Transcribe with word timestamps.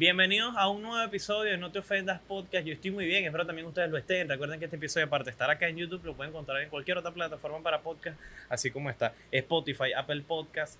Bienvenidos 0.00 0.54
a 0.56 0.66
un 0.70 0.80
nuevo 0.80 0.98
episodio 1.04 1.50
de 1.50 1.58
No 1.58 1.70
Te 1.70 1.80
Ofendas 1.80 2.22
Podcast. 2.26 2.64
Yo 2.66 2.72
estoy 2.72 2.90
muy 2.90 3.04
bien, 3.04 3.22
espero 3.26 3.44
también 3.44 3.66
ustedes 3.66 3.90
lo 3.90 3.98
estén. 3.98 4.30
Recuerden 4.30 4.58
que 4.58 4.64
este 4.64 4.76
episodio, 4.78 5.04
aparte 5.04 5.26
de 5.26 5.32
estar 5.32 5.50
acá 5.50 5.68
en 5.68 5.76
YouTube, 5.76 6.02
lo 6.06 6.14
pueden 6.14 6.32
encontrar 6.32 6.62
en 6.62 6.70
cualquier 6.70 6.96
otra 6.96 7.10
plataforma 7.10 7.62
para 7.62 7.82
podcast, 7.82 8.18
así 8.48 8.70
como 8.70 8.88
está 8.88 9.12
Spotify, 9.30 9.92
Apple 9.94 10.22
Podcast, 10.26 10.78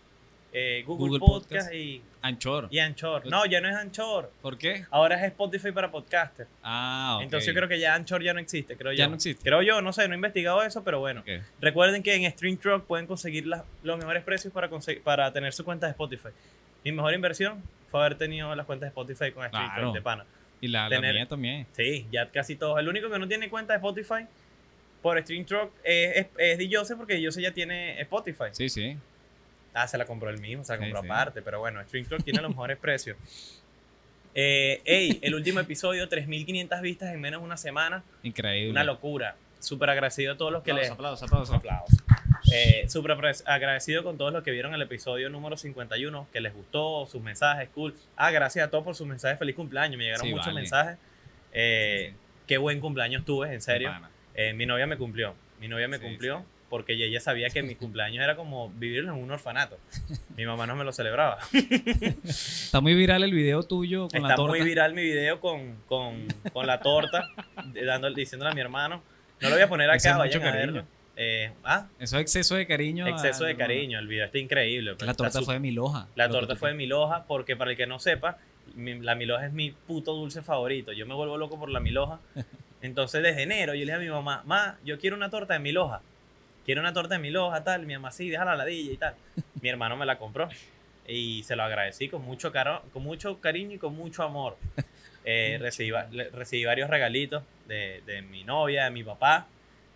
eh, 0.54 0.84
Google, 0.86 1.18
Google 1.18 1.18
Podcast, 1.18 1.66
Podcast. 1.66 1.74
y, 1.74 2.00
Anchor. 2.22 2.68
y 2.70 2.78
Anchor. 2.78 3.26
No, 3.26 3.44
ya 3.44 3.60
no 3.60 3.68
es 3.68 3.76
Anchor. 3.76 4.32
¿Por 4.40 4.56
qué? 4.56 4.86
Ahora 4.90 5.16
es 5.16 5.24
Spotify 5.24 5.70
para 5.70 5.90
podcaster. 5.90 6.46
Ah, 6.62 7.16
ok. 7.18 7.24
Entonces 7.24 7.46
yo 7.46 7.52
creo 7.52 7.68
que 7.68 7.78
ya 7.78 7.94
Anchor 7.94 8.22
ya 8.22 8.32
no 8.32 8.40
existe, 8.40 8.74
creo 8.74 8.92
Ya 8.92 9.04
yo. 9.04 9.10
no 9.10 9.16
existe. 9.16 9.44
Creo 9.44 9.60
yo, 9.60 9.82
no 9.82 9.92
sé, 9.92 10.08
no 10.08 10.14
he 10.14 10.16
investigado 10.16 10.62
eso, 10.62 10.82
pero 10.82 10.98
bueno. 10.98 11.22
Recuerden 11.60 12.02
que 12.02 12.14
en 12.14 12.32
Stream 12.32 12.56
Truck 12.56 12.86
pueden 12.86 13.06
conseguir 13.06 13.44
los 13.46 13.98
mejores 13.98 14.24
precios 14.24 14.50
para, 14.50 14.70
para 15.04 15.30
tener 15.30 15.52
su 15.52 15.62
cuenta 15.62 15.84
de 15.84 15.90
Spotify. 15.90 16.30
Mi 16.84 16.92
mejor 16.92 17.12
inversión 17.12 17.62
fue 17.90 18.00
haber 18.00 18.16
tenido 18.16 18.54
las 18.54 18.66
cuentas 18.66 18.86
de 18.86 18.88
Spotify 18.88 19.32
con 19.32 19.46
Stream 19.46 19.66
Claro. 19.66 19.82
Truck 19.82 19.94
de 19.94 20.02
pana. 20.02 20.24
Y 20.60 20.68
la, 20.68 20.88
la 20.88 20.96
Tener- 20.96 21.14
mía 21.14 21.26
también. 21.26 21.66
Sí, 21.72 22.06
ya 22.12 22.28
casi 22.30 22.56
todos. 22.56 22.78
El 22.78 22.88
único 22.88 23.08
que 23.10 23.18
no 23.18 23.26
tiene 23.26 23.48
cuenta 23.48 23.72
de 23.72 23.78
Spotify 23.78 24.26
por 25.02 25.18
Stream 25.20 25.44
Truck 25.46 25.72
es, 25.82 26.26
es, 26.36 26.58
es 26.60 26.92
porque 26.96 27.14
Diyose 27.14 27.40
ya 27.40 27.52
tiene 27.52 28.00
Spotify. 28.02 28.44
Sí, 28.52 28.68
sí. 28.68 28.96
Ah, 29.72 29.86
se 29.88 29.96
la 29.96 30.04
compró 30.04 30.28
él 30.30 30.38
mismo, 30.40 30.64
se 30.64 30.72
la 30.72 30.78
Sí, 30.78 30.84
compró 30.84 31.00
sí. 31.02 31.06
aparte, 31.08 31.42
pero 31.42 31.60
bueno, 31.60 31.82
Stream 31.84 32.04
Truck 32.06 32.22
tiene 32.24 32.42
los 32.42 32.50
mejores 32.50 32.76
precios. 32.76 33.16
Eh, 34.34 34.80
ey, 34.84 35.18
el 35.22 35.34
último 35.34 35.60
episodio, 35.60 36.08
3.500 36.08 36.80
vistas 36.82 37.12
en 37.14 37.20
menos 37.20 37.40
de 37.40 37.46
una 37.46 37.56
semana. 37.56 38.04
Increíble. 38.22 38.70
Una 38.70 38.84
locura. 38.84 39.36
Súper 39.58 39.90
agradecido 39.90 40.34
a 40.34 40.36
todos 40.36 40.52
los 40.52 40.62
que 40.62 40.72
les... 40.72 40.90
aplausos, 40.90 41.22
aplausos. 41.24 41.54
Aplausos. 41.56 41.98
Eh, 42.52 42.86
Súper 42.88 43.12
agradecido 43.46 44.02
con 44.04 44.16
todos 44.18 44.32
los 44.32 44.42
que 44.42 44.50
vieron 44.50 44.74
el 44.74 44.82
episodio 44.82 45.28
número 45.30 45.56
51, 45.56 46.28
que 46.32 46.40
les 46.40 46.54
gustó, 46.54 47.06
sus 47.06 47.20
mensajes, 47.22 47.68
cool. 47.74 47.94
Ah, 48.16 48.30
gracias 48.30 48.66
a 48.66 48.70
todos 48.70 48.84
por 48.84 48.94
sus 48.94 49.06
mensajes, 49.06 49.38
feliz 49.38 49.54
cumpleaños, 49.56 49.98
me 49.98 50.04
llegaron 50.04 50.26
Sí, 50.26 50.32
muchos 50.32 50.46
vale. 50.46 50.60
mensajes. 50.60 50.98
Eh, 51.52 52.10
Sí, 52.12 52.16
Qué 52.46 52.58
buen 52.58 52.80
cumpleaños 52.80 53.24
tuve, 53.24 53.52
en 53.54 53.60
serio. 53.60 53.92
Eh, 54.34 54.52
mi 54.54 54.66
novia 54.66 54.84
me 54.86 54.96
cumplió, 54.96 55.34
mi 55.60 55.68
novia 55.68 55.86
me 55.86 55.98
Sí, 55.98 56.04
cumplió 56.04 56.38
sí. 56.40 56.44
porque 56.68 56.94
ella- 56.94 57.20
sabía 57.20 57.48
que 57.50 57.62
mi 57.62 57.74
cumpleaños 57.76 58.24
era 58.24 58.34
como 58.34 58.70
vivir 58.70 59.04
en 59.04 59.10
un 59.10 59.30
orfanato. 59.30 59.78
Mi 60.36 60.44
mamá 60.46 60.66
no 60.66 60.74
me 60.74 60.82
lo 60.84 60.92
celebraba. 60.92 61.38
Está 62.24 62.80
muy 62.80 62.94
viral 62.94 63.22
el 63.22 63.32
video 63.32 63.62
tuyo 63.62 64.08
con 64.08 64.22
la 64.22 64.28
Está 64.30 64.36
torta. 64.36 64.50
muy 64.50 64.62
viral 64.62 64.94
mi 64.94 65.02
video 65.02 65.38
con, 65.40 65.76
con, 65.86 66.26
con 66.52 66.66
la 66.66 66.80
torta, 66.80 67.28
dando, 67.86 68.12
diciéndole 68.12 68.50
a 68.50 68.54
mi 68.54 68.60
hermano. 68.60 69.02
No 69.40 69.48
lo 69.48 69.54
voy 69.54 69.62
a 69.62 69.68
poner 69.68 69.88
acá, 69.90 70.16
vayan 70.18 70.42
a 70.44 70.50
verlo. 70.52 70.84
Eh, 71.16 71.52
ah, 71.64 71.86
Eso 71.98 72.16
es 72.16 72.22
exceso 72.22 72.54
de 72.54 72.66
cariño. 72.66 73.06
exceso 73.06 73.44
de 73.44 73.56
cariño, 73.56 73.98
el 73.98 74.06
video 74.08 74.24
está 74.24 74.38
increíble. 74.38 74.94
pues, 74.94 75.06
La 75.06 75.12
está 75.12 75.24
torta 75.24 75.38
su- 75.40 75.44
fue 75.44 75.54
de 75.54 75.60
mi 75.60 75.70
loja. 75.70 76.08
La 76.14 76.28
torta 76.30 76.56
fue 76.56 76.70
de 76.70 76.74
Miloja 76.76 77.24
porque 77.26 77.56
para 77.56 77.72
el 77.72 77.76
que 77.76 77.86
no 77.86 77.98
sepa, 77.98 78.38
mi- 78.74 79.00
la 79.00 79.14
Miloja 79.14 79.46
es 79.46 79.52
mi 79.52 79.70
puto 79.72 80.14
dulce 80.14 80.40
favorito. 80.42 80.92
Yo 80.92 81.06
me 81.06 81.14
vuelvo 81.14 81.36
loco 81.36 81.58
por 81.58 81.68
la 81.70 81.80
Miloja. 81.80 82.20
Entonces 82.82 83.22
desde 83.22 83.42
enero 83.42 83.74
yo 83.74 83.80
le 83.84 83.92
dije 83.92 83.96
a 83.96 83.98
mi 83.98 84.08
mamá, 84.08 84.42
ma, 84.46 84.78
yo 84.84 84.98
quiero 84.98 85.16
una 85.16 85.28
torta 85.28 85.54
de 85.54 85.60
Miloja. 85.60 86.00
Quiero 86.64 86.80
una 86.80 86.92
torta 86.92 87.14
de 87.16 87.20
Miloja, 87.20 87.62
tal. 87.64 87.84
Mi 87.84 87.94
mamá, 87.94 88.10
sí, 88.12 88.30
déjala 88.30 88.52
la 88.52 88.58
ladilla 88.64 88.92
y 88.92 88.96
tal. 88.96 89.14
Mi 89.60 89.68
hermano 89.68 89.96
me 89.96 90.06
la 90.06 90.16
compró 90.18 90.48
y 91.06 91.42
se 91.42 91.56
lo 91.56 91.64
agradecí 91.64 92.08
con 92.08 92.22
mucho, 92.22 92.52
caro, 92.52 92.82
con 92.92 93.02
mucho 93.02 93.40
cariño 93.40 93.74
y 93.74 93.78
con 93.78 93.94
mucho 93.94 94.22
amor. 94.22 94.56
Eh, 95.22 95.58
recibí, 95.60 95.90
recibí 96.32 96.64
varios 96.64 96.88
regalitos 96.88 97.42
de, 97.68 98.00
de 98.06 98.22
mi 98.22 98.42
novia, 98.42 98.84
de 98.84 98.90
mi 98.90 99.04
papá, 99.04 99.46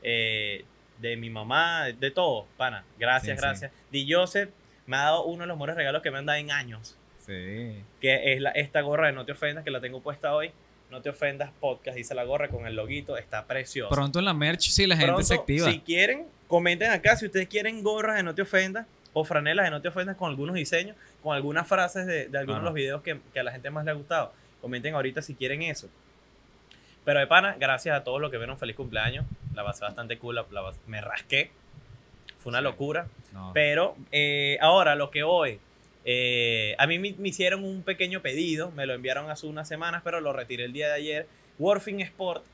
eh, 0.02 0.66
de 0.98 1.16
mi 1.16 1.30
mamá, 1.30 1.84
de, 1.86 1.92
de 1.94 2.10
todo, 2.10 2.46
pana. 2.56 2.84
Gracias, 2.98 3.36
Sí, 3.36 3.40
sí. 3.40 3.46
gracias. 3.46 3.72
Di 3.90 4.12
Joseph 4.12 4.50
me 4.86 4.96
ha 4.96 5.04
dado 5.04 5.24
uno 5.24 5.42
de 5.42 5.46
los 5.48 5.56
mejores 5.56 5.76
regalos 5.76 6.02
que 6.02 6.10
me 6.10 6.18
han 6.18 6.26
dado 6.26 6.38
en 6.38 6.50
años, 6.50 6.96
Sí. 7.26 7.82
que 8.00 8.34
es 8.34 8.40
la, 8.40 8.50
esta 8.50 8.80
gorra 8.82 9.06
de 9.06 9.12
No 9.14 9.24
Te 9.24 9.32
Ofendas, 9.32 9.64
que 9.64 9.70
la 9.70 9.80
tengo 9.80 10.00
puesta 10.02 10.34
hoy. 10.34 10.52
No 10.90 11.00
Te 11.02 11.08
Ofendas 11.10 11.50
Podcast, 11.58 11.96
dice 11.96 12.14
la 12.14 12.24
gorra 12.24 12.48
con 12.48 12.66
el 12.66 12.76
loguito, 12.76 13.16
está 13.16 13.46
preciosa. 13.46 13.92
Pronto 13.94 14.18
en 14.20 14.26
la 14.26 14.34
merch, 14.34 14.68
sí, 14.70 14.86
la 14.86 14.96
gente 14.96 15.24
se 15.24 15.34
activa. 15.34 15.68
Si 15.70 15.80
quieren, 15.80 16.26
comenten 16.46 16.90
acá 16.90 17.16
si 17.16 17.26
ustedes 17.26 17.48
quieren 17.48 17.82
gorras 17.82 18.16
de 18.16 18.22
No 18.22 18.34
Te 18.34 18.42
Ofendas 18.42 18.86
o 19.12 19.24
franelas 19.24 19.64
de 19.64 19.70
No 19.70 19.80
Te 19.80 19.88
Ofendas 19.88 20.16
con 20.16 20.28
algunos 20.30 20.54
diseños, 20.54 20.96
con 21.22 21.34
algunas 21.34 21.66
frases 21.66 22.06
de, 22.06 22.28
de 22.28 22.38
algunos 22.38 22.60
de 22.60 22.64
los 22.66 22.74
videos 22.74 23.02
que, 23.02 23.18
que 23.32 23.40
a 23.40 23.42
la 23.42 23.50
gente 23.52 23.70
más 23.70 23.84
le 23.84 23.90
ha 23.90 23.94
gustado. 23.94 24.32
Comenten 24.60 24.94
ahorita 24.94 25.22
si 25.22 25.34
quieren 25.34 25.62
eso. 25.62 25.88
Pero 27.04 27.20
de 27.20 27.26
pana, 27.26 27.56
gracias 27.58 27.96
a 27.96 28.04
todos 28.04 28.20
los 28.20 28.30
que 28.30 28.38
vieron 28.38 28.58
feliz 28.58 28.76
cumpleaños. 28.76 29.26
La 29.54 29.62
pasé 29.64 29.84
bastante 29.84 30.18
cool, 30.18 30.36
la- 30.36 30.46
la 30.50 30.72
me 30.86 31.00
rasqué. 31.00 31.50
Fue 32.38 32.50
una 32.50 32.58
Sí. 32.58 32.64
locura. 32.64 33.06
No. 33.32 33.50
Pero 33.54 33.96
eh, 34.12 34.56
ahora 34.60 34.94
lo 34.94 35.10
que 35.10 35.22
hoy, 35.22 35.58
eh, 36.04 36.74
a 36.78 36.86
mí 36.86 36.98
me, 36.98 37.14
me 37.18 37.28
hicieron 37.28 37.64
un 37.64 37.82
pequeño 37.82 38.20
pedido, 38.22 38.70
me 38.72 38.86
lo 38.86 38.94
enviaron 38.94 39.30
hace 39.30 39.46
unas 39.46 39.68
semanas, 39.68 40.02
pero 40.04 40.20
lo 40.20 40.32
retiré 40.32 40.64
el 40.64 40.72
día 40.72 40.88
de 40.88 40.94
ayer. 40.94 41.26
Warfing 41.58 42.00
Sport, 42.00 42.44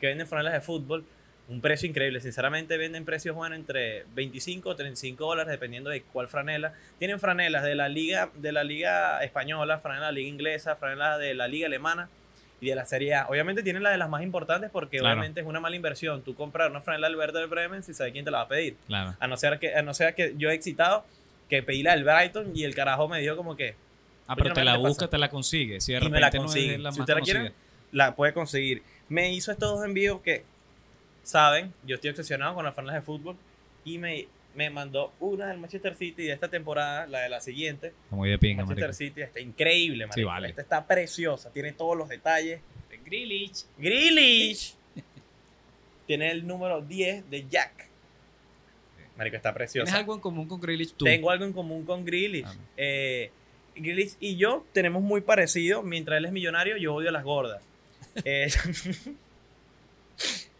que 0.00 0.06
venden 0.08 0.26
franelas 0.26 0.54
de 0.54 0.60
fútbol, 0.60 1.04
un 1.48 1.60
precio 1.60 1.88
increíble. 1.88 2.20
Sinceramente 2.20 2.76
venden 2.76 3.04
precios 3.04 3.34
buenos 3.34 3.58
entre 3.58 4.04
25 4.14 4.68
o 4.70 4.76
35 4.76 5.24
dólares, 5.26 5.50
dependiendo 5.50 5.90
de 5.90 6.02
cuál 6.02 6.28
franela. 6.28 6.74
Tienen 6.98 7.18
franelas 7.20 7.64
de 7.64 7.74
la 7.74 7.88
liga, 7.88 8.30
de 8.34 8.52
la 8.52 8.62
liga 8.64 9.22
española, 9.24 9.78
franelas 9.78 10.08
de 10.08 10.12
la 10.12 10.16
liga 10.18 10.28
inglesa, 10.28 10.76
franelas 10.76 11.18
de 11.18 11.34
la 11.34 11.48
liga 11.48 11.66
alemana 11.66 12.08
y 12.60 12.68
de 12.68 12.74
la 12.74 12.84
Serie 12.84 13.14
A. 13.14 13.26
Obviamente 13.28 13.62
tienen 13.62 13.82
la 13.82 13.90
de 13.90 13.98
las 13.98 14.08
más 14.08 14.22
importantes 14.22 14.70
porque 14.70 14.98
Claro. 14.98 15.14
obviamente 15.14 15.40
es 15.40 15.46
una 15.46 15.60
mala 15.60 15.76
inversión. 15.76 16.22
Tú 16.22 16.34
comprar 16.34 16.70
una 16.70 16.80
franela 16.80 17.08
del 17.08 17.16
Werder 17.16 17.46
Bremen 17.46 17.82
si 17.82 17.94
sabes 17.94 18.12
quién 18.12 18.24
te 18.24 18.30
la 18.30 18.38
va 18.38 18.44
a 18.44 18.48
pedir. 18.48 18.76
Claro. 18.86 19.14
A 19.18 19.26
no 19.26 19.36
ser 19.36 19.58
que, 19.58 19.74
a 19.74 19.82
no 19.82 19.94
ser 19.94 20.14
que 20.14 20.34
yo 20.36 20.50
he 20.50 20.54
excitado 20.54 21.04
que 21.48 21.62
pedí 21.62 21.82
la 21.82 21.92
del 21.96 22.04
Brighton 22.04 22.52
y 22.54 22.64
el 22.64 22.74
carajo 22.74 23.08
me 23.08 23.20
dijo 23.20 23.36
como 23.36 23.56
que 23.56 23.74
Ah, 24.28 24.36
pero 24.36 24.52
te 24.52 24.62
la 24.62 24.76
busca, 24.76 25.08
te 25.08 25.18
la 25.18 25.28
consigue. 25.28 25.80
Si 25.80 25.92
de 25.92 25.98
Y 25.98 26.08
me 26.08 26.20
la 26.20 26.26
repente 26.30 26.38
no 26.38 26.44
es 26.44 26.52
consigue. 26.52 26.78
la 26.78 26.92
Si 26.92 27.00
usted 27.00 27.14
la 27.14 27.20
quiere, 27.20 27.52
la 27.90 28.14
puede 28.14 28.32
conseguir. 28.32 28.82
Me 29.08 29.32
hizo 29.32 29.50
estos 29.50 29.70
dos 29.72 29.84
envíos 29.84 30.20
que, 30.20 30.44
saben, 31.24 31.72
yo 31.84 31.96
estoy 31.96 32.10
obsesionado 32.10 32.54
con 32.54 32.64
las 32.64 32.74
franelas 32.74 32.96
de 32.96 33.02
fútbol 33.02 33.36
y 33.84 33.98
me, 33.98 34.28
me 34.54 34.70
mandó 34.70 35.12
una 35.20 35.46
del 35.46 35.58
Manchester 35.58 35.96
City 35.96 36.24
de 36.24 36.32
esta 36.32 36.48
temporada, 36.48 37.06
la 37.06 37.20
de 37.20 37.28
la 37.28 37.40
siguiente. 37.40 37.88
Está 37.88 38.16
muy 38.16 38.30
de 38.30 38.38
pinga, 38.38 38.64
Manchester 38.64 38.88
marico. 38.88 38.98
City 38.98 39.22
está 39.22 39.40
increíble, 39.40 40.06
marico. 40.06 40.28
vale. 40.28 40.48
Esta 40.48 40.62
está 40.62 40.86
preciosa, 40.86 41.50
tiene 41.52 41.72
todos 41.72 41.96
los 41.96 42.08
detalles. 42.08 42.60
Grealish. 43.10 43.64
Grealish. 43.76 44.74
tiene 46.06 46.30
el 46.30 46.46
número 46.46 46.80
10 46.80 47.28
de 47.28 47.46
Jack. 47.48 47.88
Marico, 49.16 49.36
está 49.36 49.52
preciosa. 49.52 49.84
¿Tienes 49.84 50.00
algo 50.00 50.14
en 50.14 50.20
común 50.20 50.48
con 50.48 50.60
Grealish 50.60 50.94
tú? 50.94 51.04
Tengo 51.04 51.30
algo 51.30 51.44
en 51.44 51.52
común 51.52 51.84
con 51.84 52.04
Grealish. 52.04 52.46
Ah. 52.46 52.54
Eh, 52.76 53.30
Grealish 53.74 54.16
y 54.20 54.36
yo 54.36 54.64
tenemos 54.72 55.02
muy 55.02 55.20
parecido. 55.20 55.82
Mientras 55.82 56.18
él 56.18 56.24
es 56.26 56.32
millonario, 56.32 56.76
yo 56.76 56.94
odio 56.94 57.08
a 57.08 57.12
las 57.12 57.24
gordas. 57.24 57.62
Eh, 58.24 58.48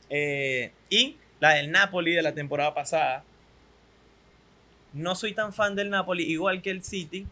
eh, 0.09 0.71
y 0.89 1.17
la 1.41 1.55
del 1.55 1.73
Napoli 1.73 2.13
de 2.13 2.23
la 2.23 2.33
temporada 2.33 2.73
pasada. 2.75 3.25
No 4.93 5.15
soy 5.15 5.35
tan 5.35 5.53
fan 5.53 5.75
del 5.77 5.91
Napoli, 5.91 6.25
igual 6.25 6.63
que 6.63 6.71
el 6.71 6.83
City, 6.83 7.27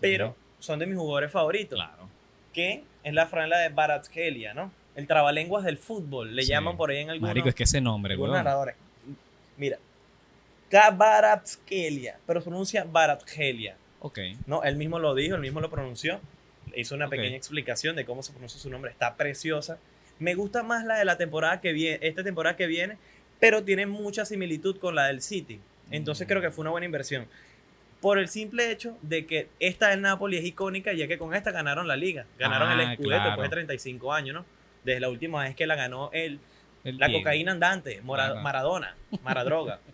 pero 0.00 0.34
son 0.58 0.78
de 0.78 0.86
mis 0.86 0.96
jugadores 0.96 1.30
favoritos. 1.30 1.76
Claro. 1.78 2.08
Que 2.52 2.82
es 3.02 3.12
la 3.12 3.26
franela 3.26 3.58
de 3.58 3.68
Baratskelia, 3.68 4.54
¿no? 4.54 4.72
El 4.94 5.06
trabalenguas 5.06 5.64
del 5.64 5.76
fútbol, 5.76 6.34
le 6.36 6.42
Sí. 6.42 6.48
llaman 6.48 6.76
por 6.76 6.90
ahí 6.90 6.98
en 6.98 7.10
algunos, 7.10 7.30
Marico, 7.30 7.48
es 7.48 7.54
que 7.54 7.64
ese 7.64 7.80
nombre, 7.80 8.16
weón. 8.16 8.32
narradores. 8.32 8.76
Mira, 9.56 9.78
Kabaratskelia, 10.70 12.18
pero 12.26 12.42
pronuncia 12.42 12.84
Baratskelia. 12.84 13.76
Ok. 14.00 14.18
No, 14.46 14.62
él 14.62 14.76
mismo 14.76 14.98
lo 14.98 15.14
dijo, 15.14 15.34
él 15.34 15.40
mismo 15.40 15.60
lo 15.60 15.70
pronunció. 15.70 16.20
Hizo 16.76 16.94
una 16.94 17.08
pequeña 17.08 17.36
explicación 17.36 17.94
de 17.96 18.04
cómo 18.04 18.22
se 18.22 18.32
pronuncia 18.32 18.58
su 18.60 18.68
nombre. 18.70 18.90
Está 18.90 19.14
preciosa. 19.16 19.78
Me 20.18 20.34
gusta 20.34 20.62
más 20.62 20.84
la 20.84 20.96
de 20.96 21.04
la 21.04 21.16
temporada 21.16 21.60
que 21.60 21.72
viene, 21.72 21.98
esta 22.02 22.22
temporada 22.24 22.56
que 22.56 22.66
viene, 22.66 22.96
pero 23.40 23.62
tiene 23.64 23.86
mucha 23.86 24.24
similitud 24.24 24.78
con 24.78 24.94
la 24.94 25.06
del 25.06 25.22
City. 25.22 25.60
Entonces 25.90 26.26
creo 26.26 26.40
que 26.40 26.50
fue 26.50 26.62
una 26.62 26.70
buena 26.70 26.86
inversión. 26.86 27.26
Por 28.00 28.18
el 28.18 28.28
simple 28.28 28.70
hecho 28.70 28.98
de 29.02 29.26
que 29.26 29.48
esta 29.60 29.88
del 29.88 30.02
Napoli 30.02 30.36
es 30.36 30.44
icónica, 30.44 30.92
ya 30.92 31.06
que 31.06 31.16
con 31.18 31.34
esta 31.34 31.50
ganaron 31.52 31.88
la 31.88 31.96
liga. 31.96 32.26
Ganaron 32.38 32.72
el 32.72 32.80
Ah, 32.80 32.94
Scudetto 32.94 33.02
claro. 33.08 33.24
después 33.30 33.50
de 33.50 33.54
35 33.56 34.12
años, 34.12 34.34
¿no? 34.34 34.44
Desde 34.84 35.00
la 35.00 35.08
última 35.08 35.42
vez 35.44 35.54
que 35.56 35.66
la 35.66 35.74
ganó. 35.74 36.10
El 36.12 36.38
La 36.84 37.06
Diego. 37.08 37.22
cocaína 37.22 37.52
andante, 37.52 38.02
Mora-. 38.02 38.34
Maradona, 38.34 38.94
Maradroga. 39.22 39.80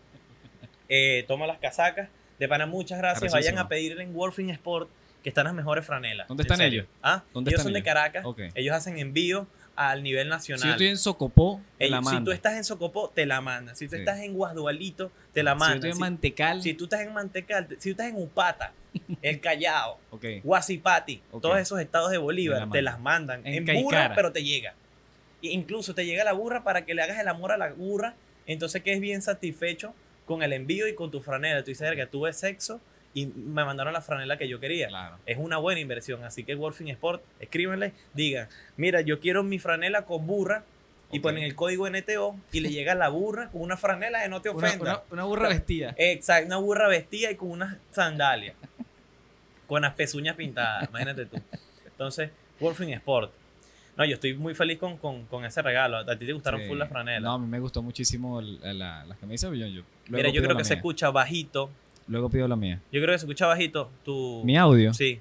Eh, 0.93 1.25
toma 1.29 1.47
las 1.47 1.59
casacas. 1.59 2.09
De 2.41 2.49
pana, 2.49 2.67
muchas 2.67 2.99
gracias. 2.99 3.33
Vayan 3.33 3.59
a 3.59 3.69
pedirle 3.69 4.03
en 4.03 4.13
Wolfing 4.13 4.51
Sport 4.51 4.91
que 5.23 5.29
están 5.29 5.45
las 5.45 5.55
mejores 5.55 5.87
franelas. 5.87 6.27
¿Dónde 6.27 6.43
están 6.43 6.57
serio. 6.57 6.83
ellos? 6.83 6.93
Ah, 7.03 7.23
¿Dónde 7.33 7.51
ellos 7.51 7.61
están 7.61 7.73
son 7.73 7.75
de? 7.75 7.83
Caracas. 7.85 8.27
Ellos 8.55 8.75
hacen 8.75 8.99
envío 8.99 9.47
al 9.89 10.03
nivel 10.03 10.25
Si 10.27 10.31
nacional. 10.31 10.67
yo 10.67 10.71
estoy 10.73 10.87
en 10.89 10.99
Socopó, 10.99 11.61
te 11.79 11.89
la 11.89 12.03
si 12.03 12.21
tú 12.23 12.33
estás 12.33 12.55
en 12.55 12.65
Socopó, 12.65 13.09
te 13.15 13.25
la 13.25 13.41
mandan. 13.41 13.75
Si 13.77 13.87
tú 13.89 13.95
Sí. 13.95 14.01
estás 14.01 14.19
en 14.21 14.35
Guasdualito, 14.35 15.11
te 15.33 15.43
la 15.43 15.53
Si 15.53 15.55
yo 15.55 15.59
mandan. 15.59 15.77
estoy 15.77 15.91
en 15.91 15.95
Si, 15.97 16.01
Mantecal, 16.01 16.63
si 16.63 16.75
tú 16.75 16.85
estás 16.85 17.01
en 17.01 17.13
Mantecal, 17.15 17.67
te- 17.67 17.75
si 17.77 17.83
tú 17.83 17.91
estás 18.03 18.07
en 18.09 18.17
Upata, 18.23 18.73
El 19.23 19.41
Callao, 19.41 19.99
ok. 20.11 20.25
Guasipati, 20.45 21.23
todos 21.41 21.59
esos 21.59 21.81
estados 21.81 22.11
de 22.11 22.19
Bolívar, 22.19 22.67
la 22.67 22.71
te 22.71 22.83
las 22.83 23.01
mandan. 23.01 23.47
En 23.47 23.65
burra, 23.83 24.13
pero 24.15 24.33
te 24.33 24.43
llega. 24.45 24.75
E 25.43 25.49
incluso 25.49 25.95
te 25.95 26.05
llega 26.05 26.25
la 26.25 26.33
burra 26.33 26.63
para 26.65 26.85
que 26.85 26.95
le 26.95 27.01
hagas 27.03 27.19
el 27.19 27.29
amor 27.29 27.53
a 27.53 27.57
la 27.57 27.73
burra. 27.73 28.15
Entonces 28.47 28.83
quedes 28.83 29.01
bien 29.01 29.23
satisfecho 29.23 29.95
con 30.27 30.43
el 30.43 30.53
envío 30.53 30.87
y 30.89 30.95
con 30.95 31.11
tu 31.11 31.21
franela. 31.21 31.63
Tú 31.65 31.71
dices, 31.71 31.91
que 31.95 32.07
tuve 32.07 32.33
sexo 32.35 32.81
y 33.15 33.27
me 33.27 33.65
mandaron 33.65 33.93
la 33.93 34.01
franela 34.01 34.37
que 34.39 34.49
yo 34.49 34.61
quería. 34.61 34.89
Claro. 34.89 35.17
Es 35.27 35.37
una 35.39 35.59
buena 35.59 35.81
inversión. 35.81 36.23
Así 36.25 36.45
que 36.45 36.55
Wolfing 36.55 36.89
Sport, 36.89 37.23
escríbanle, 37.41 37.93
digan, 38.15 38.49
mira, 38.77 39.01
yo 39.01 39.19
quiero 39.21 39.43
mi 39.43 39.59
franela 39.59 40.03
con 40.03 40.27
burra 40.27 40.65
y 41.13 41.19
ponen 41.19 41.43
el 41.43 41.57
código 41.57 41.89
NTO 41.89 42.37
y 42.53 42.61
le 42.61 42.71
llega 42.71 42.95
la 42.95 43.09
burra 43.09 43.49
con 43.49 43.63
una 43.63 43.77
franela 43.77 44.21
de 44.21 44.29
no 44.29 44.41
te 44.43 44.49
ofenda. 44.49 44.81
una- 44.81 45.01
una 45.11 45.25
burra 45.25 45.49
vestida. 45.49 45.93
Exacto, 45.99 46.47
una 46.47 46.59
burra 46.59 46.87
vestida 46.87 47.31
y 47.33 47.35
con 47.37 47.51
unas 47.51 47.77
sandalias. 47.91 48.55
con 49.67 49.83
las 49.83 49.95
pezuñas 49.95 50.35
pintadas, 50.37 50.89
imagínate 50.89 51.27
tú. 51.27 51.37
Entonces, 51.87 52.31
Wolfing 52.59 52.91
Sport. 52.91 53.33
No, 53.97 54.05
yo 54.05 54.15
estoy 54.15 54.35
muy 54.35 54.55
feliz 54.55 54.79
con, 54.79 54.97
con, 54.97 55.27
con 55.27 55.45
ese 55.45 55.63
regalo. 55.63 55.99
A 55.99 56.17
ti 56.19 56.27
te 56.27 56.33
gustaron 56.33 56.61
Sí. 56.63 56.67
full 56.69 56.79
las 56.79 56.89
franelas. 56.89 57.23
No, 57.23 57.35
a 57.35 57.39
mí 57.39 57.47
me 57.47 57.61
gustó 57.61 57.83
muchísimo 57.83 58.41
el- 58.41 58.61
la- 58.79 59.05
las 59.05 59.19
camisas. 59.19 59.51
Yo, 59.57 59.67
yo, 59.67 59.83
Mira, 60.09 60.29
yo 60.31 60.41
creo 60.43 60.55
la 60.55 60.59
que 60.59 60.65
se 60.65 60.75
escucha 60.75 61.11
bajito. 61.11 61.71
Luego 62.09 62.29
pido 62.31 62.49
la 62.49 62.57
mía. 62.57 62.81
Yo 62.93 63.01
creo 63.01 63.15
que 63.15 63.19
se 63.19 63.25
escucha 63.27 63.47
bajito 63.47 63.91
tu... 64.05 64.43
¿Mi 64.45 64.57
audio? 64.57 64.93
Sí. 64.95 65.21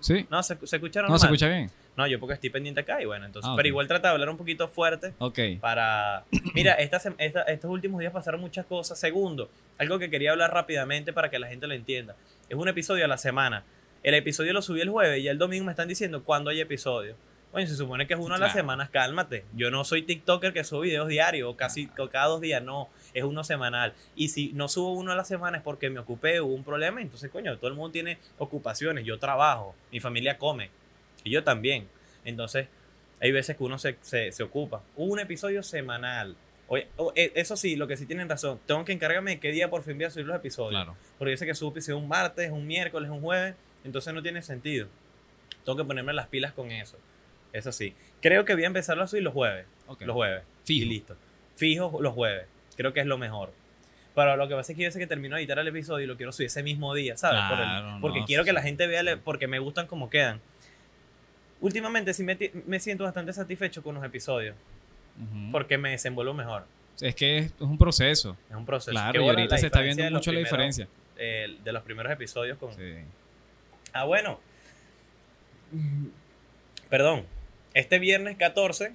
Sí. 0.00 0.26
No, 0.30 0.42
se, 0.42 0.56
se 0.66 0.76
escucha 0.76 1.02
No, 1.02 1.18
se 1.18 1.26
escucha 1.26 1.48
bien. 1.48 1.70
No, 1.96 2.06
yo 2.06 2.18
porque 2.18 2.34
estoy 2.34 2.48
pendiente 2.50 2.80
acá 2.80 3.02
y 3.02 3.04
bueno, 3.04 3.26
entonces. 3.26 3.48
Ah, 3.50 3.54
Pero 3.56 3.68
igual 3.68 3.86
trata 3.86 4.08
de 4.08 4.14
hablar 4.14 4.30
un 4.30 4.36
poquito 4.38 4.66
fuerte 4.66 5.12
Ok. 5.18 5.38
para... 5.60 6.24
Mira, 6.54 6.72
esta, 6.74 6.96
esta- 7.18 7.42
estos 7.42 7.70
últimos 7.70 8.00
días 8.00 8.12
pasaron 8.12 8.40
muchas 8.40 8.64
cosas. 8.66 8.98
Segundo, 8.98 9.50
algo 9.78 9.98
que 9.98 10.08
quería 10.10 10.30
hablar 10.32 10.52
rápidamente 10.54 11.12
para 11.12 11.28
que 11.30 11.38
la 11.38 11.48
gente 11.48 11.66
lo 11.66 11.74
entienda. 11.74 12.16
Es 12.48 12.56
un 12.56 12.66
episodio 12.68 13.04
a 13.04 13.08
la 13.08 13.18
semana. 13.18 13.64
El 14.02 14.14
episodio 14.14 14.52
lo 14.54 14.62
subí 14.62 14.80
el 14.80 14.88
jueves 14.88 15.22
y 15.22 15.28
el 15.28 15.38
domingo 15.38 15.66
me 15.66 15.72
están 15.72 15.86
diciendo 15.86 16.24
cuándo 16.24 16.50
hay 16.50 16.60
episodio. 16.60 17.14
Bueno, 17.52 17.68
se 17.68 17.76
supone 17.76 18.06
que 18.06 18.14
es 18.14 18.18
uno 18.20 18.34
a 18.34 18.38
la 18.38 18.46
Claro. 18.46 18.60
semana, 18.60 18.88
cálmate. 18.90 19.44
Yo 19.54 19.70
no 19.70 19.84
soy 19.84 20.02
TikToker 20.02 20.54
que 20.54 20.64
subo 20.64 20.80
videos 20.80 21.06
diarios 21.08 21.50
o 21.52 21.56
casi 21.56 21.90
o 21.98 22.08
cada 22.08 22.26
dos 22.28 22.40
días, 22.40 22.62
no, 22.62 22.88
es 23.14 23.24
uno 23.24 23.44
semanal. 23.44 23.94
Y 24.16 24.28
si 24.28 24.52
no 24.52 24.68
subo 24.68 24.92
uno 24.92 25.12
a 25.12 25.16
la 25.16 25.24
semana 25.24 25.58
es 25.58 25.62
porque 25.62 25.90
me 25.90 26.00
ocupé, 26.00 26.40
hubo 26.40 26.54
un 26.54 26.64
problema, 26.64 27.00
entonces 27.00 27.30
coño, 27.30 27.56
todo 27.58 27.68
el 27.68 27.76
mundo 27.76 27.92
tiene 27.92 28.18
ocupaciones, 28.38 29.04
yo 29.04 29.18
trabajo, 29.18 29.74
mi 29.90 30.00
familia 30.00 30.38
come 30.38 30.70
y 31.24 31.30
yo 31.30 31.44
también. 31.44 31.88
Entonces, 32.24 32.68
hay 33.20 33.32
veces 33.32 33.56
que 33.56 33.64
uno 33.64 33.78
se, 33.78 33.96
se, 34.00 34.32
se 34.32 34.42
ocupa. 34.42 34.82
Un 34.96 35.20
episodio 35.20 35.62
semanal. 35.62 36.36
Oye, 36.68 36.88
eso 37.14 37.56
sí, 37.56 37.76
lo 37.76 37.86
que 37.86 37.96
sí 37.96 38.06
tienen 38.06 38.28
razón, 38.28 38.58
tengo 38.66 38.84
que 38.84 38.92
encargarme 38.92 39.32
de 39.32 39.40
qué 39.40 39.52
día 39.52 39.68
por 39.68 39.82
fin 39.82 39.96
voy 39.96 40.06
a 40.06 40.10
subir 40.10 40.26
los 40.26 40.36
episodios. 40.36 40.70
Claro. 40.70 40.96
Porque 41.18 41.32
yo 41.32 41.36
sé 41.36 41.44
que 41.44 41.54
subo 41.54 41.70
episodio 41.70 41.98
un 41.98 42.08
martes, 42.08 42.50
un 42.50 42.66
miércoles, 42.66 43.10
un 43.10 43.20
jueves, 43.20 43.54
entonces 43.84 44.14
no 44.14 44.22
tiene 44.22 44.40
sentido. 44.42 44.88
Tengo 45.64 45.76
que 45.76 45.84
ponerme 45.84 46.12
las 46.12 46.28
pilas 46.28 46.52
con 46.52 46.70
eso. 46.70 46.96
Eso 47.52 47.72
sí. 47.72 47.94
Creo 48.20 48.44
que 48.44 48.54
voy 48.54 48.64
a 48.64 48.68
empezarlo 48.68 49.02
a 49.02 49.06
subir 49.06 49.22
los 49.22 49.34
jueves. 49.34 49.66
Los 50.00 50.14
jueves. 50.14 50.44
Fijo. 50.64 50.86
Y 50.86 50.88
listo. 50.88 51.16
Fijo 51.56 51.98
los 52.00 52.14
jueves. 52.14 52.46
Creo 52.76 52.92
que 52.92 53.00
es 53.00 53.06
lo 53.06 53.18
mejor. 53.18 53.52
Pero 54.14 54.36
lo 54.36 54.46
que 54.48 54.54
pasa 54.54 54.72
es 54.72 54.76
que 54.78 54.84
yo 54.84 54.90
sé 54.90 54.98
que 54.98 55.06
termino 55.06 55.36
de 55.36 55.42
editar 55.42 55.58
el 55.58 55.68
episodio 55.68 56.04
y 56.04 56.06
lo 56.06 56.16
quiero 56.16 56.32
subir 56.32 56.46
ese 56.48 56.62
mismo 56.62 56.94
día, 56.94 57.16
¿sabes? 57.16 57.40
Por 57.48 57.58
el- 57.58 57.64
Claro, 57.64 57.98
porque 58.02 58.20
no, 58.20 58.26
quiero 58.26 58.42
sí, 58.42 58.48
que 58.48 58.52
la 58.52 58.62
gente 58.62 58.86
vea, 58.86 59.02
porque 59.24 59.46
me 59.46 59.58
gustan 59.58 59.86
como 59.86 60.10
quedan. 60.10 60.40
Últimamente 61.60 62.12
sí 62.12 62.22
me, 62.24 62.36
me 62.66 62.78
siento 62.80 63.04
bastante 63.04 63.32
satisfecho 63.32 63.82
con 63.82 63.94
los 63.94 64.04
episodios, 64.04 64.54
porque 65.50 65.78
me 65.78 65.90
desenvuelvo 65.90 66.34
mejor. 66.34 66.66
Es 67.00 67.14
que 67.14 67.38
es, 67.38 67.52
un 67.60 67.78
proceso. 67.78 68.36
Es 68.50 68.56
un 68.56 68.66
proceso. 68.66 68.90
Claro, 68.90 69.22
y 69.24 69.28
ahorita 69.28 69.56
se 69.56 69.66
está 69.66 69.80
viendo 69.80 70.02
mucho 70.10 70.30
la 70.30 70.36
primeros- 70.40 70.44
diferencia. 70.50 70.88
eh, 71.16 71.56
de 71.64 71.72
los 71.72 71.82
primeros 71.82 72.12
episodios 72.12 72.58
con... 72.58 72.74
Sí. 72.74 72.94
Ah, 73.94 74.04
bueno. 74.04 74.40
Perdón. 76.88 77.24
Este 77.74 77.98
viernes 77.98 78.36
14 78.36 78.92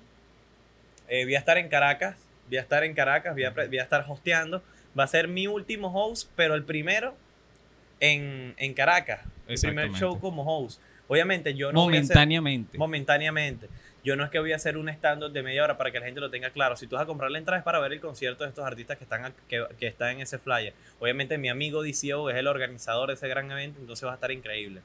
eh, 1.07 1.23
voy 1.25 1.35
a 1.35 1.39
estar 1.39 1.57
en 1.57 1.69
Caracas. 1.69 2.15
Voy 2.47 2.57
a 2.57 2.61
estar 2.61 2.83
en 2.83 2.93
Caracas, 2.93 3.33
voy 3.33 3.43
a, 3.43 3.53
pre- 3.53 3.67
voy 3.67 3.79
a 3.79 3.83
estar 3.83 4.05
hosteando. 4.07 4.63
Va 4.97 5.03
a 5.03 5.07
ser 5.07 5.27
mi 5.27 5.47
último 5.47 5.87
host, 5.93 6.29
pero 6.35 6.55
el 6.55 6.63
primero 6.63 7.15
en, 7.99 8.53
en 8.57 8.73
Caracas. 8.73 9.21
El 9.47 9.57
primer 9.69 9.85
show 9.99 10.19
como 10.19 10.43
host. 10.43 10.81
Obviamente 11.07 11.53
yo 11.55 11.71
no 11.71 11.83
voy 11.85 11.97
a 11.97 11.99
hacer- 12.01 12.15
Momentáneamente. 12.15 12.77
momentáneamente. 12.77 13.67
Yo 14.03 14.15
no 14.15 14.23
es 14.23 14.29
que 14.29 14.39
voy 14.39 14.53
a 14.53 14.55
hacer 14.55 14.77
un 14.77 14.87
stand-up 14.89 15.31
de 15.31 15.43
media 15.43 15.63
hora 15.63 15.77
para 15.77 15.91
que 15.91 15.99
la 15.99 16.05
gente 16.05 16.21
lo 16.21 16.29
tenga 16.29 16.49
claro. 16.51 16.75
Si 16.77 16.87
tú 16.87 16.95
vas 16.95 17.03
a 17.03 17.05
comprar 17.05 17.29
la 17.31 17.37
entrada 17.39 17.57
es 17.59 17.63
para 17.65 17.79
ver 17.79 17.91
el 17.93 17.99
concierto 17.99 18.43
de 18.43 18.49
estos 18.49 18.65
artistas 18.65 18.97
que 18.97 19.03
están, 19.03 19.33
que, 19.49 19.65
que 19.79 19.87
están 19.87 20.11
en 20.11 20.21
ese 20.21 20.37
flyer. 20.37 20.73
Obviamente 20.99 21.37
mi 21.37 21.49
amigo 21.49 21.83
DCO 21.83 22.29
es 22.29 22.37
el 22.37 22.47
organizador 22.47 23.09
de 23.09 23.15
ese 23.15 23.27
gran 23.27 23.51
evento, 23.51 23.79
entonces 23.81 24.05
va 24.07 24.11
a 24.11 24.15
estar 24.15 24.31
increíble. 24.31 24.81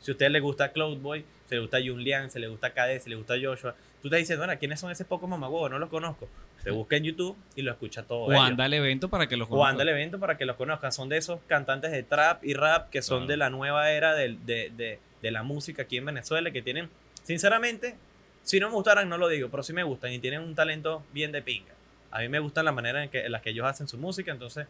Si 0.00 0.10
a 0.10 0.12
usted 0.12 0.30
le 0.30 0.40
gusta 0.40 0.72
Cloudboy, 0.72 1.24
si 1.48 1.54
le 1.54 1.60
gusta 1.62 1.78
Julian, 1.84 2.30
si 2.30 2.38
le 2.38 2.48
gusta 2.48 2.70
KD, 2.70 3.00
si 3.00 3.10
le 3.10 3.16
gusta 3.16 3.34
Joshua, 3.42 3.74
tú 4.02 4.08
te 4.10 4.16
dices, 4.16 4.36
bueno, 4.38 4.52
¿quiénes 4.58 4.80
son 4.80 4.90
esos 4.90 5.06
pocos 5.06 5.28
mamagüevos? 5.28 5.70
No 5.70 5.78
los 5.78 5.88
conozco. 5.90 6.28
Te 6.64 6.70
busca 6.70 6.96
en 6.96 7.04
YouTube 7.04 7.36
y 7.54 7.62
lo 7.62 7.70
escucha 7.72 8.02
todo. 8.04 8.20
o 8.24 8.32
ellos. 8.32 8.42
anda 8.44 8.64
al 8.64 8.72
evento 8.74 9.08
para 9.10 9.26
que 9.28 9.36
los 9.36 9.46
O 9.46 9.50
conozcan. 9.50 9.70
anda 9.72 9.82
al 9.82 9.88
evento 9.90 10.18
para 10.18 10.36
que 10.38 10.44
los 10.46 10.56
conozcan. 10.56 10.90
Son 10.92 11.08
de 11.10 11.18
esos 11.18 11.38
cantantes 11.46 11.92
de 11.92 12.02
trap 12.02 12.42
y 12.44 12.54
rap 12.54 12.88
que 12.90 13.02
son 13.02 13.18
Claro. 13.20 13.28
de 13.28 13.36
la 13.36 13.50
nueva 13.50 13.90
era 13.92 14.14
del- 14.14 14.44
de, 14.46 14.70
de- 14.76 14.98
de 15.22 15.30
la 15.30 15.42
música 15.42 15.82
aquí 15.82 15.98
en 15.98 16.06
Venezuela, 16.06 16.50
que 16.50 16.62
tienen, 16.62 16.88
sinceramente, 17.22 17.96
si 18.42 18.60
no 18.60 18.68
me 18.68 18.74
gustaran, 18.74 19.08
no 19.08 19.16
lo 19.18 19.28
digo, 19.28 19.48
pero 19.50 19.62
sí 19.62 19.72
me 19.72 19.82
gustan 19.82 20.12
y 20.12 20.18
tienen 20.18 20.40
un 20.40 20.54
talento 20.54 21.02
bien 21.12 21.32
de 21.32 21.42
pinga. 21.42 21.72
A 22.10 22.20
mí 22.20 22.28
me 22.28 22.38
gusta 22.38 22.62
la 22.62 22.72
manera 22.72 23.02
en, 23.04 23.10
que, 23.10 23.24
en 23.26 23.32
la 23.32 23.40
que 23.42 23.50
ellos 23.50 23.66
hacen 23.66 23.86
su 23.88 23.98
música. 23.98 24.32
Entonces, 24.32 24.66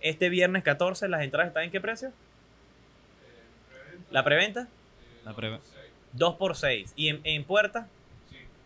este 0.00 0.28
viernes 0.28 0.62
14, 0.64 1.08
¿las 1.08 1.22
entradas 1.22 1.48
están 1.48 1.64
en 1.64 1.70
qué 1.70 1.80
precio? 1.80 2.12
La 4.10 4.22
preventa, 4.24 4.68
La 5.24 5.34
pre- 5.34 5.58
2 6.12 6.34
por 6.36 6.54
6 6.56 6.92
Y 6.96 7.08
en, 7.08 7.20
en 7.24 7.44
puerta, 7.44 7.88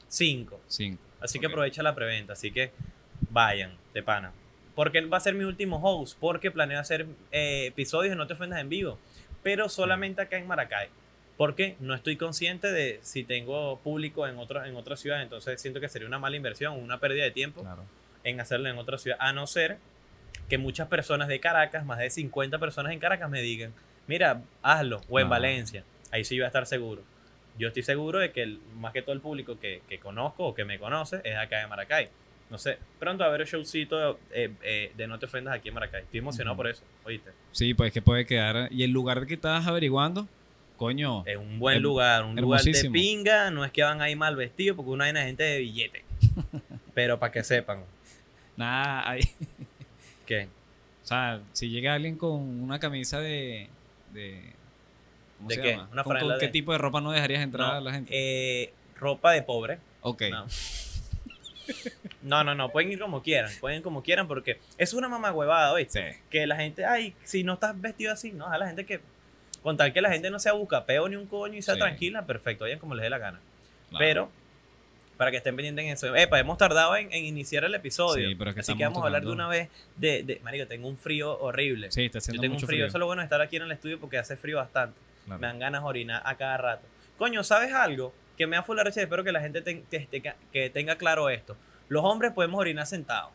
5. 0.08 0.60
Cinco. 0.68 1.02
Así 1.20 1.38
que 1.38 1.46
aprovecha 1.46 1.82
la 1.82 1.94
preventa. 1.94 2.32
Así 2.34 2.50
que 2.50 2.70
vayan, 3.30 3.76
de 3.94 4.02
pana. 4.02 4.32
Porque 4.74 5.00
va 5.02 5.16
a 5.16 5.20
ser 5.20 5.34
mi 5.34 5.44
último 5.44 5.80
host. 5.82 6.16
Porque 6.20 6.50
planeo 6.50 6.78
hacer 6.80 7.06
eh, 7.32 7.66
episodios 7.66 8.10
de 8.10 8.16
No 8.16 8.26
Te 8.26 8.34
Ofendas 8.34 8.60
en 8.60 8.68
vivo. 8.68 8.98
Pero 9.42 9.68
solamente 9.68 10.22
acá 10.22 10.36
en 10.38 10.46
Maracay. 10.46 10.88
Porque 11.36 11.76
no 11.80 11.94
estoy 11.94 12.16
consciente 12.16 12.70
de 12.72 12.98
si 13.02 13.22
tengo 13.24 13.78
público 13.80 14.26
en, 14.26 14.38
otro, 14.38 14.64
en 14.64 14.76
otra 14.76 14.96
ciudad. 14.96 15.22
Entonces 15.22 15.60
siento 15.60 15.80
que 15.80 15.88
sería 15.88 16.06
una 16.08 16.18
mala 16.18 16.36
inversión, 16.36 16.74
una 16.82 16.98
pérdida 17.00 17.24
de 17.24 17.30
tiempo 17.30 17.62
Claro. 17.62 17.84
en 18.24 18.40
hacerlo 18.40 18.68
en 18.68 18.78
otra 18.78 18.98
ciudad. 18.98 19.16
A 19.20 19.32
no 19.32 19.46
ser 19.46 19.78
que 20.48 20.58
muchas 20.58 20.88
personas 20.88 21.28
de 21.28 21.40
Caracas, 21.40 21.84
más 21.84 21.98
de 21.98 22.10
50 22.10 22.58
personas 22.58 22.92
en 22.92 22.98
Caracas, 22.98 23.28
me 23.30 23.40
digan: 23.42 23.72
Mira, 24.06 24.42
hazlo. 24.62 25.00
O 25.08 25.18
en 25.20 25.26
No. 25.26 25.30
Valencia. 25.30 25.84
Ahí 26.10 26.24
sí 26.24 26.36
voy 26.36 26.44
a 26.44 26.48
estar 26.48 26.66
seguro. 26.66 27.02
Yo 27.58 27.68
estoy 27.68 27.82
seguro 27.82 28.18
de 28.18 28.30
que 28.32 28.42
el- 28.42 28.60
más 28.78 28.92
que 28.92 29.02
todo 29.02 29.12
el 29.14 29.20
público 29.20 29.58
que, 29.58 29.82
que 29.88 29.98
conozco 29.98 30.44
o 30.46 30.54
que 30.54 30.64
me 30.64 30.78
conoce 30.78 31.20
es 31.24 31.36
acá 31.36 31.58
de 31.60 31.66
Maracay. 31.66 32.08
No 32.50 32.56
sé, 32.56 32.78
pronto 32.98 33.24
a 33.24 33.26
haber 33.26 33.42
un 33.42 33.46
showcito 33.46 34.18
eh, 34.32 34.50
eh, 34.62 34.92
de 34.96 35.06
No 35.06 35.18
Te 35.18 35.26
Ofendas 35.26 35.54
aquí 35.54 35.68
en 35.68 35.74
Maracay. 35.74 36.02
Estoy 36.04 36.20
emocionado 36.20 36.56
por 36.56 36.66
eso, 36.68 36.82
oíste. 37.04 37.30
Sí, 37.52 37.74
pues 37.74 37.92
que 37.92 38.00
puede 38.00 38.24
quedar. 38.24 38.68
Y 38.72 38.84
el 38.84 38.90
lugar 38.90 39.26
que 39.26 39.34
estabas 39.34 39.66
averiguando, 39.66 40.26
coño. 40.78 41.24
Es 41.26 41.36
un 41.36 41.58
buen 41.58 41.82
lugar, 41.82 42.24
un 42.24 42.36
lugar 42.36 42.62
de 42.62 42.90
pinga. 42.90 43.50
No 43.50 43.64
es 43.64 43.72
que 43.72 43.82
van 43.82 44.00
ahí 44.00 44.16
mal 44.16 44.34
vestidos 44.36 44.76
porque 44.76 44.90
una 44.92 45.04
vaina 45.04 45.20
de 45.20 45.26
gente 45.26 45.42
de 45.42 45.58
billete. 45.58 46.04
Pero 46.94 47.18
para 47.18 47.32
que 47.32 47.42
sepan 47.44 47.84
Nada, 48.56 49.08
hay- 49.10 49.20
que 50.26 50.44
O 51.04 51.06
sea, 51.06 51.40
si 51.52 51.68
llega 51.68 51.94
alguien 51.94 52.16
con 52.16 52.32
una 52.62 52.78
camisa 52.78 53.20
de. 53.20 53.68
de 54.12 54.52
¿Cómo 55.38 55.48
¿De 55.48 55.54
se 55.54 55.60
qué? 55.62 55.70
llama? 55.72 55.88
Una 55.92 56.02
¿Con, 56.04 56.38
qué 56.38 56.48
tipo 56.48 56.72
de 56.72 56.78
ropa 56.78 57.00
no 57.00 57.10
dejarías 57.12 57.42
entrar 57.42 57.66
no, 57.68 57.74
a 57.74 57.80
la 57.80 57.92
gente? 57.92 58.10
eh, 58.12 58.72
ropa 58.96 59.32
de 59.32 59.42
pobre. 59.42 59.78
ok. 60.02 60.22
No. 60.30 60.46
No, 62.22 62.42
no, 62.44 62.54
no, 62.54 62.70
pueden 62.70 62.90
ir 62.92 62.98
como 62.98 63.22
quieran, 63.22 63.50
pueden 63.60 63.78
ir 63.78 63.82
como 63.82 64.02
quieran 64.02 64.26
porque 64.26 64.58
es 64.78 64.94
una 64.94 65.08
mamá 65.08 65.32
huevada, 65.32 65.72
¿oíste? 65.72 66.12
Sí. 66.14 66.18
Que 66.30 66.46
la 66.46 66.56
gente, 66.56 66.84
ay, 66.84 67.14
si 67.24 67.44
no 67.44 67.54
estás 67.54 67.78
vestido 67.80 68.12
así, 68.12 68.32
no, 68.32 68.46
a 68.48 68.56
la 68.58 68.66
gente 68.66 68.86
que, 68.86 69.00
con 69.62 69.76
tal 69.76 69.92
que 69.92 70.00
la 70.00 70.10
gente 70.10 70.30
no 70.30 70.38
sea 70.38 70.52
buscapeo 70.54 71.08
ni 71.08 71.16
un 71.16 71.26
coño 71.26 71.54
y 71.56 71.62
sea 71.62 71.74
Sí. 71.74 71.80
tranquila, 71.80 72.24
perfecto, 72.26 72.64
vayan 72.64 72.78
como 72.78 72.94
les 72.94 73.04
dé 73.04 73.10
la 73.10 73.18
gana. 73.18 73.38
claro. 73.90 73.98
Pero, 73.98 74.30
para 75.18 75.30
que 75.30 75.36
estén 75.38 75.56
pendientes 75.56 75.84
en 75.84 75.90
eso, 75.92 76.14
epa, 76.16 76.38
hemos 76.38 76.56
tardado 76.58 76.96
en, 76.96 77.12
en 77.12 77.24
iniciar 77.24 77.64
el 77.64 77.74
episodio, 77.74 78.28
Sí, 78.30 78.34
pero 78.34 78.50
es 78.50 78.54
que 78.54 78.60
así 78.60 78.74
que 78.76 78.84
vamos 78.84 79.02
a 79.02 79.06
hablar 79.06 79.24
de 79.24 79.30
una 79.32 79.48
vez 79.48 79.68
de, 79.96 80.22
de, 80.22 80.40
marico, 80.42 80.66
tengo 80.66 80.88
un 80.88 80.96
frío 80.96 81.38
horrible. 81.38 81.90
Sí, 81.92 82.04
está 82.06 82.18
Yo 82.18 82.20
haciendo 82.20 82.40
tengo 82.42 82.54
un 82.56 82.60
frío. 82.62 82.86
eso 82.86 82.96
es 82.96 83.00
lo 83.00 83.06
bueno 83.06 83.20
de 83.20 83.24
estar 83.24 83.40
aquí 83.42 83.56
en 83.56 83.62
el 83.64 83.72
estudio 83.72 83.98
porque 84.00 84.16
hace 84.16 84.36
frío 84.36 84.56
bastante. 84.56 84.98
Claro. 85.28 85.40
Me 85.40 85.46
dan 85.46 85.58
ganas 85.58 85.82
de 85.82 85.88
orinar 85.88 86.22
a 86.24 86.34
cada 86.36 86.56
rato. 86.56 86.86
Coño, 87.16 87.42
¿sabes 87.44 87.72
algo? 87.72 88.12
Que 88.36 88.46
me 88.46 88.56
da 88.56 88.62
full 88.62 88.76
la 88.76 88.84
recha 88.84 89.00
y 89.00 89.04
espero 89.04 89.24
que 89.24 89.32
la 89.32 89.40
gente 89.40 89.62
que, 89.62 90.06
tenga- 90.10 90.36
que 90.52 90.70
tenga 90.70 90.96
claro 90.96 91.28
esto. 91.30 91.56
Los 91.88 92.04
hombres 92.04 92.32
podemos 92.32 92.60
orinar 92.60 92.86
sentados. 92.86 93.30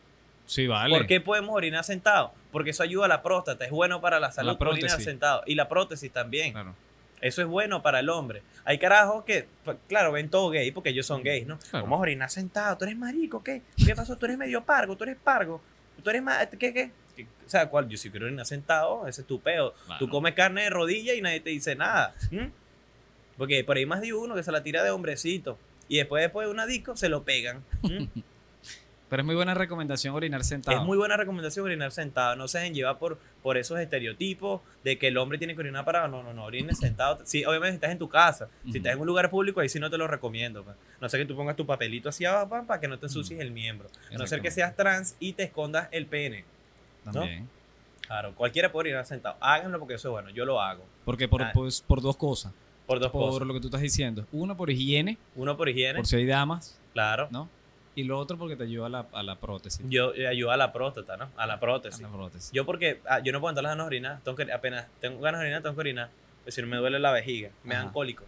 Sí, 0.46 0.66
vale. 0.66 0.94
¿Por 0.96 1.06
qué 1.06 1.20
podemos 1.20 1.54
orinar 1.56 1.84
sentados? 1.84 2.30
Porque 2.52 2.70
eso 2.70 2.82
ayuda 2.82 3.06
a 3.06 3.08
la 3.08 3.22
próstata, 3.22 3.64
es 3.64 3.70
bueno 3.70 4.00
para 4.00 4.20
la 4.20 4.30
salud 4.30 4.52
La 4.52 4.58
prótesis. 4.58 4.84
orinar 4.92 5.00
sentado. 5.02 5.42
Y 5.46 5.54
la 5.54 5.68
prótesis 5.68 6.12
también. 6.12 6.52
Claro. 6.52 6.74
Eso 7.20 7.40
es 7.40 7.48
bueno 7.48 7.80
para 7.82 8.00
el 8.00 8.10
hombre. 8.10 8.42
Hay 8.66 8.78
carajos 8.78 9.24
que, 9.24 9.46
pues, 9.64 9.78
claro, 9.88 10.12
ven 10.12 10.28
todo 10.28 10.50
gay 10.50 10.70
porque 10.72 10.90
ellos 10.90 11.06
son 11.06 11.22
gays, 11.22 11.46
¿no? 11.46 11.58
Claro. 11.70 11.84
Vamos 11.86 11.96
a 11.98 12.02
orinar 12.02 12.28
sentado. 12.30 12.76
Tú 12.76 12.84
eres 12.84 12.98
marico, 12.98 13.42
¿qué? 13.42 13.62
¿Qué 13.82 13.94
pasó? 13.94 14.16
Tú 14.18 14.26
eres 14.26 14.36
medio 14.36 14.62
pargo, 14.62 14.94
tú 14.96 15.04
eres 15.04 15.16
pargo. 15.16 15.62
Tú 16.02 16.10
eres 16.10 16.22
más, 16.22 16.46
¿qué, 16.58 16.72
qué? 16.74 16.90
O 17.22 17.48
sea, 17.48 17.68
¿cuál? 17.68 17.88
Yo 17.88 17.96
si 17.98 18.10
quiero 18.10 18.26
orinar 18.26 18.46
sentado, 18.46 19.06
ese 19.06 19.20
es 19.22 19.26
tu 19.26 19.40
peo. 19.40 19.74
Tú 19.98 20.08
comes 20.08 20.34
carne 20.34 20.62
de 20.62 20.70
rodilla 20.70 21.14
y 21.14 21.20
nadie 21.20 21.40
te 21.40 21.50
dice 21.50 21.74
nada. 21.76 22.14
Porque 23.36 23.64
por 23.64 23.76
ahí 23.76 23.86
más 23.86 24.00
de 24.00 24.12
uno 24.12 24.34
que 24.34 24.42
se 24.42 24.52
la 24.52 24.62
tira 24.62 24.82
de 24.82 24.90
hombrecito. 24.90 25.58
Y 25.88 25.98
después, 25.98 26.22
después 26.22 26.46
de 26.46 26.52
una 26.52 26.66
disco, 26.66 26.96
se 26.96 27.08
lo 27.08 27.24
pegan. 27.24 27.62
Pero 29.10 29.20
es 29.22 29.26
muy 29.26 29.34
buena 29.36 29.54
recomendación 29.54 30.14
orinar 30.14 30.42
sentado. 30.42 30.76
Es 30.76 30.82
muy 30.82 30.96
buena 30.96 31.16
recomendación 31.16 31.64
orinar 31.66 31.92
sentado. 31.92 32.34
No 32.36 32.48
se 32.48 32.58
dejen 32.58 32.74
llevar 32.74 32.98
por, 32.98 33.18
por 33.42 33.56
esos 33.58 33.78
estereotipos 33.78 34.62
de 34.82 34.98
que 34.98 35.08
el 35.08 35.18
hombre 35.18 35.38
tiene 35.38 35.54
que 35.54 35.60
orinar 35.60 35.84
parado. 35.84 36.08
No, 36.08 36.22
no, 36.22 36.32
no. 36.32 36.44
Orines 36.44 36.78
sentado. 36.78 37.20
Sí, 37.24 37.44
obviamente 37.44 37.72
si 37.72 37.76
estás 37.76 37.90
en 37.92 37.98
tu 37.98 38.08
casa. 38.08 38.48
Si 38.72 38.78
estás 38.78 38.94
en 38.94 39.00
un 39.00 39.06
lugar 39.06 39.30
público, 39.30 39.60
ahí 39.60 39.68
sí 39.68 39.78
no 39.78 39.90
te 39.90 39.98
lo 39.98 40.08
recomiendo. 40.08 40.64
pues. 40.64 40.76
No 41.00 41.08
sé 41.08 41.18
que 41.18 41.26
tú 41.26 41.36
pongas 41.36 41.54
tu 41.54 41.66
papelito 41.66 42.08
así 42.08 42.24
abajo 42.24 42.66
para 42.66 42.80
que 42.80 42.88
no 42.88 42.98
te 42.98 43.06
ensucies 43.06 43.38
el 43.40 43.50
miembro. 43.52 43.88
A 44.12 44.16
no 44.16 44.26
ser 44.26 44.40
que 44.40 44.50
seas 44.50 44.74
trans 44.74 45.16
y 45.20 45.34
te 45.34 45.44
escondas 45.44 45.88
el 45.92 46.06
pene. 46.06 46.44
También. 47.04 47.48
Claro, 48.06 48.34
cualquiera 48.34 48.70
puede 48.70 48.88
orinar 48.90 49.06
sentado. 49.06 49.36
Háganlo 49.40 49.78
porque 49.78 49.94
eso 49.94 50.08
es 50.08 50.12
bueno. 50.12 50.30
Yo 50.30 50.44
lo 50.44 50.60
hago. 50.60 50.84
Porque 51.04 51.26
por, 51.28 51.42
Ah. 51.42 51.50
pues, 51.54 51.80
por 51.80 52.00
dos 52.02 52.16
cosas. 52.16 52.52
Por 52.86 53.00
dos 53.00 53.10
Por 53.10 53.30
cosas. 53.30 53.46
lo 53.46 53.54
que 53.54 53.60
tú 53.60 53.68
estás 53.68 53.80
diciendo. 53.80 54.26
Uno, 54.30 54.56
por 54.56 54.70
higiene, 54.70 55.16
Uno 55.36 55.56
por 55.56 55.68
higiene. 55.70 55.94
por 56.00 56.06
si 56.06 56.16
hay 56.16 56.26
damas, 56.26 56.78
Claro. 56.92 57.28
¿no? 57.30 57.48
Y 57.96 58.04
lo 58.04 58.18
otro 58.18 58.36
porque 58.36 58.56
te 58.56 58.64
ayuda 58.64 58.86
a 58.86 58.88
la, 58.90 59.06
a 59.12 59.22
la 59.22 59.36
prótesis. 59.36 59.80
Yo 59.88 60.12
eh, 60.14 60.26
ayudo 60.26 60.50
a 60.50 60.56
la 60.56 60.72
próstata, 60.72 61.16
¿no? 61.16 61.30
A 61.36 61.46
la 61.46 61.54
A 61.54 61.60
prótesis. 61.60 62.00
la 62.02 62.08
prótesis. 62.08 62.50
Yo 62.52 62.66
porque 62.66 63.00
ah, 63.08 63.20
yo 63.20 63.32
no 63.32 63.40
puedo 63.40 63.50
entrar 63.52 63.62
las 63.62 63.70
ganas 63.72 63.84
de 63.84 63.86
orinar, 63.86 64.20
tengo 64.24 64.36
que, 64.36 64.52
apenas 64.52 64.86
tengo 65.00 65.20
ganas 65.20 65.40
de 65.40 65.46
orinar, 65.46 65.62
tengo 65.62 65.74
que 65.76 65.80
orinar. 65.80 66.10
Es 66.40 66.46
decir, 66.46 66.66
me 66.66 66.76
duele 66.76 66.98
la 66.98 67.10
vejiga, 67.12 67.50
me 67.62 67.74
dan 67.74 67.90
cólicos. 67.90 68.26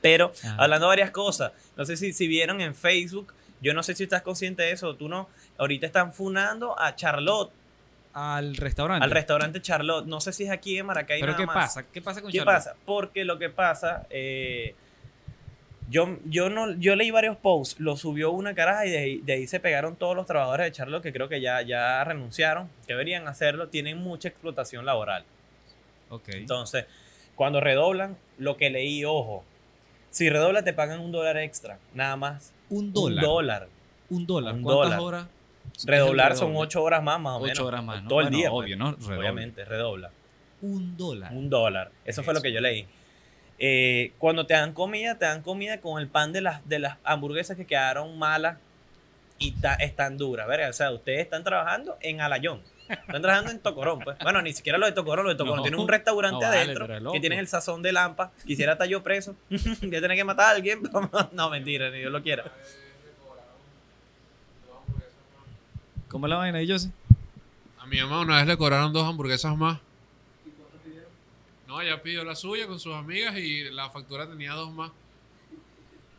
Pero, 0.00 0.32
Ajá. 0.44 0.56
hablando 0.58 0.86
de 0.86 0.88
varias 0.88 1.10
cosas, 1.10 1.52
no 1.76 1.84
sé 1.84 1.96
si, 1.96 2.12
si 2.12 2.28
vieron 2.28 2.60
en 2.60 2.74
Facebook, 2.74 3.32
yo 3.62 3.72
no 3.74 3.82
sé 3.82 3.94
si 3.94 4.04
estás 4.04 4.22
consciente 4.22 4.62
de 4.62 4.72
eso, 4.72 4.94
tú 4.96 5.08
no, 5.08 5.28
ahorita 5.58 5.86
están 5.86 6.12
funando 6.12 6.78
a 6.78 6.94
Charlotte, 6.96 7.50
Al 8.12 8.56
restaurante. 8.56 9.04
al 9.04 9.10
restaurante 9.10 9.60
Charlotte, 9.62 10.06
no 10.06 10.20
sé 10.20 10.32
si 10.32 10.44
es 10.44 10.50
aquí 10.50 10.78
en 10.78 10.86
Maracay 10.86 11.20
Pero 11.20 11.32
nada 11.32 11.40
¿qué 11.42 11.46
más. 11.46 11.54
pasa? 11.56 11.82
¿Qué 11.92 12.00
pasa 12.02 12.22
con 12.22 12.30
¿Qué 12.30 12.38
Charlotte? 12.38 12.54
pasa? 12.54 12.74
Porque 12.84 13.24
lo 13.24 13.38
que 13.38 13.50
pasa, 13.50 14.06
eh, 14.10 14.74
yo, 15.90 16.16
yo, 16.24 16.48
no, 16.48 16.72
yo 16.74 16.96
leí 16.96 17.10
varios 17.10 17.36
posts, 17.36 17.78
lo 17.78 17.96
subió 17.96 18.30
una 18.30 18.54
caraja 18.54 18.86
y 18.86 18.90
de 18.90 18.98
ahí, 18.98 19.18
de 19.18 19.32
ahí 19.34 19.46
se 19.46 19.60
pegaron 19.60 19.96
todos 19.96 20.16
los 20.16 20.26
trabajadores 20.26 20.66
de 20.66 20.72
Charlotte 20.72 21.02
que 21.02 21.12
creo 21.12 21.28
que 21.28 21.40
ya, 21.40 21.60
ya 21.62 22.02
renunciaron, 22.04 22.68
que 22.86 22.94
deberían 22.94 23.28
hacerlo, 23.28 23.68
tienen 23.68 23.98
mucha 23.98 24.28
explotación 24.28 24.86
laboral. 24.86 25.24
Ok. 26.08 26.28
Entonces, 26.30 26.86
cuando 27.34 27.60
redoblan, 27.60 28.16
lo 28.38 28.56
que 28.56 28.70
leí, 28.70 29.04
ojo, 29.04 29.44
si 30.10 30.30
redobla 30.30 30.62
te 30.62 30.72
pagan 30.72 31.00
un 31.00 31.10
dólar 31.12 31.36
extra, 31.38 31.78
nada 31.92 32.16
más. 32.16 32.52
Un 32.70 32.86
Un 32.86 32.92
dólar. 32.92 33.24
dólar. 33.24 33.68
Un 34.10 34.26
dólar. 34.26 34.54
Un 34.54 34.62
¿Cuántas 34.62 34.84
dólar. 34.96 35.00
horas? 35.00 35.26
Redoblar 35.84 36.36
son 36.36 36.52
ocho 36.56 36.82
horas 36.82 37.02
más, 37.02 37.18
más 37.20 37.34
o 37.36 37.40
menos. 37.40 37.58
Ocho 37.58 37.66
horas 37.66 37.82
más, 37.84 38.02
¿no? 38.02 38.08
Todo 38.08 38.20
el 38.20 38.26
Bueno, 38.26 38.36
día. 38.38 38.50
pues. 38.50 38.64
Obvio, 38.64 38.76
¿no? 38.76 38.96
Obviamente, 39.18 39.64
redobla. 39.64 40.10
Un 40.62 40.96
dólar. 40.96 41.32
Un 41.32 41.50
dólar. 41.50 41.90
Eso 42.04 42.22
fue 42.22 42.32
lo 42.32 42.40
que 42.40 42.52
yo 42.52 42.60
leí. 42.60 42.86
Eh, 43.58 44.12
cuando 44.18 44.46
te 44.46 44.54
dan 44.54 44.72
comida, 44.72 45.18
te 45.18 45.26
dan 45.26 45.42
comida 45.42 45.80
con 45.80 46.00
el 46.00 46.08
pan 46.08 46.32
de 46.32 46.40
las, 46.40 46.66
de 46.68 46.78
las 46.78 46.96
hamburguesas 47.04 47.56
que 47.56 47.66
quedaron 47.66 48.18
malas 48.18 48.58
y 49.38 49.52
ta- 49.52 49.74
están 49.74 50.16
duras. 50.16 50.46
Verga, 50.46 50.68
o 50.68 50.72
sea, 50.72 50.90
ustedes 50.90 51.20
están 51.20 51.44
trabajando 51.44 51.96
en 52.00 52.20
Alayón. 52.20 52.62
Están 52.88 53.22
trabajando 53.22 53.50
en 53.50 53.60
Tocorón, 53.60 54.00
pues. 54.00 54.18
Bueno, 54.22 54.42
ni 54.42 54.52
siquiera 54.52 54.76
lo 54.78 54.86
de 54.86 54.92
Tocorón, 54.92 55.24
lo 55.24 55.30
de 55.30 55.36
Tocorón. 55.36 55.58
No, 55.58 55.62
tienen 55.62 55.80
un 55.80 55.88
restaurante 55.88 56.40
no 56.44 56.46
adentro 56.46 57.12
que 57.12 57.20
tienen 57.20 57.38
el 57.38 57.48
sazón 57.48 57.82
de 57.82 57.92
lampa. 57.92 58.30
Quisiera 58.46 58.72
estar 58.72 58.86
yo 58.88 59.02
preso. 59.02 59.34
ya 59.50 60.00
tener 60.00 60.16
que 60.16 60.24
matar 60.24 60.46
a 60.46 60.50
alguien. 60.50 60.80
no, 61.32 61.50
mentira, 61.50 61.90
ni 61.90 61.98
Dios 61.98 62.12
lo 62.12 62.22
quiera. 62.22 62.44
¿Cómo 66.14 66.26
es 66.26 66.30
la 66.30 66.36
vaina, 66.36 66.60
José? 66.64 66.92
A 67.80 67.86
mi 67.86 68.00
mamá 68.00 68.20
una 68.20 68.36
vez 68.36 68.46
le 68.46 68.56
cobraron 68.56 68.92
dos 68.92 69.04
hamburguesas 69.04 69.56
más. 69.56 69.80
No, 71.66 71.80
ella 71.80 72.00
pidió 72.04 72.22
la 72.22 72.36
suya 72.36 72.68
con 72.68 72.78
sus 72.78 72.94
amigas 72.94 73.36
y 73.36 73.64
la 73.72 73.90
factura 73.90 74.24
tenía 74.28 74.52
dos 74.52 74.70
más. 74.70 74.92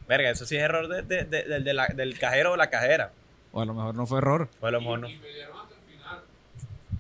Verga, 0.06 0.32
eso 0.32 0.46
sí 0.46 0.58
es 0.58 0.64
error 0.64 0.90
de- 0.90 1.02
de- 1.24 1.62
de- 1.62 1.74
la- 1.74 1.88
del 1.88 2.20
cajero 2.20 2.52
o 2.52 2.58
la 2.58 2.70
cajera. 2.70 3.14
O 3.54 3.62
a 3.62 3.66
lo 3.66 3.74
mejor 3.74 3.96
no 3.96 4.06
fue 4.06 4.18
error. 4.18 4.50
Pues 4.60 4.68
a 4.68 4.72
lo 4.72 4.82
mejor 4.82 5.00
no. 5.00 5.10
Y 5.10 5.16
me 5.18 5.30
dieron 5.30 5.58
hasta 5.62 5.76
el 5.76 5.82
final. 5.94 6.20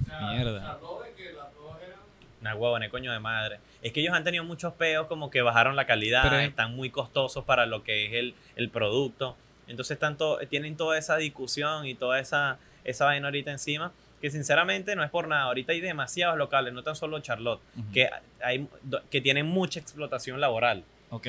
O 0.01 0.05
sea, 0.07 0.31
Mierda. 0.31 0.59
trató 0.61 1.03
de 1.03 1.11
que 1.15 1.33
las 1.33 1.53
dos 1.53 1.75
eran... 1.85 1.99
Una 2.39 2.55
huevona, 2.55 2.89
coño 2.89 3.11
de 3.11 3.19
madre. 3.19 3.59
Es 3.81 3.91
que 3.91 3.99
ellos 3.99 4.13
han 4.13 4.23
tenido 4.23 4.45
muchos 4.45 4.71
peos, 4.75 5.07
como 5.07 5.29
que 5.29 5.41
bajaron 5.41 5.75
la 5.75 5.85
calidad, 5.85 6.23
Pero 6.23 6.37
están 6.37 6.73
muy 6.77 6.91
costosos 6.91 7.43
para 7.43 7.65
lo 7.65 7.83
que 7.83 8.05
es 8.05 8.13
el, 8.13 8.35
el 8.55 8.69
producto. 8.69 9.35
Entonces 9.67 9.99
tanto, 9.99 10.37
tienen 10.49 10.77
toda 10.77 10.97
esa 10.97 11.17
discusión 11.17 11.85
y 11.87 11.93
toda 11.93 12.21
esa, 12.21 12.57
esa 12.85 13.05
vaina 13.05 13.27
ahorita 13.27 13.51
encima, 13.51 13.91
que 14.21 14.31
sinceramente 14.31 14.95
no 14.95 15.03
es 15.03 15.09
por 15.09 15.27
nada. 15.27 15.43
Ahorita 15.43 15.73
hay 15.73 15.81
demasiados 15.81 16.37
locales, 16.37 16.73
no 16.73 16.83
tan 16.83 16.95
solo 16.95 17.19
Charlotte, 17.19 17.59
que, 17.93 18.09
hay, 18.41 18.67
que 19.11 19.21
tienen 19.21 19.45
mucha 19.45 19.79
explotación 19.79 20.39
laboral. 20.39 20.83
Ok. 21.09 21.27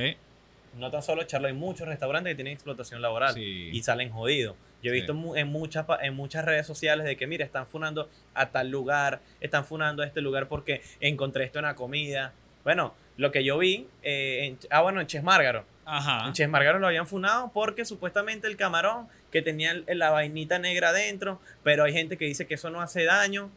No 0.79 0.91
tan 0.91 1.03
solo 1.03 1.23
Charlotte, 1.25 1.49
hay 1.53 1.57
muchos 1.57 1.89
restaurantes 1.89 2.31
que 2.33 2.35
tienen 2.37 2.53
explotación 2.53 3.01
laboral 3.03 3.35
Sí. 3.35 3.71
y 3.73 3.83
salen 3.83 4.11
jodidos. 4.11 4.57
Yo 4.83 4.93
he 4.93 4.95
visto 4.95 5.13
en 5.37 5.49
muchas, 5.49 5.87
en 6.03 6.15
muchas 6.15 6.45
redes 6.45 6.67
sociales 6.67 7.07
de 7.07 7.17
que, 7.17 7.27
mira, 7.27 7.45
están 7.45 7.67
funando 7.67 8.09
a 8.35 8.51
tal 8.51 8.69
lugar, 8.71 9.21
están 9.41 9.65
funando 9.65 10.03
a 10.03 10.07
este 10.07 10.21
lugar 10.21 10.49
porque 10.49 10.83
encontré 11.01 11.45
esto 11.45 11.59
en 11.59 11.65
la 11.65 11.75
comida. 11.75 12.33
Bueno, 12.63 12.95
lo 13.17 13.33
que 13.33 13.43
yo 13.43 13.57
vi, 13.59 13.89
eh, 14.03 14.45
en, 14.45 14.59
ah, 14.71 14.83
bueno, 14.83 15.01
en 15.01 15.07
Chesmárgaro. 15.07 15.65
Ajá. 15.87 16.33
En 16.37 16.53
lo 16.81 16.87
habían 16.89 17.07
funado 17.07 17.51
porque 17.55 17.85
supuestamente 17.85 18.49
el 18.49 18.57
camarón 18.57 19.07
que 19.31 19.41
tenía 19.41 19.73
la 19.87 20.11
vainita 20.11 20.59
negra 20.59 20.89
adentro, 20.91 21.41
pero 21.63 21.85
hay 21.85 21.93
gente 21.93 22.17
que 22.17 22.25
dice 22.25 22.47
que 22.47 22.55
eso 22.55 22.71
no 22.71 22.81
hace 22.81 23.05
daño, 23.05 23.51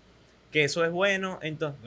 que 0.52 0.64
eso 0.64 0.86
es 0.86 0.92
bueno. 0.92 1.40
Entonces, 1.42 1.80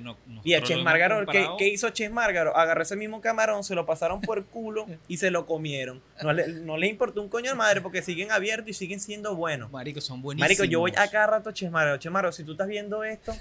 y 0.43 0.55
a 0.55 0.63
Chesmárgaro, 0.63 1.27
¿qué, 1.27 1.47
qué 1.59 1.69
hizo 1.69 1.91
Chesmárgaro? 1.91 2.57
Agarró 2.57 2.83
ese 2.83 2.97
mismo 2.97 3.21
camarón, 3.21 3.63
se 3.65 3.75
lo 3.75 3.87
pasaron 3.87 4.21
por 4.21 4.39
el 4.39 4.45
culo 4.53 4.87
y 5.07 5.17
se 5.19 5.31
lo 5.31 5.47
comieron. 5.47 6.03
No, 6.23 6.33
le, 6.33 6.49
no 6.49 6.77
les 6.77 6.91
importó 6.91 7.23
un 7.23 7.29
coño 7.29 7.51
de 7.51 7.57
madre 7.57 7.81
porque 7.81 8.03
siguen 8.03 8.33
abiertos 8.33 8.69
y 8.71 8.75
siguen 8.75 8.99
siendo 9.01 9.37
buenos. 9.37 9.71
Marico, 9.71 10.01
son 10.01 10.23
buenísimos. 10.23 10.49
Marico, 10.49 10.65
yo 10.65 10.81
voy 10.81 10.93
a 10.97 11.09
cada 11.09 11.29
rato 11.29 11.51
a 11.51 11.53
Chesmárgaro. 11.53 11.99
Chesmárgaro, 11.99 12.33
si 12.33 12.43
tú 12.45 12.53
estás 12.53 12.67
viendo 12.67 13.05
esto, 13.05 13.33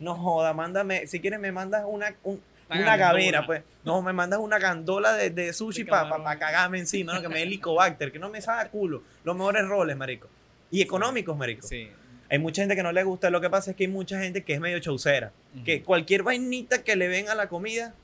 no 0.00 0.14
joda, 0.14 0.54
mándame, 0.54 1.06
si 1.06 1.20
quieres 1.20 1.38
me 1.40 1.52
mandas 1.52 1.84
una, 1.86 2.14
un- 2.22 2.40
Una 2.68 2.80
una 2.80 2.96
gavera, 2.96 3.24
gandola. 3.40 3.46
pues. 3.46 3.62
No, 3.84 4.02
me 4.02 4.12
mandas 4.12 4.40
una 4.40 4.58
gandola 4.58 5.12
de, 5.12 5.30
de 5.30 5.52
sushi 5.52 5.84
para 5.84 6.08
camarón. 6.08 6.38
cagarme 6.38 6.78
encima, 6.78 7.14
¿no? 7.14 7.20
que 7.22 7.28
me 7.28 7.36
dé 7.36 7.42
helicobacter, 7.42 8.10
que 8.10 8.18
no 8.18 8.28
me 8.28 8.40
salga 8.40 8.68
culo. 8.70 9.02
Los 9.24 9.36
mejores 9.36 9.66
roles, 9.68 9.96
marico. 9.96 10.28
Y 10.70 10.82
económicos, 10.82 11.36
marico. 11.36 11.66
Sí. 11.66 11.88
Hay 12.28 12.38
mucha 12.40 12.62
gente 12.62 12.74
que 12.74 12.82
no 12.82 12.90
le 12.90 13.04
gusta. 13.04 13.30
Lo 13.30 13.40
que 13.40 13.48
pasa 13.48 13.70
es 13.70 13.76
que 13.76 13.84
hay 13.84 13.88
mucha 13.90 14.18
gente 14.20 14.42
que 14.42 14.54
es 14.54 14.60
medio 14.60 14.80
chaucera. 14.80 15.30
Que 15.64 15.82
cualquier 15.84 16.24
vainita 16.24 16.82
que 16.82 16.96
le 16.96 17.06
ven 17.06 17.28
a 17.28 17.36
la 17.36 17.48
comida, 17.48 17.94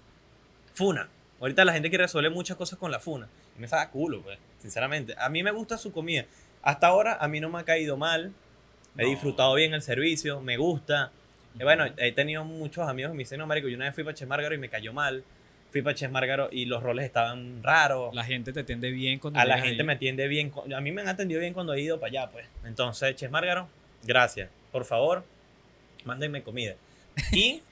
funa. 0.75 1.09
Ahorita 1.41 1.65
la 1.65 1.73
gente 1.73 1.89
quiere 1.89 2.05
resolver 2.05 2.31
muchas 2.31 2.57
cosas 2.57 2.79
con 2.79 2.93
la 2.93 3.01
funa. 3.01 3.29
Y 3.57 3.61
me 3.61 3.67
saca 3.67 3.91
culo, 3.91 4.23
pues, 4.23 4.39
sinceramente. 4.61 5.15
A 5.19 5.29
mí 5.29 5.43
me 5.43 5.51
gusta 5.51 5.77
su 5.77 5.91
comida. 5.93 6.25
Hasta 6.63 6.87
ahora 6.87 7.19
a 7.21 7.27
mí 7.27 7.41
no 7.41 7.49
me 7.51 7.59
ha 7.59 7.65
caído 7.65 7.97
mal. 7.97 8.33
He 8.97 9.03
No. 9.03 9.09
disfrutado 9.09 9.55
bien 9.55 9.75
el 9.75 9.83
servicio, 9.83 10.41
me 10.41 10.57
gusta. 10.57 11.11
Y 11.59 11.63
bueno, 11.65 11.85
he 11.97 12.13
tenido 12.13 12.45
muchos 12.45 12.89
amigos 12.89 13.11
que 13.13 13.17
me 13.17 13.23
dicen, 13.23 13.39
no, 13.39 13.47
marico, 13.47 13.69
yo 13.69 13.77
una 13.77 13.87
vez 13.87 13.95
fui 13.95 14.05
para 14.05 14.15
Chesmárgaro 14.15 14.55
y 14.55 14.59
me 14.59 14.69
cayó 14.69 14.93
mal. 14.93 15.23
Fui 15.71 15.81
para 15.83 15.95
Chesmárgaro 15.95 16.49
y 16.53 16.67
los 16.67 16.83
roles 16.83 17.05
estaban 17.07 17.63
raros. 17.63 18.15
La 18.15 18.25
gente 18.25 18.53
te 18.53 18.61
atiende 18.61 18.91
bien 18.91 19.19
cuando 19.19 19.41
A 19.41 19.45
la 19.45 19.59
gente 19.59 19.81
ahí. 19.83 19.87
me 19.87 19.95
atiende 19.95 20.29
bien. 20.29 20.53
A 20.77 20.81
mí 20.81 20.93
me 20.93 21.01
han 21.03 21.09
atendido 21.09 21.41
bien 21.41 21.55
cuando 21.55 21.73
he 21.75 21.81
ido 21.81 21.99
para 21.99 22.09
allá, 22.09 22.31
pues. 22.31 22.47
Entonces, 22.65 23.15
Chesmárgaro, 23.17 23.69
gracias. 24.05 24.51
Por 24.71 24.85
favor, 24.85 25.25
mándenme 26.05 26.43
comida. 26.43 26.75
Y 27.33 27.63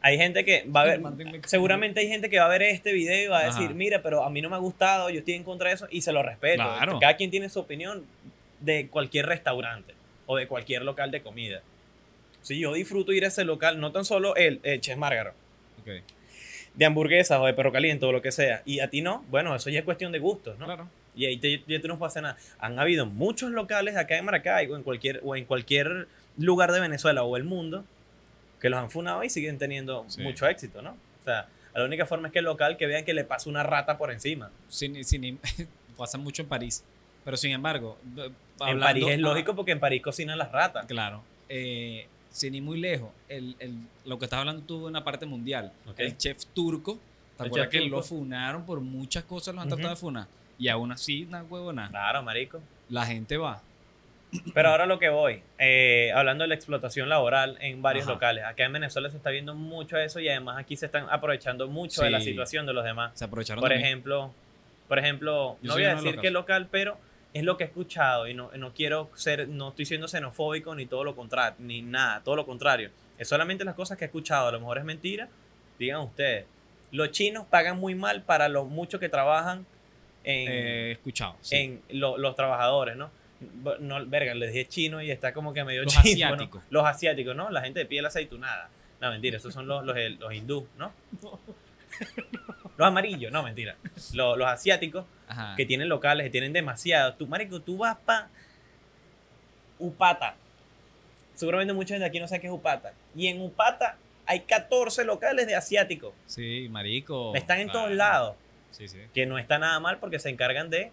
hay 0.00 0.16
gente 0.16 0.44
que 0.44 0.64
va 0.74 0.82
a 0.82 0.84
ver, 0.84 1.00
seguramente 1.46 2.00
hay 2.00 2.08
gente 2.08 2.30
que 2.30 2.38
va 2.38 2.46
a 2.46 2.48
ver 2.48 2.62
este 2.62 2.92
video 2.92 3.24
y 3.24 3.26
va 3.28 3.40
a 3.40 3.48
Ajá. 3.48 3.58
decir, 3.60 3.74
mira, 3.76 4.02
pero 4.02 4.24
a 4.24 4.30
mí 4.30 4.40
no 4.40 4.48
me 4.48 4.56
ha 4.56 4.60
gustado, 4.60 5.10
yo 5.10 5.18
estoy 5.18 5.34
en 5.34 5.44
contra 5.44 5.68
de 5.68 5.74
eso 5.74 5.86
y 5.90 6.00
se 6.00 6.12
lo 6.12 6.22
respeto. 6.22 6.62
Claro. 6.62 6.98
Cada 7.00 7.16
quien 7.16 7.30
tiene 7.30 7.48
su 7.48 7.60
opinión 7.60 8.04
de 8.60 8.88
cualquier 8.88 9.26
restaurante 9.26 9.94
o 10.26 10.36
de 10.36 10.46
cualquier 10.46 10.82
local 10.82 11.10
de 11.10 11.20
comida. 11.22 11.62
Si 12.42 12.58
yo 12.58 12.72
disfruto 12.72 13.12
ir 13.12 13.24
a 13.24 13.28
ese 13.28 13.44
local, 13.44 13.80
no 13.80 13.92
tan 13.92 14.04
solo 14.04 14.34
el, 14.36 14.60
el 14.62 14.80
Chesmárgaro, 14.80 15.32
Ok, 15.80 15.88
de 16.74 16.84
hamburguesas 16.84 17.38
o 17.40 17.46
de 17.46 17.54
perro 17.54 17.72
caliente 17.72 18.06
o 18.06 18.12
lo 18.12 18.22
que 18.22 18.32
sea, 18.32 18.62
y 18.64 18.80
a 18.80 18.88
ti 18.88 19.02
no, 19.02 19.24
bueno, 19.30 19.54
eso 19.54 19.70
ya 19.70 19.80
es 19.80 19.84
cuestión 19.84 20.12
de 20.12 20.18
gustos, 20.20 20.58
¿no? 20.58 20.66
Claro. 20.66 20.88
Y 21.16 21.26
ahí 21.26 21.36
te, 21.36 21.62
ya 21.66 21.80
tú 21.80 21.88
no 21.88 21.98
puedes 21.98 22.12
hacer 22.12 22.22
nada. 22.22 22.36
Han 22.60 22.78
habido 22.78 23.04
muchos 23.06 23.50
locales 23.50 23.96
acá 23.96 24.16
en 24.16 24.24
Maracay 24.24 24.68
o 24.70 24.76
en 24.76 24.82
cualquier, 24.82 25.20
o 25.24 25.34
en 25.36 25.44
cualquier 25.44 26.06
lugar 26.38 26.70
de 26.72 26.80
Venezuela 26.80 27.24
o 27.24 27.36
el 27.36 27.44
mundo 27.44 27.84
que 28.60 28.70
los 28.70 28.78
han 28.78 28.90
funado 28.90 29.24
y 29.24 29.28
siguen 29.30 29.58
teniendo 29.58 30.04
Sí. 30.08 30.22
mucho 30.22 30.46
éxito, 30.46 30.80
¿no? 30.82 30.90
O 31.20 31.24
sea, 31.24 31.48
la 31.74 31.84
única 31.84 32.06
forma 32.06 32.28
es 32.28 32.32
que 32.32 32.38
el 32.38 32.44
local 32.44 32.76
que 32.76 32.86
vean 32.86 33.04
que 33.04 33.12
le 33.14 33.24
pasa 33.24 33.50
una 33.50 33.62
rata 33.64 33.98
por 33.98 34.12
encima. 34.12 34.50
Sin, 34.68 35.02
sin, 35.04 35.38
pasa 35.96 36.16
mucho 36.18 36.42
en 36.42 36.48
París. 36.48 36.84
Pero 37.24 37.36
sin 37.36 37.50
embargo, 37.52 37.98
en 38.66 38.78
París 38.80 39.06
es 39.08 39.18
lógico 39.18 39.54
porque 39.56 39.72
en 39.72 39.80
París 39.80 40.00
cocinan 40.02 40.38
las 40.38 40.52
ratas. 40.52 40.86
Claro. 40.86 41.22
Eh, 41.48 42.06
sin 42.30 42.54
ir 42.54 42.62
muy 42.62 42.78
lejos, 42.80 43.10
el, 43.28 43.56
el- 43.58 43.76
lo 44.04 44.18
que 44.18 44.24
estás 44.26 44.38
hablando 44.40 44.62
tú 44.62 44.86
en 44.86 44.94
la 44.94 45.04
parte 45.04 45.26
mundial, 45.26 45.72
el 45.96 46.16
chef 46.16 46.44
turco, 46.54 46.98
¿te 47.36 47.44
acuerdas 47.44 47.68
que 47.68 47.80
turco. 47.80 47.96
lo 47.96 48.02
funaron 48.02 48.64
por 48.66 48.80
muchas 48.80 49.24
cosas, 49.24 49.54
los 49.54 49.62
han 49.62 49.68
Ujú. 49.68 49.76
tratado 49.76 49.94
de 49.94 50.00
funar? 50.00 50.26
Y 50.58 50.68
aún 50.68 50.92
así, 50.92 51.24
una 51.24 51.42
huevona, 51.42 51.88
Claro, 51.88 52.22
marico. 52.22 52.60
la 52.88 53.06
gente 53.06 53.36
va. 53.36 53.62
Pero 54.54 54.68
ahora 54.68 54.86
lo 54.86 55.00
que 55.00 55.08
voy, 55.08 55.42
eh, 55.58 56.12
hablando 56.14 56.42
de 56.44 56.48
la 56.48 56.54
explotación 56.54 57.08
laboral 57.08 57.56
en 57.60 57.82
varios 57.82 58.04
Ajá. 58.04 58.12
locales. 58.12 58.44
Acá 58.44 58.64
en 58.64 58.72
Venezuela 58.74 59.10
se 59.10 59.16
está 59.16 59.30
viendo 59.30 59.56
mucho 59.56 59.96
eso 59.98 60.20
y 60.20 60.28
además 60.28 60.56
aquí 60.58 60.76
se 60.76 60.86
están 60.86 61.06
aprovechando 61.10 61.66
mucho 61.66 62.02
de 62.02 62.10
la 62.10 62.20
situación 62.20 62.64
de 62.64 62.72
los 62.72 62.84
demás. 62.84 63.10
Se 63.14 63.24
aprovecharon 63.24 63.60
Por 63.60 63.70
también. 63.70 63.86
ejemplo, 63.88 64.32
por 64.86 65.00
ejemplo, 65.00 65.56
Yo 65.62 65.68
no 65.68 65.74
voy 65.74 65.82
a 65.84 65.88
decir 65.96 66.06
local. 66.10 66.20
qué 66.22 66.30
local, 66.30 66.68
pero 66.70 66.96
es 67.32 67.44
lo 67.44 67.56
que 67.56 67.64
he 67.64 67.66
escuchado 67.68 68.26
y 68.28 68.34
no, 68.34 68.50
no 68.56 68.72
quiero 68.74 69.10
ser, 69.14 69.48
no 69.48 69.68
estoy 69.70 69.84
siendo 69.86 70.08
xenofóbico 70.08 70.74
ni 70.74 70.86
todo 70.86 71.04
lo 71.04 71.14
contrario, 71.14 71.56
ni 71.60 71.82
nada, 71.82 72.22
todo 72.22 72.36
lo 72.36 72.44
contrario. 72.46 72.90
Es 73.18 73.28
solamente 73.28 73.64
las 73.64 73.74
cosas 73.74 73.96
que 73.98 74.04
he 74.04 74.06
escuchado, 74.06 74.48
a 74.48 74.52
lo 74.52 74.58
mejor 74.60 74.78
es 74.78 74.84
mentira, 74.84 75.28
digan 75.78 76.00
ustedes. 76.00 76.46
Los 76.90 77.10
chinos 77.12 77.46
pagan 77.48 77.78
muy 77.78 77.94
mal 77.94 78.22
para 78.22 78.48
lo 78.48 78.64
mucho 78.64 78.98
que 78.98 79.08
trabajan 79.08 79.64
en, 80.24 80.48
Eh, 80.50 80.90
escuchado. 80.92 81.36
sí. 81.40 81.56
en 81.56 81.82
lo- 82.00 82.18
los 82.18 82.34
trabajadores, 82.34 82.96
¿no? 82.96 83.10
No, 83.78 84.04
verga, 84.06 84.34
les 84.34 84.52
dije 84.52 84.68
chino 84.68 85.00
y 85.00 85.10
está 85.10 85.32
como 85.32 85.54
que 85.54 85.64
medio 85.64 85.82
Los 85.84 85.94
chino, 85.94 86.28
¿no? 86.28 86.34
asiáticos. 86.34 86.62
Los 86.68 86.84
asiáticos, 86.84 87.34
¿no? 87.36 87.48
La 87.50 87.62
gente 87.62 87.78
de 87.80 87.86
piel 87.86 88.04
aceitunada. 88.04 88.68
No, 89.00 89.08
mentira, 89.10 89.38
esos 89.38 89.54
son 89.54 89.66
los, 89.66 89.82
los, 89.84 89.96
los 90.18 90.34
hindú, 90.34 90.66
¿no? 90.76 90.92
Los 92.80 92.88
amarillos, 92.88 93.30
no, 93.30 93.42
mentira. 93.42 93.76
Los, 94.14 94.38
los 94.38 94.48
asiáticos 94.48 95.04
Ajá. 95.28 95.54
que 95.54 95.66
tienen 95.66 95.90
locales, 95.90 96.24
que 96.24 96.30
tienen 96.30 96.54
demasiados. 96.54 97.18
Tú, 97.18 97.26
marico, 97.26 97.60
tú 97.60 97.76
vas 97.76 97.94
pa 98.06 98.28
Upata. 99.78 100.34
Seguramente 101.34 101.74
mucha 101.74 101.94
gente 101.94 102.06
aquí 102.06 102.18
no 102.20 102.26
sabe 102.26 102.40
qué 102.40 102.46
es 102.46 102.52
Upata. 102.54 102.94
Y 103.14 103.26
en 103.26 103.42
Upata 103.42 103.96
hay 104.24 104.40
14 104.40 105.04
locales 105.04 105.46
de 105.46 105.54
asiáticos. 105.54 106.14
Sí, 106.24 106.68
marico. 106.70 107.34
Están 107.34 107.60
en 107.60 107.68
todos 107.68 107.90
lados. 107.90 108.36
Sí, 108.70 108.88
sí. 108.88 108.98
Que 109.12 109.26
no 109.26 109.38
está 109.38 109.58
nada 109.58 109.78
mal 109.78 109.98
porque 109.98 110.18
se 110.18 110.30
encargan 110.30 110.70
de 110.70 110.90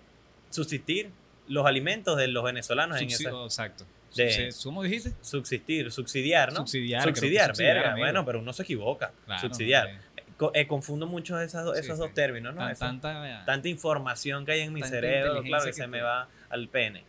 subsistir 0.50 1.10
los 1.48 1.66
alimentos 1.66 2.18
de 2.18 2.28
los 2.28 2.44
venezolanos 2.44 3.00
en 3.00 3.08
esa, 3.08 3.30
Exacto. 3.30 3.86
de- 4.14 4.54
¿Cómo 4.62 4.84
dijiste? 4.84 5.14
subsistir, 5.22 5.90
subsidiar, 5.92 6.52
¿no? 6.52 6.58
Subsidiar, 6.60 7.04
Subsidiar, 7.04 7.56
verga. 7.56 7.96
Bueno, 7.96 8.26
pero 8.26 8.40
uno 8.40 8.52
se 8.52 8.64
equivoca. 8.64 9.14
Claro, 9.26 9.40
subsidiar. 9.42 9.88
hombre. 9.88 10.07
Eh, 10.54 10.68
confundo 10.68 11.08
mucho 11.08 11.40
esas 11.42 11.64
Sí, 11.66 11.80
esos 11.80 11.98
sí. 11.98 12.04
dos 12.04 12.14
términos, 12.14 12.54
¿no? 12.54 12.62
Tan- 12.62 12.72
Eso- 12.72 12.86
tanta, 12.86 13.44
tanta 13.46 13.68
información 13.70 14.46
que 14.46 14.52
hay 14.54 14.62
en 14.62 14.74
mi 14.74 14.84
cerebro, 14.84 15.42
claro 15.42 15.64
que 15.64 15.70
que 15.72 15.74
se 15.74 15.88
me 15.88 16.02
va 16.02 16.28
al 16.50 16.68
pene. 16.68 17.04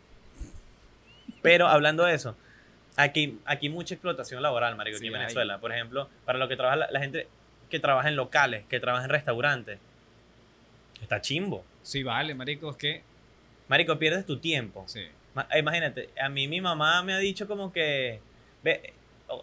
Pero 1.42 1.68
hablando 1.68 2.04
de 2.04 2.14
eso, 2.14 2.36
aquí, 2.96 3.38
aquí 3.44 3.68
mucha 3.68 3.94
explotación 3.94 4.42
laboral, 4.42 4.76
marico, 4.76 4.96
aquí 4.96 5.06
en 5.08 5.14
hay. 5.14 5.20
Venezuela. 5.20 5.58
Por 5.58 5.72
ejemplo, 5.72 6.08
para 6.24 6.38
lo 6.38 6.48
que 6.48 6.56
trabaja 6.56 6.76
la, 6.76 6.90
la 6.90 7.00
gente 7.00 7.28
que 7.70 7.78
trabaja 7.78 8.08
en 8.08 8.16
locales, 8.16 8.64
que 8.68 8.80
trabaja 8.80 9.04
en 9.04 9.10
restaurantes. 9.10 9.78
Está 11.00 11.20
chimbo. 11.20 11.64
Sí, 11.82 12.02
vale, 12.02 12.34
marico, 12.34 12.70
es 12.70 12.76
que. 12.76 13.02
Marico, 13.68 13.98
pierdes 13.98 14.24
tu 14.26 14.38
tiempo. 14.38 14.84
Sí. 14.88 15.06
Ma- 15.34 15.46
eh, 15.52 15.58
Imagínate, 15.60 16.08
a 16.20 16.28
mí 16.28 16.48
mi 16.48 16.60
mamá 16.60 17.02
me 17.02 17.12
ha 17.12 17.18
dicho 17.18 17.46
como 17.46 17.72
que 17.72 18.20
ve, 18.64 18.94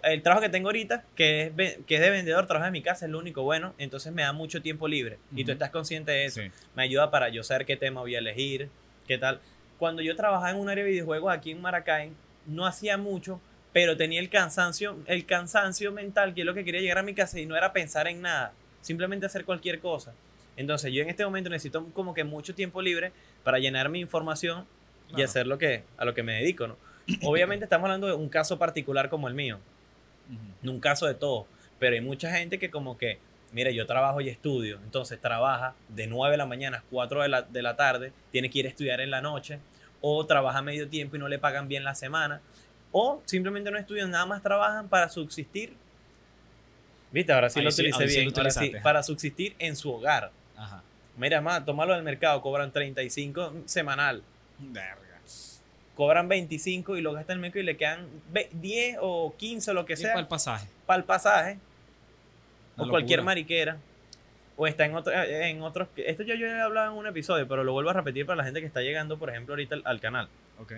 el 0.04 0.22
trabajo 0.22 0.42
que 0.42 0.50
tengo 0.50 0.70
ahorita, 0.70 1.04
que 1.16 1.54
es, 1.58 1.78
que 1.86 1.96
es 1.96 2.02
de 2.02 2.10
vendedor, 2.10 2.48
trabajo 2.48 2.68
en 2.68 2.74
mi 2.74 2.82
casa, 2.82 3.06
es 3.06 3.12
lo 3.12 3.20
único 3.20 3.44
bueno, 3.44 3.74
entonces 3.78 4.12
me 4.14 4.24
da 4.24 4.34
mucho 4.34 4.62
tiempo 4.62 4.88
libre. 4.88 5.20
Y 5.36 5.46
tú 5.46 5.52
estás 5.52 5.70
consciente 5.70 6.12
de 6.12 6.26
eso. 6.26 6.42
sí. 6.42 6.52
Me 6.76 6.84
ayuda 6.84 7.12
para 7.12 7.30
yo 7.30 7.44
saber 7.44 7.66
qué 7.66 7.78
tema 7.78 8.02
voy 8.02 8.16
a 8.16 8.20
elegir, 8.20 8.70
qué 9.08 9.18
tal. 9.18 9.40
Cuando 9.78 10.02
yo 10.02 10.16
trabajaba 10.16 10.52
en 10.52 10.58
un 10.58 10.70
área 10.70 10.84
de 10.84 10.90
videojuegos 10.90 11.34
aquí 11.34 11.52
en 11.52 11.62
Maracay, 11.62 12.12
no 12.46 12.66
hacía 12.66 12.98
mucho, 12.98 13.40
pero 13.74 13.98
tenía 13.98 14.20
el 14.20 14.30
cansancio, 14.30 14.98
el 15.06 15.26
cansancio 15.26 15.92
mental, 15.92 16.34
que 16.34 16.42
es 16.42 16.46
lo 16.46 16.54
que 16.54 16.64
quería 16.64 16.82
llegar 16.82 17.00
a 17.00 17.04
mi 17.04 17.14
casa 17.14 17.40
y 17.40 17.46
no 17.46 17.56
era 17.56 17.74
pensar 17.74 18.08
en 18.08 18.22
nada, 18.22 18.54
simplemente 18.82 19.26
hacer 19.26 19.46
cualquier 19.46 19.80
cosa. 19.80 20.14
Entonces 20.58 20.94
yo 20.94 21.02
en 21.04 21.10
este 21.10 21.26
momento 21.26 21.50
necesito 21.50 21.86
como 21.94 22.14
que 22.14 22.24
mucho 22.24 22.56
tiempo 22.56 22.82
libre 22.82 23.12
para 23.44 23.60
llenar 23.60 23.90
mi 23.90 24.00
información 24.00 24.66
y 25.16 25.22
hacer 25.22 25.46
lo 25.46 25.58
que, 25.58 25.84
a 25.98 26.06
lo 26.06 26.14
que 26.14 26.24
me 26.24 26.34
dedico, 26.34 26.68
¿no? 26.68 26.78
Obviamente 27.24 27.66
estamos 27.66 27.86
hablando 27.86 28.08
de 28.08 28.14
un 28.14 28.30
caso 28.30 28.58
particular 28.58 29.10
como 29.10 29.28
el 29.28 29.34
mío, 29.34 29.60
No 30.62 30.72
un 30.72 30.80
caso 30.80 31.06
de 31.08 31.14
todo, 31.14 31.48
pero 31.80 31.96
hay 31.96 32.02
mucha 32.02 32.32
gente 32.32 32.58
que 32.60 32.70
como 32.72 32.98
que, 32.98 33.20
mira, 33.52 33.72
yo 33.72 33.86
trabajo 33.86 34.22
y 34.22 34.30
estudio, 34.30 34.80
entonces 34.84 35.20
trabaja 35.22 35.76
de 35.90 36.08
9 36.08 36.32
de 36.32 36.38
la 36.38 36.46
mañana 36.46 36.78
a 36.80 36.84
4 36.90 37.22
de 37.24 37.30
la, 37.30 37.42
de 37.44 37.62
la 37.62 37.76
tarde, 37.76 38.12
tiene 38.32 38.50
que 38.50 38.60
ir 38.60 38.66
a 38.66 38.70
estudiar 38.70 39.02
en 39.02 39.12
la 39.12 39.22
noche, 39.22 39.60
o 40.02 40.26
trabaja 40.26 40.62
medio 40.62 40.88
tiempo 40.90 41.16
y 41.16 41.20
no 41.20 41.28
le 41.28 41.40
pagan 41.40 41.68
bien 41.68 41.84
la 41.84 41.96
semana, 41.96 42.42
o 42.92 43.22
simplemente 43.26 43.70
no 43.72 43.78
estudian, 43.78 44.10
nada 44.12 44.26
más 44.26 44.42
trabajan 44.42 44.88
para 44.88 45.10
subsistir. 45.10 45.74
¿Viste? 47.12 47.32
Ahora 47.34 47.50
sí 47.50 47.60
Ahí 47.60 47.66
lo 47.66 47.72
sí- 47.72 47.82
utilicé 47.82 48.04
ahí 48.04 48.10
sí 48.10 48.16
bien, 48.18 48.30
lo 48.30 48.38
ahora 48.38 48.50
sí, 48.52 48.58
utilizaste, 48.60 48.78
ajá. 48.78 48.84
para 48.84 49.04
subsistir 49.04 49.56
en 49.60 49.76
su 49.76 49.92
hogar. 49.92 50.32
Ajá. 50.56 50.84
Mira, 51.18 51.40
más, 51.42 51.64
tómalo 51.64 51.94
del 51.94 52.04
mercado, 52.04 52.42
cobran 52.42 52.72
35 52.72 53.54
semanal. 53.66 54.22
Cobran 55.96 56.28
25 56.28 56.98
y 56.98 57.02
lo 57.02 57.14
gastan 57.14 57.34
en 57.34 57.38
el 57.38 57.42
médico 57.42 57.60
y 57.60 57.64
le 57.64 57.78
quedan 57.78 58.08
ve- 58.32 58.50
10 58.54 58.98
o 59.02 59.34
15 59.38 59.72
o 59.72 59.74
lo 59.74 59.86
que 59.86 59.96
sea 59.96 60.10
para 60.12 60.20
el 60.22 60.28
pasaje. 60.28 60.68
para 60.86 60.98
el 61.00 61.04
pasaje 61.06 61.58
o 62.78 62.88
cualquier 62.90 63.20
locura. 63.20 63.24
mariquera 63.32 63.78
o 64.58 64.68
está 64.68 64.86
en 64.86 64.96
otro, 64.96 65.14
en 65.14 65.62
otros 65.62 65.88
esto 65.96 66.24
yo, 66.24 66.36
yo 66.36 66.48
he 66.48 66.62
hablado 66.62 66.92
en 66.92 66.98
un 66.98 67.08
episodio 67.08 67.48
pero 67.48 67.64
lo 67.64 67.74
vuelvo 67.74 67.90
a 67.90 67.94
repetir 67.94 68.26
para 68.26 68.38
la 68.38 68.44
gente 68.44 68.60
que 68.62 68.68
está 68.68 68.82
llegando 68.82 69.18
por 69.18 69.30
ejemplo 69.30 69.54
ahorita 69.54 69.76
al, 69.76 69.82
al 69.86 70.00
canal 70.00 70.28
Ok. 70.62 70.74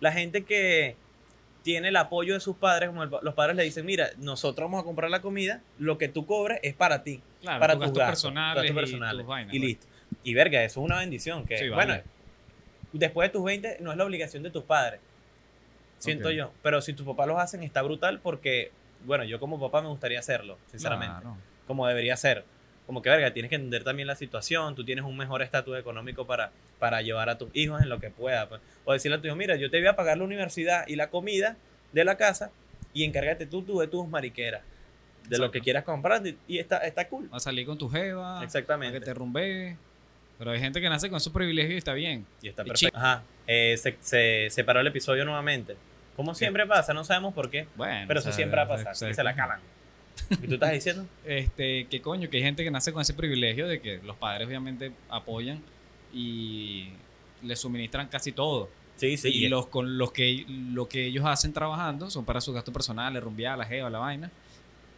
la 0.00 0.12
gente 0.12 0.44
que 0.44 0.96
tiene 1.62 1.88
el 1.88 1.96
apoyo 1.96 2.34
de 2.34 2.40
sus 2.40 2.56
padres 2.56 2.88
como 2.90 3.02
el 3.04 3.10
los 3.22 3.34
padres 3.34 3.56
le 3.56 3.62
dicen 3.64 3.84
mira 3.86 4.10
nosotros 4.18 4.66
vamos 4.70 4.82
a 4.82 4.84
comprar 4.84 5.10
la 5.10 5.20
comida 5.22 5.60
lo 5.78 5.98
que 5.98 6.08
tú 6.08 6.26
cobres 6.26 6.58
es 6.62 6.74
para 6.74 7.02
ti 7.02 7.20
Claro, 7.40 7.60
para 7.60 7.74
tus 7.74 7.80
gastos 7.80 7.98
gastos, 7.98 8.22
personales, 8.30 8.70
gastos 8.72 8.90
y 8.90 8.92
tus 9.18 9.26
vainas, 9.26 9.54
y 9.54 9.58
pues. 9.58 9.68
listo 9.68 9.86
y 10.22 10.34
verga 10.34 10.62
eso 10.62 10.80
es 10.80 10.84
una 10.84 10.98
bendición 10.98 11.44
que 11.46 11.58
Sí, 11.58 11.68
vale. 11.68 11.92
bueno 11.92 12.13
después 12.98 13.28
de 13.28 13.32
tus 13.32 13.44
20 13.44 13.78
no 13.80 13.90
es 13.92 13.96
la 13.98 14.04
obligación 14.04 14.42
de 14.42 14.50
tus 14.50 14.62
padres 14.64 15.00
siento 15.98 16.30
yo 16.30 16.52
pero 16.62 16.80
si 16.80 16.92
tus 16.92 17.06
papás 17.06 17.26
los 17.26 17.38
hacen 17.38 17.62
está 17.62 17.82
brutal 17.82 18.20
porque 18.20 18.70
bueno 19.04 19.24
yo 19.24 19.38
como 19.40 19.58
papá 19.60 19.82
me 19.82 19.88
gustaría 19.88 20.18
hacerlo 20.18 20.58
sinceramente 20.70 21.20
Claro. 21.22 21.36
como 21.66 21.86
debería 21.86 22.16
ser. 22.16 22.44
Como 22.86 23.00
que, 23.00 23.08
verga, 23.08 23.32
tienes 23.32 23.48
que 23.48 23.54
entender 23.54 23.82
también 23.82 24.06
la 24.06 24.14
situación, 24.14 24.74
tú 24.74 24.84
tienes 24.84 25.06
un 25.06 25.16
mejor 25.16 25.40
estatus 25.40 25.78
económico 25.78 26.26
para, 26.26 26.50
para 26.78 27.00
llevar 27.00 27.30
a 27.30 27.38
tus 27.38 27.48
hijos 27.54 27.80
en 27.82 27.88
lo 27.88 27.98
que 27.98 28.10
pueda. 28.10 28.46
pues. 28.46 28.60
O 28.84 28.92
decirle 28.92 29.16
a 29.16 29.20
tu 29.22 29.26
hijo, 29.26 29.36
mira, 29.36 29.56
yo 29.56 29.70
te 29.70 29.78
voy 29.78 29.86
a 29.86 29.96
pagar 29.96 30.18
la 30.18 30.24
universidad 30.24 30.86
y 30.86 30.96
la 30.96 31.08
comida 31.08 31.56
de 31.92 32.04
la 32.04 32.18
casa 32.18 32.50
y 32.92 33.04
encárgate 33.04 33.46
tú, 33.46 33.62
tú 33.62 33.78
de 33.78 33.86
tus 33.86 34.06
mariqueras, 34.06 34.60
de 35.30 35.38
lo 35.38 35.50
que 35.50 35.62
quieras 35.62 35.84
comprar 35.84 36.22
y- 36.46 36.58
está, 36.58 36.76
está 36.84 37.08
cool. 37.08 37.32
Va 37.32 37.38
a 37.38 37.40
salir 37.40 37.64
con 37.64 37.78
tu 37.78 37.88
jeva. 37.88 38.40
a 38.40 38.44
Exactamente. 38.44 38.98
que 39.00 39.02
te 39.06 39.14
rumbe. 39.14 39.78
Pero 40.44 40.52
hay 40.56 40.60
gente 40.60 40.78
que 40.82 40.90
nace 40.90 41.08
con 41.08 41.16
esos 41.16 41.32
privilegios 41.32 41.72
y 41.72 41.78
está 41.78 41.94
bien. 41.94 42.26
Y 42.42 42.48
está 42.48 42.64
perfecto. 42.64 42.94
Ajá, 42.98 43.22
eh, 43.46 43.76
se, 43.78 43.96
se 44.00 44.48
separó 44.50 44.80
el 44.80 44.86
episodio 44.86 45.24
nuevamente. 45.24 45.74
Como 46.16 46.34
siempre 46.34 46.66
pasa, 46.66 46.92
no 46.92 47.02
sabemos 47.02 47.32
por 47.32 47.48
qué, 47.48 47.66
Bueno. 47.76 48.04
pero 48.06 48.20
eso 48.20 48.30
siempre 48.30 48.58
va 48.58 48.64
a 48.64 48.68
pasar. 48.68 48.92
o 48.92 48.94
sea, 48.94 49.08
y 49.08 49.14
se 49.14 49.24
la 49.24 49.34
calan. 49.34 49.60
¿Y 50.30 50.46
tú 50.46 50.54
estás 50.54 50.72
diciendo? 50.72 51.06
Este, 51.24 51.86
que 51.86 52.02
coño, 52.02 52.28
que 52.28 52.36
hay 52.36 52.42
gente 52.42 52.62
que 52.62 52.70
nace 52.70 52.92
con 52.92 53.00
ese 53.00 53.14
privilegio 53.14 53.66
de 53.66 53.80
que 53.80 54.00
los 54.04 54.16
padres 54.16 54.46
obviamente 54.46 54.92
apoyan 55.08 55.62
y 56.12 56.90
le 57.42 57.56
suministran 57.56 58.08
casi 58.08 58.32
todo. 58.32 58.68
Sí, 58.96 59.16
sí. 59.16 59.30
y 59.30 59.48
los 59.48 59.66
con 59.68 59.96
los 59.98 60.12
que 60.12 60.44
lo 60.46 60.88
que 60.88 61.06
ellos 61.06 61.24
hacen 61.24 61.52
trabajando 61.54 62.10
son 62.10 62.26
para 62.26 62.40
sus 62.42 62.54
gastos 62.54 62.72
personales, 62.74 63.22
rumbear, 63.22 63.56
la 63.56 63.64
jeva, 63.64 63.88
la 63.88 63.98
vaina. 63.98 64.30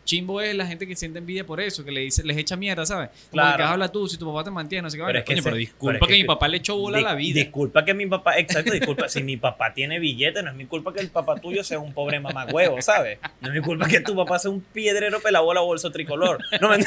Chimbo 0.06 0.40
es 0.40 0.54
la 0.54 0.64
gente 0.66 0.86
que 0.86 0.96
siente 0.96 1.18
envidia 1.18 1.44
por 1.44 1.60
eso, 1.60 1.84
que 1.84 1.90
le 1.90 2.00
dice, 2.00 2.24
les 2.24 2.36
echa 2.38 2.56
mierda, 2.56 2.86
¿sabes? 2.86 3.10
Como 3.10 3.32
Claro. 3.32 3.56
que 3.58 3.62
habla 3.64 3.88
tú, 3.92 4.08
si 4.08 4.16
tu 4.16 4.24
papá 4.24 4.42
te 4.44 4.50
mantiene, 4.50 4.82
no 4.82 4.88
sé 4.90 4.96
qué 4.96 5.02
Pero 5.04 5.18
es 5.18 5.24
que 5.26 5.32
Coño, 5.34 5.42
pero 5.44 5.56
disculpa 5.56 5.92
pero 5.92 6.04
es 6.04 6.08
que, 6.08 6.14
que- 6.16 6.22
mi 6.22 6.26
papá 6.26 6.48
le 6.48 6.56
echó 6.56 6.76
bola 6.78 6.98
a 6.98 7.00
la 7.02 7.14
vida. 7.14 7.40
Disculpa 7.40 7.84
que 7.84 7.92
mi 7.92 8.06
papá, 8.06 8.38
exacto, 8.38 8.72
disculpa, 8.72 9.08
si 9.10 9.22
mi 9.22 9.36
papá 9.36 9.74
tiene 9.74 9.98
billete, 9.98 10.42
no 10.42 10.50
es 10.50 10.56
mi 10.56 10.64
culpa 10.64 10.94
que 10.94 11.00
el 11.00 11.10
papá 11.10 11.36
tuyo 11.40 11.62
sea 11.62 11.78
un 11.78 11.92
pobre 11.92 12.18
mamagüevo, 12.20 12.80
¿sabes? 12.80 13.18
No 13.42 13.48
es 13.48 13.54
mi 13.54 13.60
culpa 13.60 13.86
que 13.88 14.00
tu 14.00 14.16
papá 14.16 14.38
sea 14.38 14.50
un 14.50 14.60
piedrero 14.62 15.20
pelabola 15.20 15.60
bolso 15.60 15.90
tricolor. 15.90 16.38
No, 16.60 16.70
men- 16.70 16.86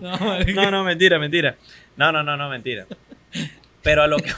No, 0.00 0.38
no, 0.54 0.70
no, 0.70 0.84
mentira, 0.84 1.18
mentira. 1.18 1.56
No, 1.96 2.12
no, 2.12 2.22
no, 2.22 2.36
no, 2.36 2.48
mentira. 2.48 2.86
Pero 3.82 4.02
a 4.02 4.06
lo 4.06 4.18
que 4.18 4.32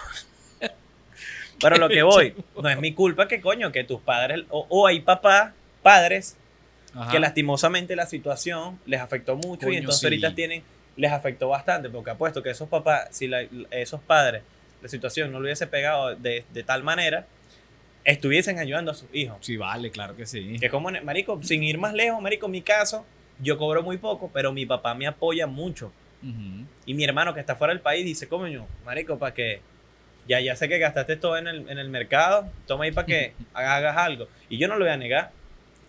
Pero 1.61 1.75
a 1.75 1.79
lo 1.79 1.89
que 1.89 2.03
voy, 2.03 2.35
no 2.63 2.69
es 2.69 2.79
mi 2.79 2.93
culpa 2.95 3.27
que 3.27 3.41
coño, 3.41 3.73
que 3.73 3.83
tus 3.85 4.01
padres, 4.01 4.45
o, 4.51 4.67
o 4.69 4.87
hay 4.87 5.01
papás, 5.01 5.53
padres, 5.83 6.37
Ajá. 6.95 7.11
que 7.11 7.19
lastimosamente 7.21 7.97
la 7.97 8.07
situación 8.07 8.79
les 8.87 9.01
afectó 9.01 9.37
mucho 9.37 9.71
y 9.71 9.77
entonces 9.77 10.01
sí. 10.01 10.07
ahorita 10.07 10.35
tienen, 10.35 10.63
les 10.97 11.13
afectó 11.13 11.49
bastante, 11.49 11.89
porque 11.91 12.11
apuesto 12.11 12.43
que 12.43 12.51
esos 12.51 12.69
papás, 12.69 13.09
si 13.11 13.29
la- 13.29 13.47
esos 13.71 14.01
padres, 14.01 14.43
la 14.83 14.89
situación 14.89 15.31
no 15.33 15.39
lo 15.41 15.45
hubiese 15.45 15.67
pegado 15.67 16.15
de, 16.17 16.45
de 16.53 16.63
tal 16.63 16.83
manera, 16.83 17.27
estuviesen 18.05 18.59
ayudando 18.59 18.91
a 18.93 18.95
sus 18.95 19.09
hijos. 19.13 19.37
Sí, 19.41 19.57
vale, 19.57 19.91
claro 19.91 20.17
que 20.17 20.25
sí. 20.27 20.57
Que 20.61 20.71
como, 20.71 20.91
marico, 21.03 21.41
sin 21.43 21.63
ir 21.63 21.79
más 21.79 21.93
lejos, 21.95 22.21
marico, 22.23 22.47
en 22.47 22.53
mi 22.53 22.63
caso, 22.63 23.05
yo 23.41 23.59
cobro 23.59 23.83
muy 23.83 23.99
poco, 23.99 24.31
pero 24.33 24.53
mi 24.53 24.67
papá 24.67 24.95
me 24.95 25.07
apoya 25.07 25.47
mucho. 25.47 25.93
Y 26.85 26.95
mi 26.95 27.05
hermano 27.05 27.33
que 27.33 27.39
está 27.41 27.55
fuera 27.55 27.73
del 27.73 27.81
país 27.81 28.05
dice, 28.05 28.27
coño, 28.29 28.67
marico, 28.85 29.19
para 29.19 29.33
que 29.35 29.61
ya, 30.27 30.41
ya 30.41 30.57
sé 30.57 30.69
que 30.69 30.79
gastaste 30.79 31.17
todo 31.17 31.37
en 31.39 31.47
el, 31.47 31.69
en 31.71 31.79
el 31.79 31.89
mercado, 31.91 32.51
toma 32.67 32.85
ahí 32.85 32.93
para 32.93 33.07
que 33.07 33.35
hagas 33.55 33.97
algo. 33.97 34.27
Y 34.49 34.59
yo 34.59 34.67
no 34.69 34.77
lo 34.77 34.85
voy 34.85 34.93
a 34.93 34.97
negar. 34.97 35.31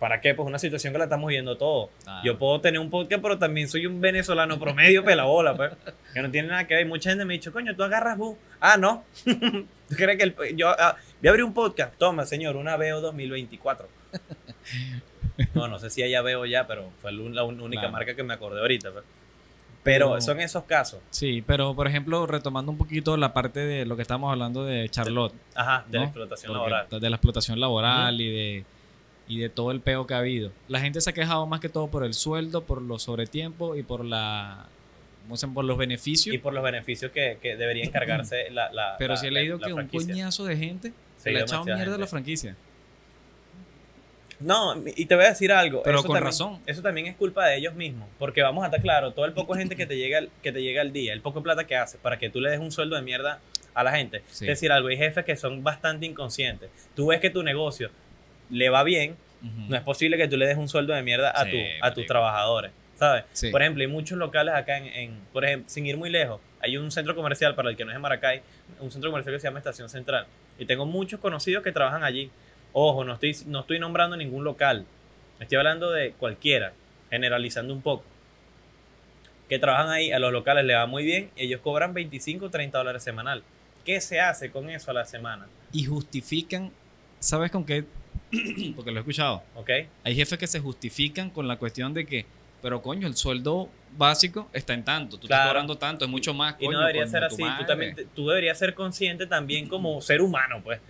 ¿Para 0.00 0.20
qué? 0.20 0.34
Pues 0.34 0.48
una 0.48 0.58
situación 0.58 0.92
que 0.92 0.98
la 0.98 1.04
estamos 1.04 1.28
viendo 1.28 1.56
todo. 1.56 1.90
Ah. 2.06 2.22
Yo 2.24 2.36
puedo 2.38 2.60
tener 2.60 2.80
un 2.80 2.90
podcast, 2.90 3.22
pero 3.22 3.38
también 3.38 3.68
soy 3.68 3.86
un 3.86 4.00
venezolano 4.00 4.58
promedio 4.58 5.04
pelabola, 5.04 5.54
pues. 5.54 5.72
Que 6.14 6.22
no 6.22 6.30
tiene 6.30 6.48
nada 6.48 6.66
que 6.66 6.74
ver. 6.74 6.86
Mucha 6.86 7.10
gente 7.10 7.24
me 7.26 7.34
ha 7.34 7.36
dicho, 7.36 7.52
coño, 7.52 7.76
tú 7.76 7.82
agarras 7.84 8.16
bu. 8.18 8.36
Ah, 8.60 8.76
no. 8.78 9.04
¿Tú 9.24 9.94
crees 9.96 10.16
que 10.18 10.24
el- 10.24 10.56
yo 10.56 10.70
ah, 10.70 10.96
voy 11.20 11.28
a 11.28 11.30
abrir 11.30 11.44
un 11.44 11.52
podcast? 11.54 11.94
Toma, 11.98 12.24
señor, 12.26 12.56
una 12.56 12.76
VO 12.76 13.00
2024. 13.00 13.86
No, 15.54 15.68
no 15.68 15.78
sé 15.78 15.88
si 15.88 16.02
ella 16.02 16.20
veo 16.20 16.44
ya, 16.44 16.66
pero 16.66 16.90
fue 17.00 17.12
la 17.12 17.44
única 17.44 17.80
Claro. 17.80 17.92
marca 17.92 18.14
que 18.14 18.22
me 18.22 18.34
acordé 18.34 18.60
ahorita. 18.60 18.90
pues. 18.92 19.04
Pero 19.82 20.08
Pero- 20.10 20.20
son 20.20 20.38
esos 20.40 20.64
casos. 20.64 21.00
Sí, 21.10 21.42
pero 21.46 21.74
por 21.74 21.86
ejemplo, 21.88 22.26
retomando 22.26 22.70
un 22.70 22.76
poquito 22.76 23.16
la 23.16 23.32
parte 23.32 23.60
de 23.60 23.86
lo 23.86 23.96
que 23.96 24.02
estamos 24.02 24.30
hablando 24.30 24.64
de 24.66 24.88
Charlotte. 24.90 25.32
Ajá, 25.54 25.84
de 25.88 25.98
la 25.98 26.04
explotación 26.04 26.52
Porque- 26.52 26.70
laboral. 26.70 27.00
De 27.00 27.10
la 27.10 27.16
explotación 27.16 27.58
laboral 27.60 28.20
y 28.20 28.30
de 28.30 28.64
y 29.30 29.38
de 29.38 29.48
todo 29.48 29.70
el 29.70 29.80
peo 29.80 30.06
que 30.08 30.14
ha 30.14 30.18
habido. 30.18 30.50
La 30.68 30.80
gente 30.80 31.00
se 31.00 31.08
ha 31.08 31.12
quejado 31.12 31.46
más 31.46 31.60
que 31.60 31.68
todo 31.68 31.86
por 31.88 32.04
el 32.04 32.14
sueldo, 32.14 32.64
por 32.64 32.82
los 32.82 33.04
sobretiempos 33.04 33.78
y 33.78 33.82
por 33.84 34.04
la 34.04 34.66
¿cómo 35.22 35.36
se 35.36 35.46
por 35.46 35.64
los 35.64 35.78
beneficios. 35.78 36.34
Y 36.34 36.38
por 36.38 36.52
los 36.52 36.64
beneficios 36.64 37.12
que, 37.12 37.38
que 37.40 37.56
debería 37.56 37.84
encargarse 37.84 38.50
la, 38.50 38.72
la 38.72 38.96
pero 38.98 39.16
sí 39.16 39.28
he 39.28 39.30
leído 39.30 39.58
la 39.58 39.68
que 39.68 39.72
un 39.72 39.86
coñazo 39.86 40.44
de 40.44 40.56
gente 40.56 40.92
Sí, 41.16 41.30
le 41.30 41.38
ha 41.38 41.42
echado 41.42 41.64
mierda 41.64 41.94
a 41.94 41.98
la 41.98 42.06
franquicia. 42.08 42.56
No, 44.40 44.74
y 44.96 45.04
te 45.04 45.14
voy 45.14 45.26
a 45.26 45.28
decir 45.28 45.52
algo. 45.52 45.82
Pero 45.82 45.98
eso 45.98 46.06
con 46.06 46.14
también- 46.14 46.24
razón. 46.32 46.58
Eso 46.66 46.80
también 46.82 47.06
es 47.06 47.14
culpa 47.16 47.46
de 47.46 47.58
ellos 47.58 47.74
mismos. 47.74 48.08
Porque 48.18 48.42
vamos 48.42 48.64
a 48.64 48.66
estar 48.68 48.80
claro, 48.80 49.12
todo 49.12 49.26
el 49.26 49.34
poco 49.34 49.54
gente 49.54 49.76
que 49.76 49.86
te 49.86 49.96
llega 49.98 50.18
al, 50.18 50.30
que 50.42 50.50
te 50.50 50.62
llega 50.62 50.80
al 50.80 50.92
día, 50.92 51.12
el 51.12 51.20
poco 51.20 51.42
plata 51.42 51.66
que 51.66 51.76
haces 51.76 52.00
para 52.00 52.18
que 52.18 52.30
tú 52.30 52.40
le 52.40 52.50
des 52.50 52.58
un 52.58 52.72
sueldo 52.72 52.96
de 52.96 53.02
mierda 53.02 53.38
a 53.74 53.84
la 53.84 53.92
gente. 53.92 54.22
Sí. 54.30 54.46
Es 54.46 54.52
decir, 54.52 54.72
algo, 54.72 54.88
hay 54.88 54.96
jefes 54.96 55.24
que 55.26 55.36
son 55.36 55.62
bastante 55.62 56.06
inconscientes. 56.06 56.70
Tú 56.96 57.08
ves 57.08 57.20
que 57.20 57.28
tu 57.30 57.42
negocio 57.42 57.90
le 58.50 58.68
va 58.70 58.82
bien, 58.84 59.16
no 59.68 59.74
es 59.76 59.82
posible 59.82 60.16
que 60.18 60.28
tú 60.28 60.36
le 60.36 60.46
des 60.46 60.56
un 60.58 60.68
sueldo 60.68 60.92
de 60.92 61.02
mierda 61.02 61.30
a, 61.30 61.44
Sí, 61.44 61.50
tu, 61.50 61.56
a 61.86 61.94
tus 61.94 62.06
trabajadores. 62.06 62.72
¿Sabes? 62.96 63.24
Sí. 63.32 63.50
Por 63.50 63.62
ejemplo, 63.62 63.80
hay 63.80 63.86
muchos 63.88 64.18
locales 64.18 64.54
acá 64.54 64.76
en, 64.76 64.84
en- 64.86 65.20
por 65.32 65.44
ejemplo, 65.46 65.70
sin 65.70 65.86
ir 65.86 65.96
muy 65.96 66.10
lejos, 66.10 66.38
hay 66.60 66.76
un 66.76 66.90
centro 66.90 67.14
comercial, 67.16 67.54
para 67.54 67.70
el 67.70 67.76
que 67.76 67.84
no 67.86 67.90
es 67.90 67.96
en 67.96 68.02
Maracay, 68.02 68.42
un 68.80 68.90
centro 68.90 69.10
comercial 69.10 69.34
que 69.34 69.40
se 69.40 69.46
llama 69.46 69.58
Estación 69.60 69.88
Central. 69.88 70.26
Y 70.58 70.66
tengo 70.66 70.84
muchos 70.84 71.18
conocidos 71.20 71.64
que 71.64 71.72
trabajan 71.72 72.04
allí. 72.04 72.30
Ojo, 72.74 73.02
no 73.04 73.14
estoy, 73.14 73.34
no 73.46 73.60
estoy 73.60 73.78
nombrando 73.78 74.16
ningún 74.18 74.44
local. 74.44 74.84
Estoy 75.40 75.56
hablando 75.56 75.90
de 75.90 76.12
cualquiera, 76.12 76.74
generalizando 77.08 77.72
un 77.72 77.80
poco. 77.80 78.04
Que 79.48 79.58
trabajan 79.58 79.88
ahí, 79.88 80.12
a 80.12 80.18
los 80.18 80.32
locales 80.32 80.64
les 80.66 80.76
va 80.76 80.86
muy 80.86 81.02
bien, 81.04 81.30
ellos 81.36 81.60
cobran 81.62 81.94
25 81.94 82.44
o 82.44 82.50
30 82.50 82.76
dólares 82.76 83.02
semanal. 83.02 83.42
¿Qué 83.86 84.00
se 84.02 84.20
hace 84.20 84.50
con 84.50 84.68
eso 84.68 84.90
a 84.90 84.94
la 84.94 85.06
semana? 85.06 85.46
Y 85.72 85.84
justifican, 85.86 86.70
¿sabes 87.18 87.50
con 87.50 87.64
qué? 87.64 87.84
Porque 88.76 88.90
lo 88.90 88.98
he 88.98 89.00
escuchado. 89.00 89.42
¿Ok? 89.54 89.70
Hay 90.04 90.14
jefes 90.14 90.38
que 90.38 90.46
se 90.46 90.60
justifican 90.60 91.30
con 91.30 91.48
la 91.48 91.56
cuestión 91.56 91.92
de 91.94 92.06
que, 92.06 92.26
pero 92.62 92.80
coño, 92.82 93.06
el 93.06 93.16
sueldo 93.16 93.68
básico 93.96 94.48
está 94.52 94.74
en 94.74 94.84
tanto, 94.84 95.18
tú 95.18 95.26
Claro. 95.26 95.42
estás 95.42 95.50
cobrando 95.52 95.78
tanto, 95.78 96.04
es 96.04 96.10
mucho 96.10 96.32
más. 96.34 96.54
Y 96.60 96.66
coño, 96.66 96.78
no 96.78 96.80
debería 96.80 97.02
coño, 97.02 97.10
ser 97.12 97.24
así. 97.24 97.42
Tú, 97.58 97.64
también, 97.66 97.96
tú 98.14 98.28
deberías 98.28 98.58
ser 98.58 98.74
consciente 98.74 99.26
también 99.26 99.66
como 99.68 100.00
ser 100.00 100.20
humano, 100.22 100.60
pues, 100.62 100.80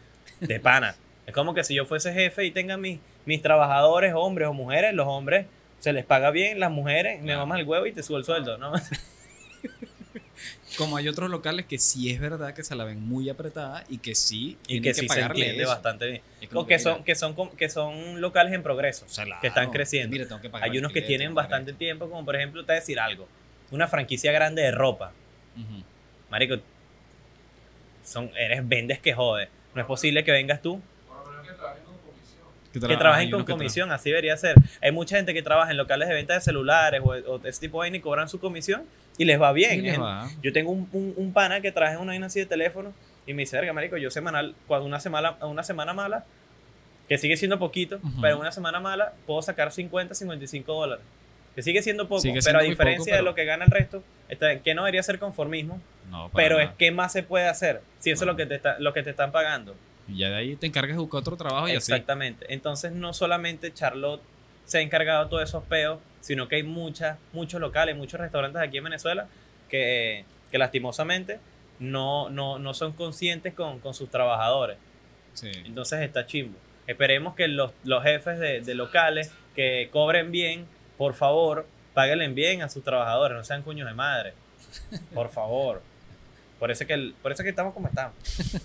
de 0.40 0.60
pana. 0.60 0.94
es 1.26 1.34
como 1.34 1.54
que 1.54 1.62
si 1.64 1.74
yo 1.74 1.84
fuese 1.86 2.12
jefe 2.12 2.44
y 2.44 2.50
tenga 2.50 2.76
mis, 2.76 2.98
mis 3.24 3.40
trabajadores, 3.40 4.12
hombres 4.16 4.48
o 4.48 4.52
mujeres, 4.52 4.92
los 4.94 5.06
hombres 5.06 5.46
se 5.78 5.92
les 5.92 6.04
paga 6.04 6.30
bien, 6.30 6.58
las 6.60 6.70
mujeres 6.70 7.20
me 7.20 7.26
Claro. 7.28 7.40
mamas 7.40 7.60
el 7.60 7.66
huevo 7.66 7.86
y 7.86 7.92
te 7.92 8.02
subo 8.02 8.18
el 8.18 8.24
sueldo. 8.24 8.58
¿no? 8.58 8.72
Como 10.80 10.96
hay 10.96 11.08
otros 11.08 11.28
locales 11.30 11.66
que 11.66 11.78
sí 11.78 12.10
es 12.10 12.18
verdad 12.20 12.54
que 12.54 12.64
se 12.64 12.74
la 12.74 12.84
ven 12.84 13.06
muy 13.06 13.28
apretada 13.28 13.84
y 13.88 13.98
que 13.98 14.14
sí 14.14 14.56
Y 14.66 14.80
que 14.80 14.94
sí 14.94 15.06
se 15.08 15.20
entiende 15.20 15.62
eso. 15.62 15.70
bastante 15.70 16.06
bien. 16.06 16.22
O 16.54 16.66
que, 16.66 16.78
son, 16.78 17.04
que, 17.04 17.14
son, 17.14 17.34
que 17.56 17.68
son 17.68 18.20
locales 18.20 18.52
en 18.54 18.62
progreso, 18.62 19.04
claro, 19.14 19.40
que 19.42 19.48
están 19.48 19.70
creciendo. 19.70 20.10
mira, 20.12 20.26
tengo 20.26 20.40
que 20.40 20.48
pagar 20.48 20.70
Hay 20.70 20.78
unos 20.78 20.92
que 20.92 21.02
tienen 21.02 21.28
que 21.28 21.34
bastante 21.34 21.72
tiempo, 21.74 22.08
como 22.08 22.24
por 22.24 22.34
ejemplo, 22.34 22.62
te 22.62 22.72
voy 22.72 22.76
a 22.76 22.80
decir 22.80 22.98
algo. 22.98 23.28
Una 23.70 23.86
franquicia 23.88 24.32
grande 24.32 24.62
de 24.62 24.70
ropa. 24.70 25.12
Marico, 26.30 26.56
son, 28.04 28.30
eres 28.36 28.66
vendes 28.66 28.98
que 29.00 29.12
jode. 29.12 29.48
No 29.74 29.80
es 29.82 29.86
posible 29.86 30.24
que 30.24 30.32
vengas 30.32 30.62
tú 30.62 30.80
que 32.72 32.78
tra- 32.78 32.98
trabajen 32.98 33.26
hay 33.26 33.30
con 33.30 33.44
que 33.44 33.52
tra- 33.52 33.56
comisión, 33.56 33.90
así 33.90 34.10
debería 34.10 34.36
ser. 34.36 34.54
Hay 34.80 34.92
mucha 34.92 35.16
gente 35.16 35.34
que 35.34 35.42
trabaja 35.42 35.72
en 35.72 35.76
locales 35.76 36.08
de 36.08 36.14
venta 36.14 36.34
de 36.34 36.40
celulares 36.40 37.00
o, 37.02 37.08
o 37.08 37.44
ese 37.44 37.60
tipo 37.60 37.78
de 37.82 37.86
vaina 37.86 37.96
y 37.96 38.00
cobran 38.00 38.28
su 38.28 38.38
comisión 38.38 38.84
y 39.18 39.24
les 39.24 39.40
va 39.40 39.52
bien. 39.52 39.82
Les 39.82 40.00
va. 40.00 40.28
Yo 40.42 40.52
tengo 40.52 40.70
un, 40.70 40.88
un, 40.92 41.14
un 41.16 41.32
pana 41.32 41.60
que 41.60 41.72
trabaja 41.72 41.96
en 41.96 42.02
una 42.02 42.12
vaina 42.12 42.26
así 42.26 42.40
de 42.40 42.46
teléfono 42.46 42.92
y 43.26 43.34
me 43.34 43.42
dice, 43.42 43.56
verga, 43.56 43.72
marico, 43.72 43.96
yo 43.96 44.10
semanal, 44.10 44.54
cuando 44.66 44.86
una 44.86 45.00
semana, 45.00 45.36
una 45.42 45.62
semana 45.62 45.92
mala, 45.92 46.24
que 47.08 47.18
sigue 47.18 47.36
siendo 47.36 47.58
poquito, 47.58 47.96
Ujú. 48.02 48.20
pero 48.20 48.38
una 48.38 48.52
semana 48.52 48.80
mala 48.80 49.12
puedo 49.26 49.42
sacar 49.42 49.72
50, 49.72 50.14
55 50.14 50.72
dólares. 50.72 51.04
Que 51.54 51.62
sigue 51.62 51.82
siendo 51.82 52.06
poco, 52.08 52.20
Sigue 52.20 52.38
pero 52.44 52.60
a 52.60 52.62
diferencia 52.62 53.12
poco, 53.14 53.16
de 53.16 53.22
lo 53.22 53.34
que 53.34 53.44
gana 53.44 53.64
el 53.64 53.70
resto, 53.72 54.04
está, 54.28 54.60
que 54.60 54.72
no 54.74 54.82
debería 54.82 55.02
ser 55.02 55.18
conformismo, 55.18 55.80
No, 56.08 56.30
pero 56.32 56.60
es 56.60 56.70
que 56.70 56.92
más 56.92 57.12
se 57.12 57.24
puede 57.24 57.48
hacer 57.48 57.82
si 57.98 58.10
eso 58.12 58.22
es 58.22 58.26
lo 58.28 58.36
que 58.36 58.46
te, 58.46 58.54
está, 58.54 58.78
lo 58.78 58.92
que 58.92 59.02
te 59.02 59.10
están 59.10 59.32
pagando. 59.32 59.74
Y 60.06 60.18
ya 60.18 60.28
de 60.30 60.36
ahí 60.36 60.56
te 60.56 60.66
encargas 60.68 60.96
de 60.96 61.00
buscar 61.00 61.18
otro 61.20 61.36
trabajo 61.36 61.66
y 61.68 61.72
así. 61.72 61.92
Exactamente. 61.92 62.46
Entonces, 62.54 62.92
no 62.92 63.12
solamente 63.12 63.72
Charlotte 63.74 64.22
se 64.64 64.78
ha 64.78 64.80
encargado 64.80 65.24
de 65.24 65.30
todos 65.30 65.42
esos 65.42 65.64
peos, 65.64 65.98
sino 66.20 66.48
que 66.48 66.56
hay 66.56 66.62
muchas, 66.62 67.18
muchos 67.32 67.60
locales, 67.60 67.96
muchos 67.96 68.20
restaurantes 68.20 68.60
aquí 68.60 68.78
en 68.78 68.84
Venezuela 68.84 69.28
que, 69.68 70.24
que 70.50 70.58
lastimosamente 70.58 71.40
no, 71.78 72.28
no, 72.30 72.58
no 72.58 72.74
son 72.74 72.92
conscientes 72.92 73.54
con, 73.54 73.80
con 73.80 73.94
sus 73.94 74.10
trabajadores. 74.10 74.76
Sí. 75.34 75.50
Entonces 75.64 76.00
está 76.00 76.26
chimbo. 76.26 76.58
Esperemos 76.86 77.34
que 77.34 77.48
los, 77.48 77.72
los 77.84 78.02
jefes 78.02 78.38
de, 78.38 78.60
de 78.60 78.74
locales 78.74 79.32
que 79.54 79.88
cobren 79.92 80.30
bien, 80.30 80.66
por 80.98 81.14
favor, 81.14 81.66
páguenle 81.94 82.28
bien 82.28 82.62
a 82.62 82.68
sus 82.68 82.82
trabajadores, 82.84 83.36
no 83.36 83.44
sean 83.44 83.62
cuños 83.62 83.88
de 83.88 83.94
madre. 83.94 84.34
Por 85.14 85.28
favor. 85.28 85.82
Por 86.58 86.70
eso, 86.70 86.86
que 86.86 87.12
por 87.22 87.32
eso 87.32 87.42
que 87.42 87.48
estamos 87.48 87.72
como 87.72 87.88
estamos. 87.88 88.14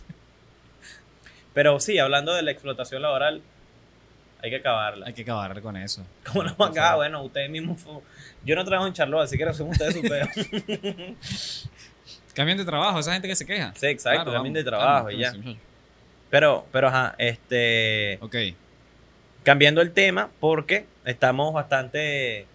Pero 1.54 1.80
sí, 1.80 1.98
hablando 1.98 2.34
de 2.34 2.44
la 2.44 2.52
explotación 2.52 3.02
laboral, 3.02 3.42
hay 4.46 4.52
que 4.52 4.58
acabarla. 4.58 5.08
Hay 5.08 5.14
que 5.14 5.24
acabar 5.24 5.60
con 5.62 5.76
eso. 5.76 6.06
¿Cómo 6.26 6.44
no 6.44 6.56
favor. 6.56 6.96
Bueno, 6.98 7.24
ustedes 7.24 7.50
mismos. 7.50 7.84
Yo 8.44 8.56
no 8.56 8.64
trabajo 8.64 8.88
en 8.88 8.94
Charlotte, 8.94 9.24
así 9.24 9.38
que 9.38 9.46
no 9.46 9.54
son 9.54 9.70
ustedes 9.70 9.96
su 9.96 10.02
peo. 10.02 10.28
Cambien 12.36 12.58
de 12.58 12.66
trabajo, 12.66 13.00
esa 13.00 13.14
gente 13.14 13.28
que 13.28 13.36
se 13.36 13.46
queja. 13.46 13.74
Sí, 13.76 13.88
exacto, 13.88 14.24
Claro, 14.24 14.34
también 14.34 14.54
de 14.54 14.64
trabajo 14.64 15.10
y 15.10 15.18
ya. 15.18 15.34
Pero, 16.30 16.68
pero 16.72 16.90
ajá, 16.90 17.16
este. 17.18 18.20
Ok. 18.22 18.36
Cambiando 19.44 19.82
el 19.82 19.92
tema, 19.94 20.30
porque 20.40 20.86
estamos 21.06 21.54
bastante. 21.54 22.46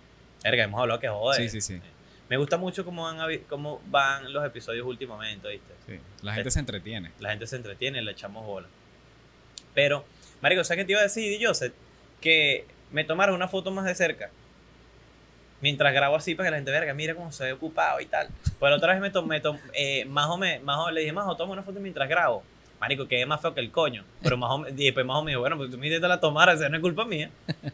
Verga, 0.44 0.64
hemos 0.64 0.80
hablado 0.80 1.00
que 1.00 1.08
joder. 1.08 1.42
Sí, 1.42 1.60
sí, 1.60 1.60
sí. 1.60 1.80
Me 2.28 2.36
gusta 2.36 2.56
mucho 2.56 2.84
cómo 2.84 3.02
van, 3.02 3.18
cómo 3.48 3.80
van 3.86 4.32
los 4.32 4.44
episodios 4.44 4.86
últimamente, 4.86 5.48
¿viste? 5.48 5.74
sí. 5.88 5.98
La 6.22 6.34
gente 6.34 6.50
se 6.52 6.60
entretiene. 6.60 7.10
La 7.18 7.30
gente 7.30 7.46
se 7.48 7.56
entretiene, 7.56 8.00
le 8.02 8.12
echamos 8.12 8.46
bola. 8.46 8.68
Pero, 9.74 10.04
Marico, 10.42 10.64
¿sabes 10.64 10.82
qué 10.82 10.86
te 10.86 10.92
iba 10.92 11.00
a 11.00 11.04
decir, 11.04 11.38
Joseph? 11.44 11.72
Que 12.20 12.64
me 12.92 13.04
tomaron 13.04 13.34
una 13.34 13.48
foto 13.48 13.70
más 13.70 13.84
de 13.84 13.94
cerca. 13.94 14.30
Mientras 15.60 15.92
grabo 15.92 16.16
así 16.16 16.34
para 16.34 16.46
que 16.46 16.50
la 16.52 16.56
gente 16.56 16.70
verga, 16.70 16.94
mira 16.94 17.14
cómo 17.14 17.30
se 17.32 17.44
ve 17.44 17.52
ocupado 17.52 18.00
y 18.00 18.06
tal. 18.06 18.28
Pues 18.58 18.70
la 18.70 18.76
otra 18.76 18.92
vez 18.92 19.00
me 19.02 19.10
tomé, 19.10 19.42
eh, 19.74 20.04
Majo 20.06 20.38
me, 20.38 20.58
Majo 20.60 20.90
le 20.90 21.00
dije, 21.02 21.12
Majo, 21.12 21.36
toma 21.36 21.52
una 21.52 21.62
foto 21.62 21.80
mientras 21.80 22.08
grabo. 22.08 22.42
Marico, 22.80 23.06
que 23.06 23.20
es 23.20 23.26
más 23.26 23.42
feo 23.42 23.52
que 23.52 23.60
el 23.60 23.70
coño. 23.70 24.04
Pero 24.22 24.38
Majo, 24.38 24.56
me- 24.58 24.70
y 24.70 24.72
después 24.86 25.04
Majo 25.04 25.22
me 25.22 25.32
dijo, 25.32 25.40
bueno, 25.40 25.58
pues 25.58 25.70
tú 25.70 25.76
me 25.76 25.86
dijiste 25.86 26.08
la 26.08 26.18
tomara, 26.18 26.54
esa 26.54 26.68
no 26.70 26.76
es 26.76 26.80
culpa 26.82 27.04
mía. 27.04 27.30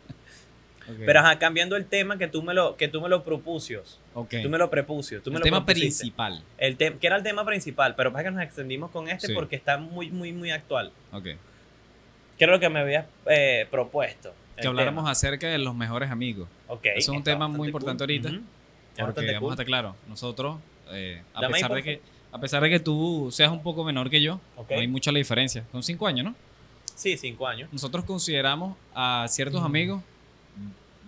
Pero 1.04 1.18
ajá, 1.18 1.38
cambiando 1.40 1.74
el 1.76 1.84
tema 1.86 2.16
que 2.16 2.28
tú 2.28 2.42
me 2.44 2.54
lo, 2.54 2.76
que 2.76 2.86
tú 2.86 3.00
me 3.00 3.08
lo 3.08 3.24
propusios. 3.24 3.98
Ok. 4.14 4.34
Tú 4.42 4.48
me 4.48 4.56
lo. 4.56 4.70
Tú 4.70 5.30
me 5.32 5.36
el 5.36 5.40
lo 5.40 5.40
tema 5.40 5.64
propusiste. 5.64 6.02
principal. 6.02 6.44
El 6.58 6.78
tem- 6.78 6.98
que 7.00 7.06
era 7.08 7.16
el 7.16 7.24
tema 7.24 7.44
principal, 7.44 7.96
pero 7.96 8.12
pasa 8.12 8.22
que 8.24 8.30
nos 8.30 8.42
extendimos 8.42 8.92
con 8.92 9.08
este 9.08 9.28
Sí. 9.28 9.34
porque 9.34 9.56
está 9.56 9.78
muy, 9.78 10.10
muy, 10.10 10.32
muy 10.32 10.52
actual. 10.52 10.92
Ok. 11.12 11.26
¿Qué 12.38 12.44
era 12.44 12.52
lo 12.54 12.60
que 12.60 12.68
me 12.68 12.80
habías 12.80 13.06
eh, 13.26 13.66
propuesto? 13.70 14.32
Que 14.60 14.66
habláramos 14.66 15.02
tema. 15.04 15.10
acerca 15.10 15.48
de 15.48 15.58
los 15.58 15.74
mejores 15.74 16.10
amigos. 16.10 16.48
Ok, 16.68 16.86
Eso 16.86 17.12
es 17.12 17.18
un 17.18 17.22
tema 17.24 17.46
muy 17.48 17.68
importante 17.68 18.04
cool. 18.04 18.10
ahorita, 18.12 18.28
Ujú. 18.30 18.40
Está 18.90 19.04
Porque 19.04 19.26
vamos 19.26 19.40
cool. 19.40 19.50
a 19.50 19.52
estar 19.54 19.66
claros, 19.66 19.94
nosotros, 20.08 20.56
eh, 20.90 21.22
a, 21.34 21.42
Dame 21.42 21.52
pesar 21.54 21.74
de 21.74 21.82
que, 21.82 22.00
a 22.32 22.38
pesar 22.40 22.62
de 22.62 22.70
que 22.70 22.80
tú 22.80 23.28
seas 23.30 23.50
un 23.50 23.62
poco 23.62 23.84
menor 23.84 24.08
que 24.08 24.22
yo, 24.22 24.40
Ok. 24.56 24.70
no 24.70 24.80
hay 24.80 24.88
mucha 24.88 25.12
la 25.12 25.18
diferencia. 25.18 25.64
Son 25.72 25.82
cinco 25.82 26.06
años, 26.06 26.24
¿no? 26.24 26.34
Sí, 26.94 27.16
cinco 27.18 27.46
años. 27.46 27.68
Nosotros 27.72 28.04
consideramos 28.06 28.74
a 28.94 29.26
ciertos 29.28 29.62
amigos, 29.62 30.02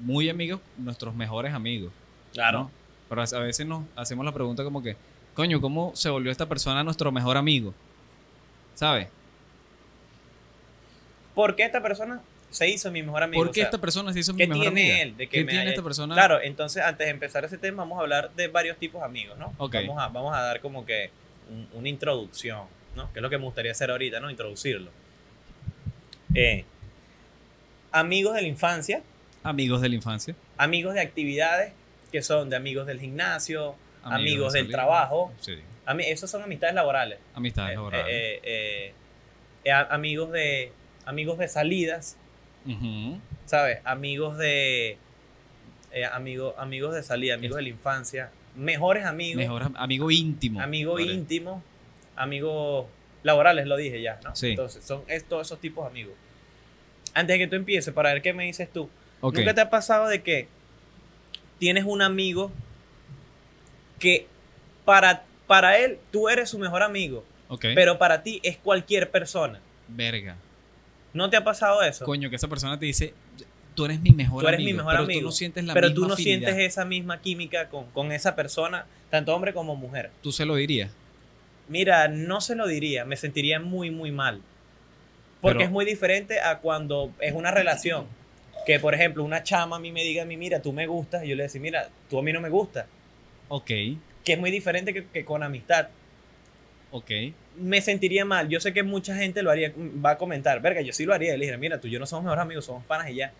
muy 0.00 0.28
amigos, 0.28 0.60
nuestros 0.76 1.14
mejores 1.14 1.54
amigos. 1.54 1.90
Claro. 2.34 2.58
¿no? 2.64 2.70
Pero 3.08 3.22
a 3.22 3.40
veces 3.40 3.66
nos 3.66 3.84
hacemos 3.96 4.24
la 4.26 4.32
pregunta 4.32 4.62
como 4.62 4.82
que, 4.82 4.96
coño, 5.34 5.58
¿cómo 5.62 5.92
se 5.94 6.10
volvió 6.10 6.30
esta 6.30 6.46
persona 6.46 6.84
nuestro 6.84 7.10
mejor 7.10 7.38
amigo? 7.38 7.72
¿Sabes? 8.74 9.08
¿Por 11.38 11.54
qué 11.54 11.62
esta 11.62 11.80
persona 11.80 12.20
se 12.50 12.68
hizo 12.68 12.90
mi 12.90 13.00
mejor 13.00 13.22
amigo? 13.22 13.40
¿Por 13.44 13.52
qué 13.52 13.60
O 13.60 13.62
sea, 13.62 13.64
esta 13.66 13.78
persona 13.78 14.12
se 14.12 14.18
hizo 14.18 14.32
mi 14.32 14.38
¿Qué 14.38 14.48
mejor 14.48 14.62
tiene 14.64 14.80
amiga? 14.90 15.02
él? 15.02 15.16
De 15.16 15.26
que 15.28 15.38
¿Qué 15.38 15.44
me 15.44 15.50
tiene 15.50 15.62
haya- 15.62 15.70
esta 15.70 15.82
persona? 15.84 16.14
Claro, 16.14 16.40
entonces 16.42 16.82
antes 16.82 17.06
de 17.06 17.12
empezar 17.12 17.44
ese 17.44 17.58
tema 17.58 17.84
vamos 17.84 17.98
a 17.98 18.02
hablar 18.02 18.32
de 18.34 18.48
varios 18.48 18.76
tipos 18.76 19.00
de 19.00 19.04
amigos, 19.06 19.38
¿no? 19.38 19.54
Ok. 19.58 19.74
Vamos, 19.74 19.98
a, 20.02 20.08
vamos 20.08 20.36
a 20.36 20.40
dar 20.42 20.60
como 20.60 20.84
que 20.84 21.10
un- 21.48 21.68
una 21.74 21.88
introducción, 21.88 22.62
¿no? 22.96 23.12
Que 23.12 23.20
es 23.20 23.22
lo 23.22 23.30
que 23.30 23.38
me 23.38 23.44
gustaría 23.44 23.70
hacer 23.70 23.88
ahorita, 23.92 24.18
¿no? 24.18 24.30
Introducirlo. 24.32 24.90
Eh, 26.34 26.64
amigos 27.92 28.34
de 28.34 28.42
la 28.42 28.48
infancia, 28.48 29.02
Amigos 29.44 29.80
de 29.80 29.88
la 29.90 29.94
infancia. 29.94 30.34
amigos 30.56 30.94
de 30.94 31.00
actividades 31.00 31.72
que 32.10 32.20
son 32.22 32.50
de 32.50 32.56
amigos 32.56 32.86
del 32.86 32.98
gimnasio, 33.00 33.76
Amigos 34.02 34.52
de 34.54 34.58
del 34.60 34.66
salir. 34.66 34.74
trabajo. 34.74 35.32
Sí. 35.40 35.54
ami- 35.86 36.04
esos 36.08 36.30
son 36.30 36.42
amistades 36.42 36.74
laborales. 36.74 37.18
Amistades 37.34 37.70
Eh, 37.72 37.74
laborales. 37.76 38.06
eh, 38.10 38.92
amigos 39.90 40.30
de 40.32 40.72
amigos 41.08 41.38
de 41.38 41.48
salidas. 41.48 42.16
¿sabes? 43.46 43.78
Amigos 43.84 44.36
de 44.36 44.98
eh, 45.92 46.04
amigo- 46.04 46.54
amigos 46.58 46.94
de 46.94 47.02
salida, 47.02 47.34
amigos 47.34 47.56
de 47.56 47.62
la 47.62 47.68
infancia, 47.70 48.30
mejores 48.54 49.06
amigos, 49.06 49.36
Mejor 49.42 49.62
am- 49.62 49.74
amigo 49.78 50.10
íntimo. 50.10 50.60
amigos 50.60 51.00
Por- 51.00 51.10
íntimos, 51.10 51.62
amigos 52.14 52.86
laborales, 53.22 53.66
lo 53.66 53.76
dije 53.78 54.02
ya, 54.02 54.20
¿no? 54.22 54.36
Sí. 54.36 54.50
Entonces, 54.50 54.84
son 54.84 55.02
es- 55.08 55.24
todos 55.24 55.46
esos 55.46 55.60
tipos 55.60 55.84
de 55.86 55.90
amigos. 55.90 56.12
Antes 57.14 57.34
de 57.34 57.38
que 57.38 57.46
tú 57.46 57.56
empieces, 57.56 57.94
para 57.94 58.12
ver 58.12 58.20
qué 58.20 58.34
me 58.34 58.44
dices 58.44 58.70
tú, 58.70 58.90
Ok. 59.22 59.38
¿nunca 59.38 59.54
te 59.54 59.62
ha 59.62 59.70
pasado 59.70 60.08
de 60.08 60.22
que 60.22 60.46
tienes 61.58 61.84
un 61.84 62.02
amigo 62.02 62.52
que 63.98 64.26
para, 64.84 65.24
para 65.46 65.78
él 65.78 65.98
tú 66.10 66.28
eres 66.28 66.50
su 66.50 66.58
mejor 66.58 66.82
amigo, 66.82 67.24
Ok. 67.48 67.64
pero 67.74 67.98
para 67.98 68.22
ti 68.22 68.40
es 68.42 68.58
cualquier 68.58 69.10
persona? 69.10 69.60
Verga. 69.88 70.36
¿No 71.12 71.30
te 71.30 71.36
ha 71.36 71.44
pasado 71.44 71.82
eso? 71.82 72.04
Coño, 72.04 72.30
que 72.30 72.36
esa 72.36 72.48
persona 72.48 72.78
te 72.78 72.86
dice, 72.86 73.14
tú 73.74 73.84
eres 73.86 74.00
mi 74.00 74.10
mejor 74.10 74.42
Tú 74.42 74.48
eres 74.48 74.58
amigo. 74.58 74.70
mi 74.70 74.76
mejor 74.76 74.92
pero 74.92 75.04
amigo, 75.04 75.20
tú 75.20 75.26
no 75.26 75.32
sientes 75.32 75.64
la 75.64 75.74
pero 75.74 75.88
misma 75.88 75.94
tú 76.02 76.08
no 76.08 76.14
afinidad. 76.14 76.38
sientes 76.48 76.66
esa 76.66 76.84
misma 76.84 77.20
química 77.20 77.68
con, 77.68 77.86
con 77.90 78.12
esa 78.12 78.34
persona, 78.36 78.86
tanto 79.10 79.34
hombre 79.34 79.52
como 79.54 79.74
mujer. 79.76 80.10
Tú 80.22 80.32
se 80.32 80.44
lo 80.44 80.56
dirías. 80.56 80.90
Mira, 81.68 82.08
no 82.08 82.40
se 82.40 82.54
lo 82.54 82.66
diría, 82.66 83.04
me 83.04 83.16
sentiría 83.16 83.60
muy, 83.60 83.90
muy 83.90 84.10
mal. 84.12 84.40
Porque 85.40 85.58
Pero- 85.58 85.66
es 85.66 85.70
muy 85.70 85.84
diferente 85.84 86.40
a 86.40 86.58
cuando 86.58 87.12
es 87.20 87.32
una 87.34 87.50
relación. 87.50 88.06
Que, 88.66 88.78
por 88.80 88.94
ejemplo, 88.94 89.24
una 89.24 89.42
chama 89.42 89.76
a 89.76 89.78
mí 89.78 89.92
me 89.92 90.02
diga 90.02 90.24
a 90.24 90.26
mí, 90.26 90.36
mira, 90.36 90.60
tú 90.60 90.72
me 90.74 90.86
gustas, 90.86 91.24
y 91.24 91.28
yo 91.28 91.36
le 91.36 91.44
decía, 91.44 91.60
mira, 91.60 91.88
tú 92.10 92.18
a 92.18 92.22
mí 92.22 92.32
no 92.32 92.40
me 92.40 92.50
gustas. 92.50 92.86
Ok. 93.48 93.66
Que 93.66 94.32
es 94.34 94.38
muy 94.38 94.50
diferente 94.50 94.92
que, 94.92 95.06
que 95.06 95.24
con 95.24 95.42
amistad. 95.42 95.88
Ok. 96.90 97.10
Me 97.56 97.80
sentiría 97.80 98.24
mal. 98.24 98.48
Yo 98.48 98.60
sé 98.60 98.72
que 98.72 98.82
mucha 98.82 99.14
gente 99.16 99.42
lo 99.42 99.50
haría, 99.50 99.72
va 100.04 100.12
a 100.12 100.18
comentar, 100.18 100.60
verga, 100.62 100.80
yo 100.80 100.92
sí 100.92 101.04
lo 101.04 101.14
haría. 101.14 101.36
Le 101.36 101.46
dije, 101.46 101.58
mira, 101.58 101.80
tú 101.80 101.88
y 101.88 101.90
yo 101.90 101.98
no 101.98 102.06
somos 102.06 102.24
mejores 102.24 102.42
amigos, 102.42 102.64
somos 102.64 102.84
panas 102.84 103.10
y 103.10 103.16
ya. 103.16 103.32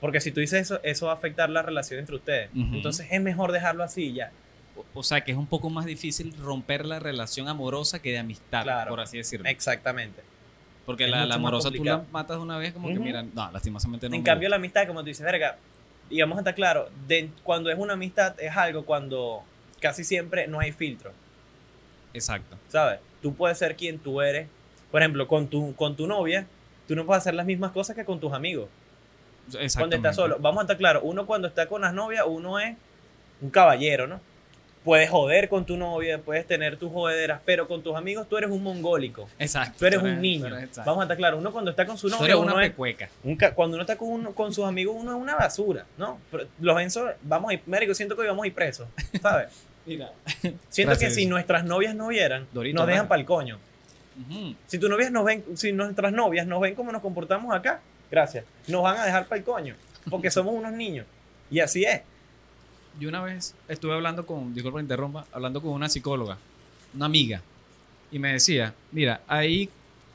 Porque 0.00 0.20
si 0.20 0.32
tú 0.32 0.40
dices 0.40 0.62
eso, 0.62 0.80
eso 0.82 1.06
va 1.06 1.12
a 1.12 1.14
afectar 1.14 1.48
la 1.50 1.62
relación 1.62 2.00
entre 2.00 2.16
ustedes. 2.16 2.50
Entonces 2.54 3.06
es 3.10 3.20
mejor 3.20 3.52
dejarlo 3.52 3.82
así 3.82 4.06
y 4.06 4.12
ya. 4.14 4.32
O, 4.76 4.84
o 5.00 5.02
sea, 5.02 5.22
que 5.22 5.32
es 5.32 5.38
un 5.38 5.46
poco 5.46 5.70
más 5.70 5.86
difícil 5.86 6.34
romper 6.38 6.84
la 6.84 6.98
relación 6.98 7.48
amorosa 7.48 8.00
que 8.02 8.12
de 8.12 8.18
amistad, 8.18 8.62
Claro. 8.64 8.90
por 8.90 9.00
así 9.00 9.16
decirlo. 9.16 9.48
Exactamente. 9.48 10.20
Porque 10.84 11.04
es 11.04 11.10
la, 11.10 11.22
amorosa 11.34 11.70
tú 11.70 11.82
la 11.82 12.04
matas 12.12 12.36
de 12.36 12.42
una 12.42 12.58
vez 12.58 12.72
como 12.72 12.88
que, 12.88 12.98
mira, 12.98 13.22
no, 13.22 13.50
lastimosamente 13.50 14.08
no. 14.08 14.14
en 14.14 14.22
cambio, 14.22 14.48
gusta. 14.48 14.50
la 14.50 14.56
amistad, 14.56 14.86
como 14.86 15.00
tú 15.00 15.06
dices, 15.06 15.24
verga, 15.24 15.56
y 16.08 16.20
vamos 16.20 16.36
a 16.36 16.40
estar 16.42 16.54
claro, 16.54 16.88
de, 17.08 17.30
cuando 17.42 17.70
es 17.70 17.78
una 17.78 17.94
amistad 17.94 18.38
es 18.40 18.56
algo 18.56 18.84
cuando 18.84 19.42
casi 19.80 20.04
siempre 20.04 20.46
no 20.46 20.60
hay 20.60 20.70
filtro, 20.72 21.12
Exacto. 22.14 22.56
¿sabes? 22.68 23.00
Tú 23.22 23.34
puedes 23.34 23.58
ser 23.58 23.76
quien 23.76 23.98
tú 23.98 24.20
eres. 24.20 24.48
Por 24.90 25.02
ejemplo, 25.02 25.26
con 25.28 25.48
tu, 25.48 25.74
con 25.74 25.96
tu 25.96 26.06
novia, 26.06 26.46
tú 26.86 26.94
no 26.96 27.04
puedes 27.06 27.22
hacer 27.22 27.34
las 27.34 27.46
mismas 27.46 27.72
cosas 27.72 27.96
que 27.96 28.04
con 28.04 28.20
tus 28.20 28.32
amigos. 28.32 28.68
Cuando 29.76 29.96
estás 29.96 30.16
solo. 30.16 30.38
Vamos 30.40 30.60
a 30.60 30.62
estar 30.62 30.76
claro, 30.76 31.00
uno 31.02 31.26
cuando 31.26 31.46
está 31.48 31.66
con 31.66 31.80
las 31.82 31.92
novias, 31.94 32.24
uno 32.26 32.58
es 32.58 32.76
un 33.40 33.50
caballero, 33.50 34.06
¿no? 34.06 34.20
Puedes 34.84 35.10
joder 35.10 35.48
con 35.48 35.66
tu 35.66 35.76
novia, 35.76 36.18
puedes 36.18 36.46
tener 36.46 36.76
tus 36.76 36.92
jodederas, 36.92 37.40
pero 37.44 37.66
con 37.66 37.82
tus 37.82 37.96
amigos 37.96 38.28
tú 38.28 38.36
eres 38.36 38.50
un 38.50 38.62
mongólico. 38.62 39.28
Exacto. 39.38 39.78
Tú 39.80 39.86
eres 39.86 39.98
tú 39.98 40.06
un 40.06 40.20
niño. 40.20 40.46
eres-. 40.46 40.76
Vamos 40.76 40.98
a 41.00 41.02
estar 41.02 41.16
claro, 41.16 41.38
uno 41.38 41.50
cuando 41.50 41.72
está 41.72 41.84
con 41.86 41.98
su 41.98 42.08
novia, 42.08 42.36
uno 42.36 42.54
una 42.54 42.64
es, 42.64 42.70
pecueca. 42.70 43.08
un 43.24 43.36
cuando 43.54 43.74
uno 43.76 43.82
está 43.82 43.96
con, 43.96 44.08
uno- 44.08 44.32
con 44.32 44.52
sus 44.54 44.64
amigos, 44.64 44.94
uno 44.96 45.16
es 45.16 45.20
una 45.20 45.34
basura, 45.34 45.86
¿no? 45.98 46.20
Pero 46.30 46.44
los 46.60 46.80
Enzo, 46.80 47.08
vamos 47.22 47.50
a 47.50 47.54
ir, 47.54 47.62
médico, 47.66 47.94
siento 47.94 48.14
que 48.14 48.22
hoy 48.22 48.28
vamos 48.28 48.44
a 48.44 48.46
ir 48.46 48.54
presos, 48.54 48.86
¿sabes? 49.20 49.48
Mira. 49.86 50.12
Siento 50.68 50.90
Gracias. 50.90 50.98
que 50.98 51.10
si 51.10 51.26
nuestras 51.26 51.64
novias 51.64 51.94
no 51.94 52.08
vieran, 52.08 52.46
Dorito, 52.52 52.78
nos 52.78 52.86
dejan 52.86 53.08
para 53.08 53.20
el 53.20 53.26
coño. 53.26 53.58
Si 54.66 54.78
tus 54.78 54.88
novias 54.88 55.12
nos 55.12 55.24
ven, 55.24 55.44
si 55.54 55.72
nuestras 55.72 56.12
novias 56.12 56.46
nos 56.46 56.60
ven 56.60 56.74
como 56.74 56.90
nos 56.90 57.02
comportamos 57.02 57.54
acá, 57.54 57.80
gracias, 58.10 58.44
nos 58.66 58.82
van 58.82 58.96
a 58.96 59.04
dejar 59.04 59.26
para 59.26 59.38
el 59.38 59.44
coño, 59.44 59.74
porque 60.10 60.30
somos 60.30 60.54
unos 60.54 60.72
niños. 60.72 61.06
Y 61.50 61.60
así 61.60 61.84
es. 61.84 62.00
Yo 62.98 63.10
una 63.10 63.22
vez 63.22 63.54
estuve 63.68 63.92
hablando 63.92 64.24
con, 64.24 64.54
disculpa 64.54 64.80
interrumpa, 64.80 65.26
hablando 65.32 65.60
con 65.60 65.72
una 65.72 65.88
psicóloga, 65.88 66.38
una 66.94 67.06
amiga, 67.06 67.42
y 68.10 68.18
me 68.18 68.32
decía, 68.32 68.74
mira, 68.90 69.20
hay 69.28 69.68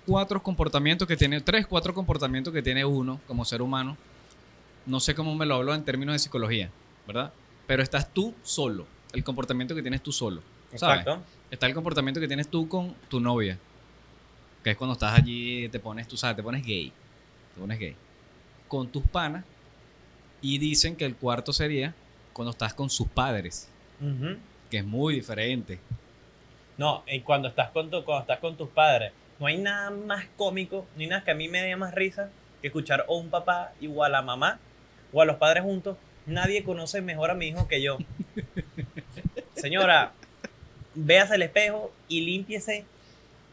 cuatro 0.07 0.41
comportamientos 0.41 1.07
que 1.07 1.15
tiene, 1.15 1.39
tres, 1.41 1.67
cuatro 1.67 1.93
comportamientos 1.93 2.51
que 2.51 2.63
tiene 2.63 2.83
uno 2.83 3.19
como 3.27 3.45
ser 3.45 3.61
humano. 3.61 3.97
No 4.87 4.99
sé 4.99 5.13
cómo 5.13 5.35
me 5.35 5.45
lo 5.45 5.55
hablo 5.55 5.75
en 5.75 5.83
términos 5.83 6.13
de 6.13 6.19
psicología, 6.19 6.71
¿verdad? 7.05 7.31
Pero 7.67 7.83
estás 7.83 8.11
tú 8.11 8.33
solo, 8.41 8.87
el 9.13 9.23
comportamiento 9.23 9.75
que 9.75 9.81
tienes 9.81 10.01
tú 10.01 10.11
solo. 10.11 10.41
¿sabes? 10.75 10.99
Exacto. 11.01 11.23
Está 11.49 11.67
el 11.67 11.73
comportamiento 11.73 12.19
que 12.19 12.27
tienes 12.27 12.47
tú 12.47 12.67
con 12.67 12.93
tu 13.09 13.19
novia, 13.19 13.57
que 14.63 14.71
es 14.71 14.77
cuando 14.77 14.93
estás 14.93 15.17
allí, 15.17 15.67
te 15.69 15.79
pones, 15.79 16.07
tú 16.07 16.15
sabes, 16.17 16.37
te 16.37 16.43
pones 16.43 16.65
gay, 16.65 16.93
te 17.53 17.59
pones 17.59 17.79
gay, 17.79 17.95
con 18.67 18.87
tus 18.87 19.03
panas, 19.03 19.43
y 20.41 20.57
dicen 20.57 20.95
que 20.95 21.05
el 21.05 21.15
cuarto 21.15 21.53
sería 21.53 21.93
cuando 22.33 22.51
estás 22.51 22.73
con 22.73 22.89
sus 22.89 23.07
padres, 23.07 23.69
que 24.69 24.77
es 24.77 24.85
muy 24.85 25.15
diferente. 25.15 25.79
No, 26.77 27.03
y 27.05 27.19
cuando 27.19 27.47
estás 27.49 27.69
con 27.71 27.89
tu, 27.89 28.03
cuando 28.03 28.21
estás 28.21 28.39
con 28.39 28.55
tus 28.55 28.69
padres, 28.69 29.11
no 29.39 29.47
hay 29.47 29.57
nada 29.57 29.89
más 29.91 30.25
cómico, 30.37 30.87
ni 30.95 31.07
nada 31.07 31.23
que 31.23 31.31
a 31.31 31.35
mí 31.35 31.47
me 31.47 31.61
dé 31.61 31.75
más 31.75 31.93
risa 31.93 32.29
que 32.61 32.67
escuchar 32.67 33.05
o 33.07 33.17
un 33.17 33.29
papá 33.29 33.73
igual 33.81 34.15
a 34.15 34.21
mamá 34.21 34.59
o 35.11 35.21
a 35.21 35.25
los 35.25 35.35
padres 35.37 35.63
juntos. 35.63 35.97
Nadie 36.25 36.63
conoce 36.63 37.01
mejor 37.01 37.31
a 37.31 37.33
mi 37.33 37.47
hijo 37.47 37.67
que 37.67 37.81
yo. 37.81 37.97
Señora, 39.61 40.11
véase 40.95 41.35
el 41.35 41.41
espejo 41.43 41.93
y 42.07 42.21
límpiese 42.21 42.85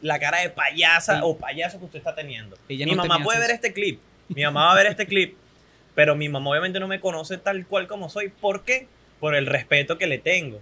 la 0.01 0.19
cara 0.19 0.41
de 0.41 0.51
payasa 0.51 1.17
Sí. 1.17 1.21
o 1.25 1.37
payaso 1.37 1.79
que 1.79 1.85
usted 1.87 1.99
está 1.99 2.15
teniendo. 2.15 2.57
Mi 2.69 2.77
no 2.85 2.95
mamá 2.95 3.23
puede 3.23 3.41
ver 3.41 3.51
este 3.51 3.73
clip. 3.73 4.01
Mi 4.29 4.43
mamá 4.45 4.67
va 4.67 4.73
a 4.73 4.77
ver 4.77 4.87
este 4.87 5.07
clip. 5.07 5.37
Pero 5.95 6.15
mi 6.15 6.29
mamá 6.29 6.51
obviamente 6.51 6.79
no 6.79 6.87
me 6.87 7.01
conoce 7.01 7.39
tal 7.39 7.67
cual 7.67 7.89
como 7.89 8.09
soy. 8.09 8.29
¿Por 8.29 8.63
qué? 8.63 8.87
Por 9.21 9.35
el 9.35 9.47
respeto 9.47 9.99
que 9.99 10.07
le 10.07 10.19
tengo. 10.19 10.61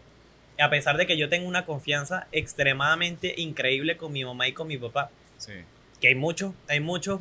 A 0.59 0.71
pesar 0.71 0.97
de 0.97 1.07
que 1.07 1.19
yo 1.19 1.29
tengo 1.29 1.47
una 1.47 1.67
confianza 1.67 2.27
extremadamente 2.33 3.35
increíble 3.37 3.99
con 3.99 4.13
mi 4.13 4.25
mamá 4.25 4.49
y 4.49 4.53
con 4.53 4.67
mi 4.69 4.79
papá. 4.79 5.11
Sí. 5.37 5.53
Que 6.01 6.09
hay 6.09 6.15
muchos, 6.15 6.55
hay 6.69 6.81
muchos, 6.81 7.21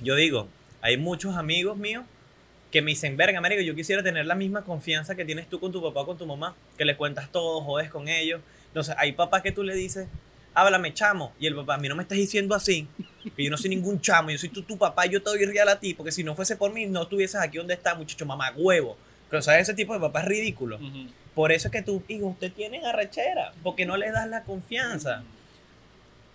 yo 0.00 0.14
digo, 0.14 0.48
hay 0.80 0.96
muchos 0.96 1.36
amigos 1.36 1.76
míos 1.76 2.04
que 2.74 2.82
me 2.82 2.90
dicen, 2.90 3.16
verga, 3.16 3.40
marico, 3.40 3.62
yo 3.62 3.76
quisiera 3.76 4.02
tener 4.02 4.26
la 4.26 4.34
misma 4.34 4.62
confianza 4.62 5.14
que 5.14 5.24
tienes 5.24 5.48
tú 5.48 5.60
con 5.60 5.70
tu 5.70 5.80
papá 5.80 6.00
o 6.00 6.06
con 6.06 6.18
tu 6.18 6.26
mamá, 6.26 6.56
que 6.76 6.84
le 6.84 6.96
cuentas 6.96 7.30
todo, 7.30 7.60
jodes 7.60 7.88
con 7.88 8.08
ellos. 8.08 8.40
Entonces, 8.66 8.96
hay 8.98 9.12
papás 9.12 9.42
que 9.42 9.52
tú 9.52 9.62
le 9.62 9.76
dices, 9.76 10.08
háblame, 10.54 10.92
chamo, 10.92 11.32
y 11.38 11.46
el 11.46 11.54
papá, 11.54 11.74
a 11.74 11.78
mí 11.78 11.88
no 11.88 11.94
me 11.94 12.02
estás 12.02 12.18
diciendo 12.18 12.52
así, 12.52 12.88
que 13.36 13.44
yo 13.44 13.48
no 13.48 13.56
soy 13.56 13.70
ningún 13.70 14.00
chamo, 14.00 14.30
yo 14.30 14.38
soy 14.38 14.48
tu, 14.48 14.62
tu 14.62 14.76
papá, 14.76 15.06
yo 15.06 15.22
te 15.22 15.30
doy 15.30 15.44
real 15.44 15.68
a 15.68 15.78
ti, 15.78 15.94
porque 15.94 16.10
si 16.10 16.24
no 16.24 16.34
fuese 16.34 16.56
por 16.56 16.72
mí, 16.72 16.86
no 16.86 17.02
estuvieses 17.02 17.40
aquí 17.40 17.58
donde 17.58 17.74
está, 17.74 17.94
muchacho, 17.94 18.26
mamá, 18.26 18.52
huevo. 18.56 18.96
Pero, 19.30 19.40
¿sabes? 19.40 19.62
Ese 19.62 19.74
tipo 19.74 19.94
de 19.94 20.00
papá 20.00 20.22
es 20.22 20.26
ridículo. 20.26 20.80
Por 21.32 21.52
eso 21.52 21.68
es 21.68 21.72
que 21.72 21.82
tus 21.82 22.02
hijos 22.08 22.36
te 22.40 22.50
tienen 22.50 22.84
arrechera, 22.84 23.52
porque 23.62 23.86
no 23.86 23.96
les 23.96 24.12
das 24.12 24.28
la 24.28 24.42
confianza. 24.42 25.22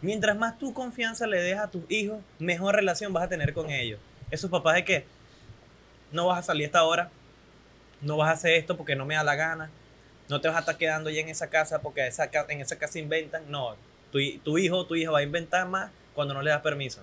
Mientras 0.01 0.37
más 0.37 0.57
tu 0.57 0.73
confianza 0.73 1.27
le 1.27 1.41
des 1.41 1.57
a 1.57 1.69
tus 1.69 1.83
hijos, 1.91 2.21
mejor 2.39 2.75
relación 2.75 3.11
vas 3.11 3.25
a 3.25 3.27
tener 3.27 3.51
con 3.51 3.69
ellos. 3.69 3.99
Esos 4.31 4.49
papás 4.49 4.75
de 4.75 4.85
que 4.85 5.18
no 6.11 6.27
vas 6.27 6.39
a 6.39 6.43
salir 6.43 6.63
a 6.63 6.67
esta 6.67 6.83
hora, 6.83 7.09
no 8.01 8.17
vas 8.17 8.29
a 8.29 8.33
hacer 8.33 8.53
esto 8.53 8.77
porque 8.77 8.95
no 8.95 9.05
me 9.05 9.15
da 9.15 9.23
la 9.23 9.35
gana, 9.35 9.69
no 10.29 10.39
te 10.41 10.47
vas 10.47 10.57
a 10.57 10.59
estar 10.61 10.77
quedando 10.77 11.09
ya 11.09 11.21
en 11.21 11.29
esa 11.29 11.49
casa 11.49 11.81
porque 11.81 12.05
esa 12.07 12.29
en 12.49 12.61
esa 12.61 12.77
casa 12.77 12.99
inventan. 12.99 13.43
No, 13.49 13.75
tu, 14.11 14.19
hi- 14.19 14.39
tu 14.43 14.57
hijo 14.57 14.77
o 14.77 14.85
tu 14.85 14.95
hija 14.95 15.11
va 15.11 15.19
a 15.19 15.23
inventar 15.23 15.67
más 15.67 15.91
cuando 16.13 16.33
no 16.33 16.41
le 16.41 16.51
das 16.51 16.61
permiso. 16.61 17.01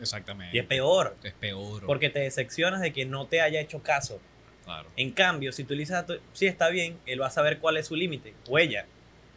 Exactamente. 0.00 0.56
Y 0.56 0.60
es 0.60 0.66
peor, 0.66 1.14
Es 1.22 1.32
peor. 1.34 1.84
porque 1.86 2.10
te 2.10 2.18
decepcionas 2.20 2.80
de 2.80 2.92
que 2.92 3.04
no 3.04 3.26
te 3.26 3.40
haya 3.40 3.60
hecho 3.60 3.82
caso. 3.82 4.20
Claro. 4.64 4.88
En 4.96 5.10
cambio, 5.10 5.52
si 5.52 5.64
tú 5.64 5.74
le 5.74 5.80
dices 5.80 5.96
a 5.96 6.06
tu, 6.06 6.14
sí 6.32 6.46
está 6.46 6.68
bien, 6.68 6.98
él 7.06 7.20
va 7.20 7.26
a 7.26 7.30
saber 7.30 7.58
cuál 7.58 7.76
es 7.76 7.86
su 7.86 7.94
límite, 7.96 8.34
o 8.48 8.58
ella. 8.58 8.86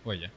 Oye. 0.04 0.30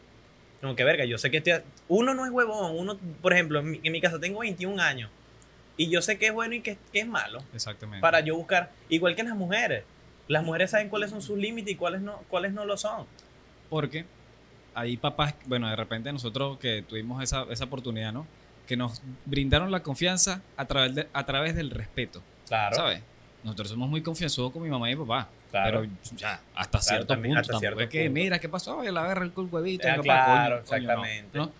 Como 0.60 0.74
que 0.74 0.82
verga, 0.84 1.04
yo 1.04 1.18
sé 1.18 1.30
que 1.30 1.36
estoy- 1.38 1.62
uno 1.88 2.14
no 2.14 2.24
es 2.26 2.32
huevón, 2.32 2.76
uno, 2.76 2.98
por 3.22 3.32
ejemplo, 3.32 3.60
en 3.60 3.70
mi, 3.70 3.80
en 3.82 3.92
mi 3.92 4.00
caso 4.00 4.18
tengo 4.18 4.40
21 4.40 4.80
años 4.80 5.10
y 5.78 5.88
yo 5.88 6.02
sé 6.02 6.18
que 6.18 6.26
es 6.26 6.32
bueno 6.34 6.54
y 6.54 6.60
que, 6.60 6.76
que 6.92 7.00
es 7.00 7.06
malo 7.06 7.42
Exactamente. 7.54 8.02
para 8.02 8.20
yo 8.20 8.36
buscar, 8.36 8.70
igual 8.90 9.14
que 9.16 9.22
las 9.22 9.34
mujeres. 9.34 9.84
Las 10.28 10.44
mujeres 10.44 10.70
saben 10.72 10.90
cuáles 10.90 11.08
son 11.08 11.22
sus 11.22 11.38
límites 11.38 11.72
y 11.72 11.76
cuáles 11.76 12.02
no, 12.02 12.18
cuáles 12.28 12.52
no 12.52 12.66
lo 12.66 12.76
son. 12.76 13.06
Porque 13.70 14.04
hay 14.74 14.98
papás, 14.98 15.34
bueno, 15.46 15.68
de 15.70 15.76
repente 15.76 16.12
nosotros 16.12 16.58
que 16.58 16.82
tuvimos 16.82 17.22
esa, 17.22 17.44
esa 17.50 17.64
oportunidad, 17.64 18.12
¿no? 18.12 18.26
Que 18.66 18.76
nos 18.76 19.00
brindaron 19.24 19.70
la 19.70 19.80
confianza 19.82 20.42
a 20.58 20.66
través, 20.66 20.94
de- 20.94 21.08
a 21.14 21.24
través 21.24 21.54
del 21.54 21.70
respeto, 21.70 22.22
Claro. 22.46 22.76
¿sabes? 22.76 23.00
Nosotros 23.42 23.68
somos 23.70 23.88
muy 23.88 24.02
confianzudos 24.02 24.52
con 24.52 24.62
mi 24.62 24.68
mamá 24.68 24.90
y 24.90 24.96
mi 24.96 25.02
papá. 25.06 25.28
Claro. 25.50 25.80
Pero 25.80 25.92
ya, 26.16 26.40
hasta 26.54 26.82
cierto 26.82 27.06
también, 27.06 27.30
punto. 27.36 27.40
hasta 27.40 27.52
tampoco 27.52 27.60
cierto 27.60 27.80
es 27.84 27.88
que, 27.88 28.04
punto. 28.04 28.12
mira, 28.20 28.38
¿qué 28.38 28.48
pasó? 28.50 28.76
Oye, 28.78 28.92
la 28.92 29.04
agarra 29.04 29.24
el 29.24 29.32
huevito. 29.34 29.88
Ah, 29.88 29.96
claro, 30.02 30.56
coño, 30.56 30.66
coño, 30.66 30.86
no, 30.98 31.04
exactamente. 31.04 31.38
¿no? 31.38 31.52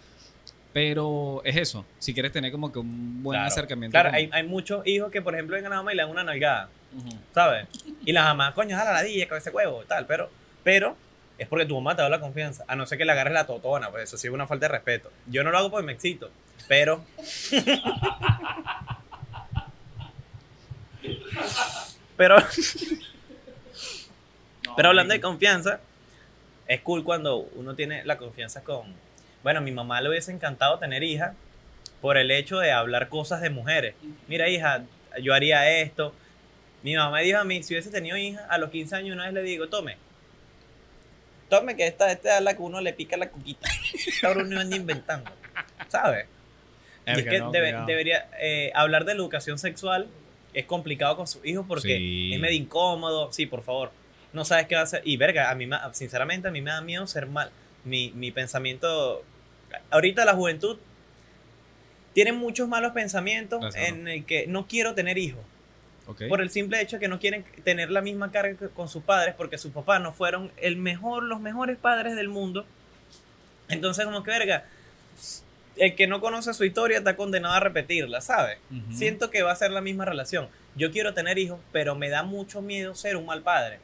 Pero 0.72 1.40
es 1.44 1.57
eso. 1.57 1.85
Si 1.98 2.12
quieres 2.14 2.31
tener 2.33 2.52
como 2.52 2.70
que 2.70 2.78
un 2.78 3.22
buen 3.22 3.37
Claro. 3.37 3.48
acercamiento. 3.48 3.92
Claro, 3.94 4.11
hay, 4.12 4.28
hay 4.33 4.46
muchos 4.46 4.87
hijos 4.87 5.11
que, 5.11 5.22
por 5.22 5.35
ejemplo, 5.35 5.57
vengan 5.57 5.72
a 5.72 5.76
la 5.76 5.81
mamá 5.83 5.92
y 5.92 5.96
le 5.96 6.02
dan 6.02 6.11
una 6.11 6.24
nalgada. 6.24 6.68
¿sabes? 7.35 7.66
Y 8.04 8.12
las 8.12 8.24
mamás, 8.24 8.54
coño, 8.54 8.76
jala 8.76 8.92
la 8.92 9.02
dilla 9.02 9.28
con 9.28 9.38
ese 9.38 9.50
huevo, 9.50 9.83
tal, 9.87 10.07
pero, 10.07 10.31
pero 10.62 10.96
es 11.37 11.46
porque 11.46 11.66
tu 11.66 11.74
mamá 11.74 11.94
te 11.94 12.02
da 12.02 12.09
la 12.09 12.18
confianza, 12.20 12.64
a 12.66 12.74
no 12.76 12.87
ser 12.87 12.96
que 12.98 13.04
le 13.04 13.12
agarres 13.12 13.35
la 13.35 13.46
totona, 13.46 13.90
pues 13.90 14.04
eso 14.04 14.16
sí 14.16 14.26
es 14.26 14.33
una 14.33 14.46
falta 14.46 14.66
de 14.66 14.72
respeto. 14.72 15.11
Yo 15.26 15.44
no 15.44 15.50
lo 15.50 15.59
hago 15.59 15.70
porque 15.70 15.87
me 15.87 15.92
excito, 15.92 16.31
pero... 16.66 17.04
pero... 22.16 22.37
Pero 24.76 24.90
hablando 24.90 25.12
de 25.12 25.20
confianza, 25.20 25.81
es 26.68 26.81
cool 26.83 27.02
cuando 27.02 27.38
uno 27.57 27.74
tiene 27.74 28.04
la 28.04 28.16
confianza 28.16 28.62
con... 28.62 28.94
Bueno, 29.42 29.61
a 29.61 29.62
mi 29.62 29.70
mamá 29.72 30.01
le 30.01 30.09
hubiese 30.09 30.33
encantado 30.33 30.79
tener 30.79 31.03
hija 31.03 31.35
por 32.01 32.16
el 32.16 32.31
hecho 32.31 32.59
de 32.59 32.70
hablar 32.72 33.09
cosas 33.09 33.40
de 33.40 33.51
mujeres. 33.51 33.94
Mira, 34.27 34.48
hija, 34.48 34.85
yo 35.22 35.35
haría 35.35 35.81
esto. 35.81 36.14
Mi 36.83 36.94
mamá 36.94 37.16
me 37.18 37.22
dijo 37.24 37.38
a 37.38 37.44
mí, 37.44 37.62
si 37.62 37.74
hubiese 37.74 37.90
tenido 37.90 38.16
hija, 38.16 38.46
a 38.48 38.59
los 38.59 38.70
15 38.70 38.94
años 38.96 39.14
una 39.14 39.24
vez 39.24 39.35
le 39.35 39.42
digo, 39.42 39.68
tome. 39.68 39.96
Tome 41.48 41.77
que 41.77 41.87
esta, 41.87 42.12
esta 42.12 42.38
es 42.38 42.44
la 42.44 42.55
que 42.55 42.62
uno 42.62 42.81
le 42.81 42.92
pica 42.92 43.16
la 43.16 43.31
cuquita. 43.31 43.68
Ahora 44.22 44.42
uno 44.42 44.61
anda 44.61 44.77
inventando. 44.77 45.31
¿Sabes? 45.88 46.27
Y 47.07 47.11
es 47.12 47.24
que 47.24 47.38
no, 47.38 47.51
debe- 47.51 47.85
debería 47.87 48.29
eh, 48.38 48.70
hablar 48.74 49.07
de 49.07 49.14
la 49.14 49.20
educación 49.20 49.59
sexual 49.59 50.09
es 50.53 50.64
complicado 50.66 51.16
con 51.16 51.27
sus 51.27 51.44
hijos 51.44 51.64
porque 51.66 51.96
Sí. 51.96 52.35
es 52.35 52.40
medio 52.40 52.57
incómodo. 52.57 53.33
Sí, 53.33 53.46
por 53.46 53.62
favor. 53.62 53.90
No 54.33 54.44
sabes 54.44 54.66
qué 54.66 54.74
va 54.74 54.83
a 54.83 54.85
hacer. 54.85 55.01
Y 55.05 55.16
verga, 55.16 55.51
a 55.51 55.55
mí, 55.55 55.66
me- 55.66 55.79
sinceramente, 55.92 56.48
a 56.48 56.51
mí 56.51 56.61
me 56.61 56.70
da 56.70 56.81
miedo 56.83 57.07
ser 57.07 57.27
mal. 57.27 57.51
Mi, 57.88 58.12
mi 58.14 58.31
pensamiento. 58.31 59.24
Ahorita 59.90 60.24
la 60.24 60.35
juventud 60.35 60.79
tiene 62.12 62.33
muchos 62.33 62.68
malos 62.68 62.92
pensamientos 62.92 63.74
en 63.77 64.09
el 64.09 64.24
que 64.24 64.46
no 64.46 64.66
quiero 64.66 64.94
tener 64.94 65.18
hijos. 65.18 65.44
Por 66.29 66.40
el 66.40 66.48
simple 66.48 66.81
hecho 66.81 66.96
de 66.96 67.01
que 67.01 67.09
no 67.09 67.20
quieren 67.20 67.44
tener 67.64 67.90
la 67.90 68.01
misma 68.01 68.33
carga 68.33 68.68
con 68.68 68.88
sus 68.88 69.03
padres 69.03 69.35
porque 69.37 69.59
sus 69.59 69.72
papás 69.72 70.01
no 70.01 70.12
fueron 70.12 70.51
el 70.57 70.77
mejor, 70.77 71.22
los 71.22 71.38
mejores 71.38 71.77
padres 71.77 72.16
del 72.16 72.29
mundo. 72.29 72.64
Entonces, 73.68 74.07
como 74.07 74.22
que 74.22 74.31
verga, 74.31 74.64
el 75.77 75.94
que 75.94 76.07
no 76.07 76.20
conoce 76.20 76.55
su 76.55 76.64
historia 76.64 76.98
está 76.98 77.14
condenado 77.14 77.55
a 77.55 77.61
repetirla, 77.61 78.22
¿sabes? 78.22 78.59
Siento 78.90 79.31
que 79.31 79.42
va 79.42 79.53
a 79.53 79.57
ser 79.57 79.70
la 79.70 79.83
misma 79.83 80.07
relación. 80.07 80.48
Yo 80.77 80.90
quiero 80.90 81.12
tener 81.12 81.38
hijos, 81.38 81.61
pero 81.72 81.94
me 81.94 82.09
da 82.09 82.22
mucho 82.22 82.62
miedo 82.62 82.94
ser 82.94 83.16
un 83.16 83.27
mal 83.27 83.42
padre. 83.42 83.79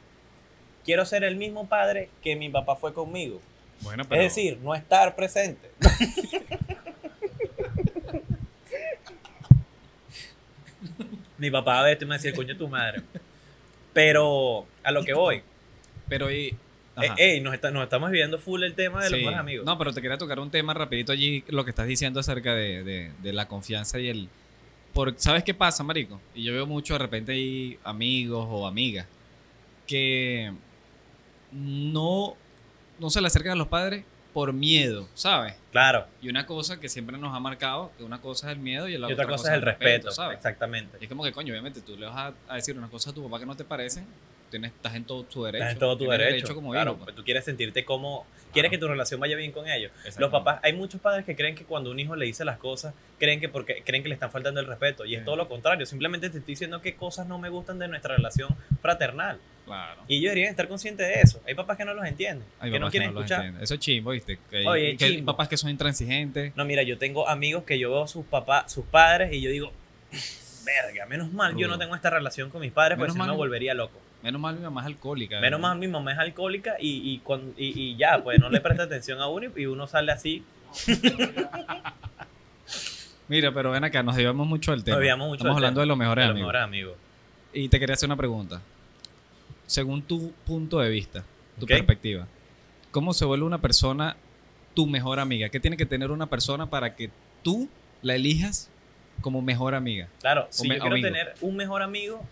Quiero 0.83 1.05
ser 1.05 1.23
el 1.23 1.35
mismo 1.35 1.69
padre 1.69 2.09
que 2.23 2.35
mi 2.35 2.49
papá 2.49 2.75
fue 2.75 2.93
conmigo. 2.93 3.39
Bueno, 3.81 4.03
pero- 4.07 4.21
Es 4.21 4.35
decir, 4.35 4.59
no 4.61 4.75
estar 4.75 5.15
presente. 5.15 5.71
mi 11.37 11.51
papá 11.51 11.79
a 11.79 11.83
veces 11.83 12.07
me 12.07 12.15
decía, 12.15 12.33
coño, 12.33 12.55
tu 12.57 12.67
madre. 12.67 13.01
Pero 13.93 14.65
a 14.83 14.91
lo 14.91 15.03
que 15.03 15.13
voy, 15.13 15.41
Pero 16.07 16.31
y. 16.31 16.55
eh, 17.01 17.09
ey, 17.17 17.41
nos, 17.41 17.53
está- 17.53 17.71
nos 17.71 17.83
estamos 17.83 18.09
viviendo 18.11 18.37
full 18.39 18.63
el 18.63 18.73
tema 18.75 19.03
de 19.03 19.09
los 19.09 19.19
mejores 19.19 19.39
amigos. 19.39 19.65
No, 19.65 19.77
pero 19.77 19.93
te 19.93 20.01
quería 20.01 20.17
tocar 20.17 20.39
un 20.39 20.51
tema 20.51 20.73
rapidito 20.73 21.11
allí, 21.11 21.43
lo 21.47 21.63
que 21.63 21.71
estás 21.71 21.87
diciendo 21.87 22.19
acerca 22.19 22.53
de, 22.55 22.83
de- 22.83 23.11
de 23.21 23.33
la 23.33 23.47
confianza 23.47 23.99
y 23.99 24.09
el... 24.09 24.29
Por, 24.93 25.13
¿Sabes 25.17 25.43
qué 25.43 25.53
pasa, 25.53 25.83
marico? 25.83 26.21
Y 26.33 26.43
yo 26.43 26.53
veo 26.53 26.65
mucho 26.65 26.93
de 26.93 26.99
repente 26.99 27.33
ahí 27.33 27.77
amigos 27.83 28.47
o 28.49 28.65
amigas 28.65 29.05
que 29.87 30.51
no, 31.51 32.35
no 32.99 33.09
se 33.09 33.21
le 33.21 33.27
acercan 33.27 33.53
a 33.53 33.55
los 33.55 33.67
padres 33.67 34.03
por 34.33 34.51
miedo, 34.51 35.07
¿sabes? 35.13 35.55
Claro. 35.71 36.07
Y 36.21 36.27
una 36.29 36.45
cosa 36.45 36.79
que 36.79 36.89
siempre 36.89 37.17
nos 37.17 37.33
ha 37.33 37.39
marcado, 37.39 37.91
que 37.97 38.03
una 38.03 38.19
cosa 38.19 38.47
es 38.47 38.57
el 38.57 38.59
miedo 38.61 38.87
y 38.89 38.97
la 38.97 39.09
Y 39.09 39.13
otra 39.13 39.27
cosa 39.27 39.47
es 39.49 39.53
el 39.55 39.61
respeto. 39.61 40.11
¿sabes? 40.11 40.35
Exactamente. 40.35 40.97
Y 40.99 41.05
es 41.05 41.09
como 41.09 41.23
que, 41.23 41.31
coño, 41.31 41.53
obviamente 41.53 41.79
tú 41.79 41.95
le 41.95 42.05
vas 42.05 42.17
a, 42.17 42.51
a 42.51 42.55
decir 42.55 42.77
una 42.77 42.89
cosa 42.89 43.11
a 43.11 43.13
tu 43.13 43.23
papá 43.23 43.39
que 43.39 43.45
no 43.45 43.55
te 43.55 43.63
parecen, 43.63 44.05
tienes, 44.55 44.71
estás 44.73 44.95
en 44.95 45.03
todo 45.05 45.23
tu 45.23 45.43
derecho. 45.43 45.63
Estás 45.63 45.73
en 45.73 45.79
todo 45.79 45.97
tu 45.97 46.09
derecho. 46.09 46.55
como 46.55 46.71
claro, 46.71 46.91
hijo, 46.91 46.97
pues. 46.97 47.05
pues 47.05 47.15
tú 47.15 47.23
quieres 47.23 47.45
sentirte 47.45 47.85
como. 47.85 48.25
Quieres 48.53 48.69
Claro. 48.69 48.71
que 48.71 48.77
tu 48.77 48.87
relación 48.87 49.19
vaya 49.19 49.35
bien 49.35 49.51
con 49.51 49.67
ellos. 49.67 49.91
Los 50.17 50.31
papás, 50.31 50.59
hay 50.63 50.73
muchos 50.73 51.01
padres 51.01 51.25
que 51.25 51.35
creen 51.35 51.55
que 51.55 51.65
cuando 51.65 51.91
un 51.91 51.99
hijo 51.99 52.15
le 52.15 52.25
dice 52.25 52.45
las 52.45 52.57
cosas, 52.57 52.93
creen 53.19 53.39
que 53.39 53.49
porque 53.49 53.83
creen 53.83 54.01
que 54.01 54.09
le 54.09 54.13
están 54.15 54.31
faltando 54.31 54.59
el 54.61 54.65
respeto. 54.67 55.05
Y 55.05 55.15
es 55.15 55.25
todo 55.25 55.35
lo 55.35 55.49
contrario. 55.49 55.85
Simplemente 55.85 56.29
te 56.29 56.37
estoy 56.37 56.53
diciendo 56.53 56.81
qué 56.81 56.95
cosas 56.95 57.27
no 57.27 57.37
me 57.37 57.49
gustan 57.49 57.79
de 57.79 57.87
nuestra 57.87 58.15
relación 58.15 58.55
fraternal. 58.81 59.39
Claro. 59.65 60.01
Y 60.07 60.17
ellos 60.17 60.29
deberían 60.29 60.51
estar 60.51 60.67
conscientes 60.67 61.07
de 61.07 61.21
eso. 61.21 61.41
Hay 61.47 61.55
papás 61.55 61.75
que 61.75 61.85
no 61.85 61.93
los 61.93 62.05
entienden, 62.05 62.47
Hay 62.59 62.71
que 62.71 62.79
no 62.79 62.89
quieren 62.91 63.13
los 63.13 63.25
escuchar. 63.25 63.61
Eso 63.61 63.73
es 63.73 63.79
chimbo, 63.79 64.11
¿viste? 64.11 64.37
Que, 64.49 64.65
Oye, 64.65 64.95
que 64.95 65.09
chimbo. 65.09 65.31
papás 65.33 65.49
que 65.49 65.57
son 65.57 65.69
intransigentes. 65.71 66.55
No, 66.55 66.65
mira, 66.65 66.83
yo 66.83 66.97
tengo 66.97 67.27
amigos 67.27 67.63
que 67.63 67.79
yo 67.79 67.89
veo 67.89 68.03
a 68.03 68.07
sus 68.07 68.25
papás, 68.25 68.71
sus 68.71 68.85
padres, 68.85 69.33
y 69.33 69.41
yo 69.41 69.49
digo, 69.49 69.71
verga, 70.65 71.05
menos 71.05 71.31
mal 71.33 71.55
yo 71.55 71.67
no 71.67 71.77
tengo 71.77 71.95
esta 71.95 72.09
relación 72.09 72.49
con 72.49 72.61
mis 72.61 72.71
padres, 72.71 72.97
porque 72.97 73.13
si 73.13 73.17
no 73.17 73.25
me 73.25 73.33
volvería 73.33 73.73
loco. 73.73 73.99
Menos 74.25 74.41
mal 74.41 74.55
mi 74.55 74.61
mamá 74.63 74.81
es 74.81 74.87
alcohólica. 74.87 75.39
Menos 75.39 75.59
mal 75.59 75.77
mi 75.77 75.87
mamá 75.87 76.11
es 76.13 76.17
alcohólica 76.17 76.75
y, 76.79 77.13
y, 77.13 77.19
cuan- 77.19 77.53
y- 77.57 77.79
y 77.91 77.95
ya, 77.95 78.21
pues 78.23 78.39
no 78.39 78.49
le 78.49 78.59
presta 78.59 78.83
atención 78.83 79.21
a 79.21 79.27
uno 79.27 79.51
y, 79.55 79.65
uno 79.67 79.85
sale 79.87 80.11
así. 80.11 80.43
Mira, 83.27 83.51
pero 83.53 83.71
ven 83.71 83.83
acá, 83.83 84.03
nos 84.03 84.15
llevamos 84.17 84.47
mucho 84.47 84.71
del 84.71 84.83
tema. 84.83 84.97
desviamos 84.97 85.27
mucho 85.27 85.37
Estamos 85.39 85.55
del 85.57 85.63
hablando 85.65 85.79
tema. 85.79 85.83
de 85.83 85.87
los 85.87 85.97
mejores 85.97 86.23
de 86.23 86.27
los 86.27 86.31
amigos. 86.33 86.47
mejores 86.47 86.61
amigos. 86.63 86.95
Y 87.53 87.69
te 87.69 87.79
quería 87.79 87.93
hacer 87.93 88.07
una 88.07 88.15
pregunta. 88.17 88.61
Según 89.65 90.01
tu 90.03 90.31
punto 90.45 90.79
de 90.79 90.89
vista, 90.89 91.23
tu 91.59 91.65
perspectiva, 91.65 92.27
¿cómo 92.91 93.13
se 93.13 93.25
vuelve 93.25 93.45
una 93.45 93.59
persona 93.61 94.15
tu 94.75 94.85
mejor 94.87 95.19
amiga? 95.19 95.49
¿Qué 95.49 95.59
tiene 95.59 95.77
que 95.77 95.85
tener 95.85 96.11
una 96.11 96.27
persona 96.27 96.67
para 96.69 96.95
que 96.95 97.09
tú 97.43 97.67
la 98.03 98.15
elijas 98.15 98.69
como 99.21 99.41
mejor 99.41 99.73
amiga? 99.73 100.07
Claro, 100.19 100.47
si 100.51 100.67
yo 100.67 100.73
quiero 100.75 100.87
amigo. 100.95 101.07
tener 101.07 101.33
un 101.41 101.55
mejor 101.55 101.81
amigo, 101.81 102.23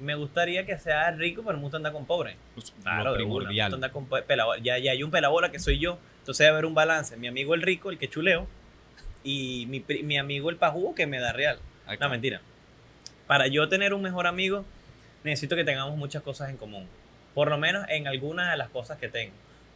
me 0.00 0.14
gustaría 0.14 0.66
que 0.66 0.78
sea 0.78 1.10
rico, 1.12 1.42
pero 1.44 1.56
me 1.56 1.62
gusta 1.62 1.76
andar 1.78 1.92
con 1.92 2.04
pobre. 2.06 2.36
Pues, 2.54 2.72
Claro, 2.82 3.14
de 3.14 3.22
una, 3.22 3.48
me 3.48 3.54
gusta 3.64 3.74
andar 3.76 3.90
con 3.92 4.06
pe- 4.06 4.22
pelabola. 4.22 4.60
Ya, 4.62 4.78
ya 4.78 4.92
hay 4.92 5.02
un 5.02 5.10
pelabola 5.10 5.50
que 5.50 5.58
soy 5.58 5.78
yo, 5.78 5.98
entonces 6.20 6.44
debe 6.44 6.50
haber 6.52 6.66
un 6.66 6.74
balance. 6.74 7.16
Mi 7.16 7.28
amigo 7.28 7.54
el 7.54 7.62
rico, 7.62 7.90
el 7.90 7.98
que 7.98 8.08
chuleo, 8.08 8.46
y 9.24 9.66
mi, 9.66 9.84
mi 10.02 10.18
amigo 10.18 10.50
el 10.50 10.56
pajugo 10.56 10.94
que 10.94 11.06
me 11.06 11.18
da 11.18 11.32
real. 11.32 11.58
Acá. 11.86 12.04
No, 12.04 12.10
mentira. 12.10 12.40
Para 13.26 13.46
yo 13.48 13.68
tener 13.68 13.92
un 13.94 14.02
mejor 14.02 14.26
amigo, 14.26 14.64
necesito 15.24 15.56
que 15.56 15.64
tengamos 15.64 15.96
muchas 15.96 16.22
cosas 16.22 16.50
en 16.50 16.56
común. 16.56 16.86
Por 17.34 17.48
lo 17.48 17.58
menos 17.58 17.84
en 17.88 18.06
algunas 18.06 18.50
de 18.50 18.56
las 18.56 18.68
cosas 18.70 18.98
que 18.98 19.08
tengo. 19.08 19.34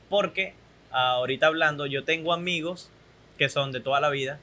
Porque 0.08 0.54
ahorita 0.92 1.46
hablando, 1.46 1.86
yo 1.86 2.04
tengo 2.04 2.32
amigos 2.32 2.90
que 3.38 3.48
son 3.48 3.72
de 3.72 3.80
toda 3.80 4.00
la 4.00 4.10
vida, 4.10 4.38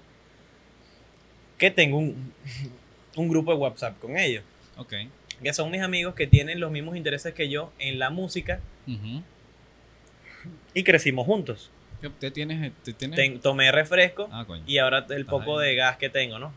que 1.57 1.71
tengo 1.71 1.97
un, 1.97 2.33
un 3.15 3.29
grupo 3.29 3.51
de 3.51 3.57
WhatsApp 3.57 3.97
con 3.99 4.17
ellos. 4.17 4.43
Ok. 4.77 4.93
Que 5.43 5.53
son 5.53 5.69
mis 5.71 5.81
amigos 5.81 6.15
que 6.15 6.25
tienen 6.27 6.59
los 6.59 6.71
mismos 6.71 6.95
intereses 6.97 7.33
que 7.33 7.47
yo 7.49 7.71
en 7.79 7.99
la 7.99 8.09
música 8.09 8.59
y 10.73 10.83
crecimos 10.83 11.25
juntos. 11.25 11.71
¿Qué- 12.01 12.09
¿Te 12.09 12.31
tienes, 12.31 12.71
te 12.83 12.93
tienes? 12.93 13.15
Ten- 13.17 13.39
tomé 13.39 13.71
refresco 13.71 14.29
Ah, 14.31 14.45
y 14.67 14.77
ahora 14.77 15.05
el 15.09 15.25
poco 15.25 15.59
ahí. 15.59 15.69
de 15.69 15.75
gas 15.75 15.97
que 15.97 16.09
tengo, 16.09 16.37
¿no? 16.39 16.53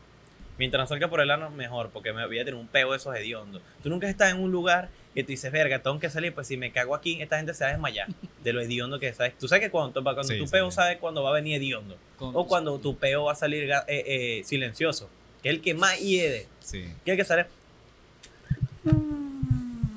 Mientras 0.58 0.82
no 0.82 0.86
salga 0.86 1.08
por 1.08 1.22
el 1.22 1.30
ano, 1.30 1.48
mejor, 1.50 1.88
porque 1.90 2.12
me 2.12 2.26
voy 2.26 2.38
a 2.38 2.44
tener 2.44 2.60
un 2.60 2.66
peo 2.68 2.90
de 2.90 2.98
esos 2.98 3.16
hediondos. 3.16 3.62
Tú 3.82 3.88
nunca 3.88 4.08
estás 4.10 4.32
en 4.34 4.40
un 4.40 4.50
lugar 4.52 4.90
que 5.14 5.22
tú 5.24 5.28
dices, 5.28 5.50
verga, 5.50 5.78
tengo 5.78 5.98
que 5.98 6.10
salir, 6.10 6.34
pues 6.34 6.46
si 6.46 6.58
me 6.58 6.70
cago 6.70 6.94
aquí, 6.94 7.20
esta 7.22 7.38
gente 7.38 7.54
se 7.54 7.64
va 7.64 7.70
a 7.70 7.72
desmayar 7.72 8.06
de 8.44 8.52
lo 8.52 8.60
hediondo 8.60 9.00
que 9.00 9.12
sabes. 9.14 9.36
Tú 9.38 9.48
sabes 9.48 9.64
que 9.64 9.70
cuando, 9.70 10.02
cuando 10.02 10.22
Sí, 10.24 10.38
tu 10.38 10.46
sí, 10.46 10.52
peo 10.52 10.70
sí. 10.70 10.74
sabes 10.76 10.98
cuando 10.98 11.22
va 11.22 11.30
a 11.30 11.32
venir 11.32 11.56
hediondo. 11.56 11.96
Con- 12.18 12.32
O 12.36 12.46
cuando 12.46 12.78
tu 12.78 12.98
peo 12.98 13.24
va 13.24 13.32
a 13.32 13.36
salir 13.36 13.70
eh, 13.70 13.82
eh, 13.88 14.42
silencioso, 14.44 15.08
que 15.42 15.48
es 15.48 15.54
el 15.54 15.62
que 15.62 15.72
más 15.72 15.98
hiede, 15.98 16.46
que 16.70 16.78
es 16.84 16.92
el 17.06 17.16
que 17.16 17.24
sale, 17.24 17.46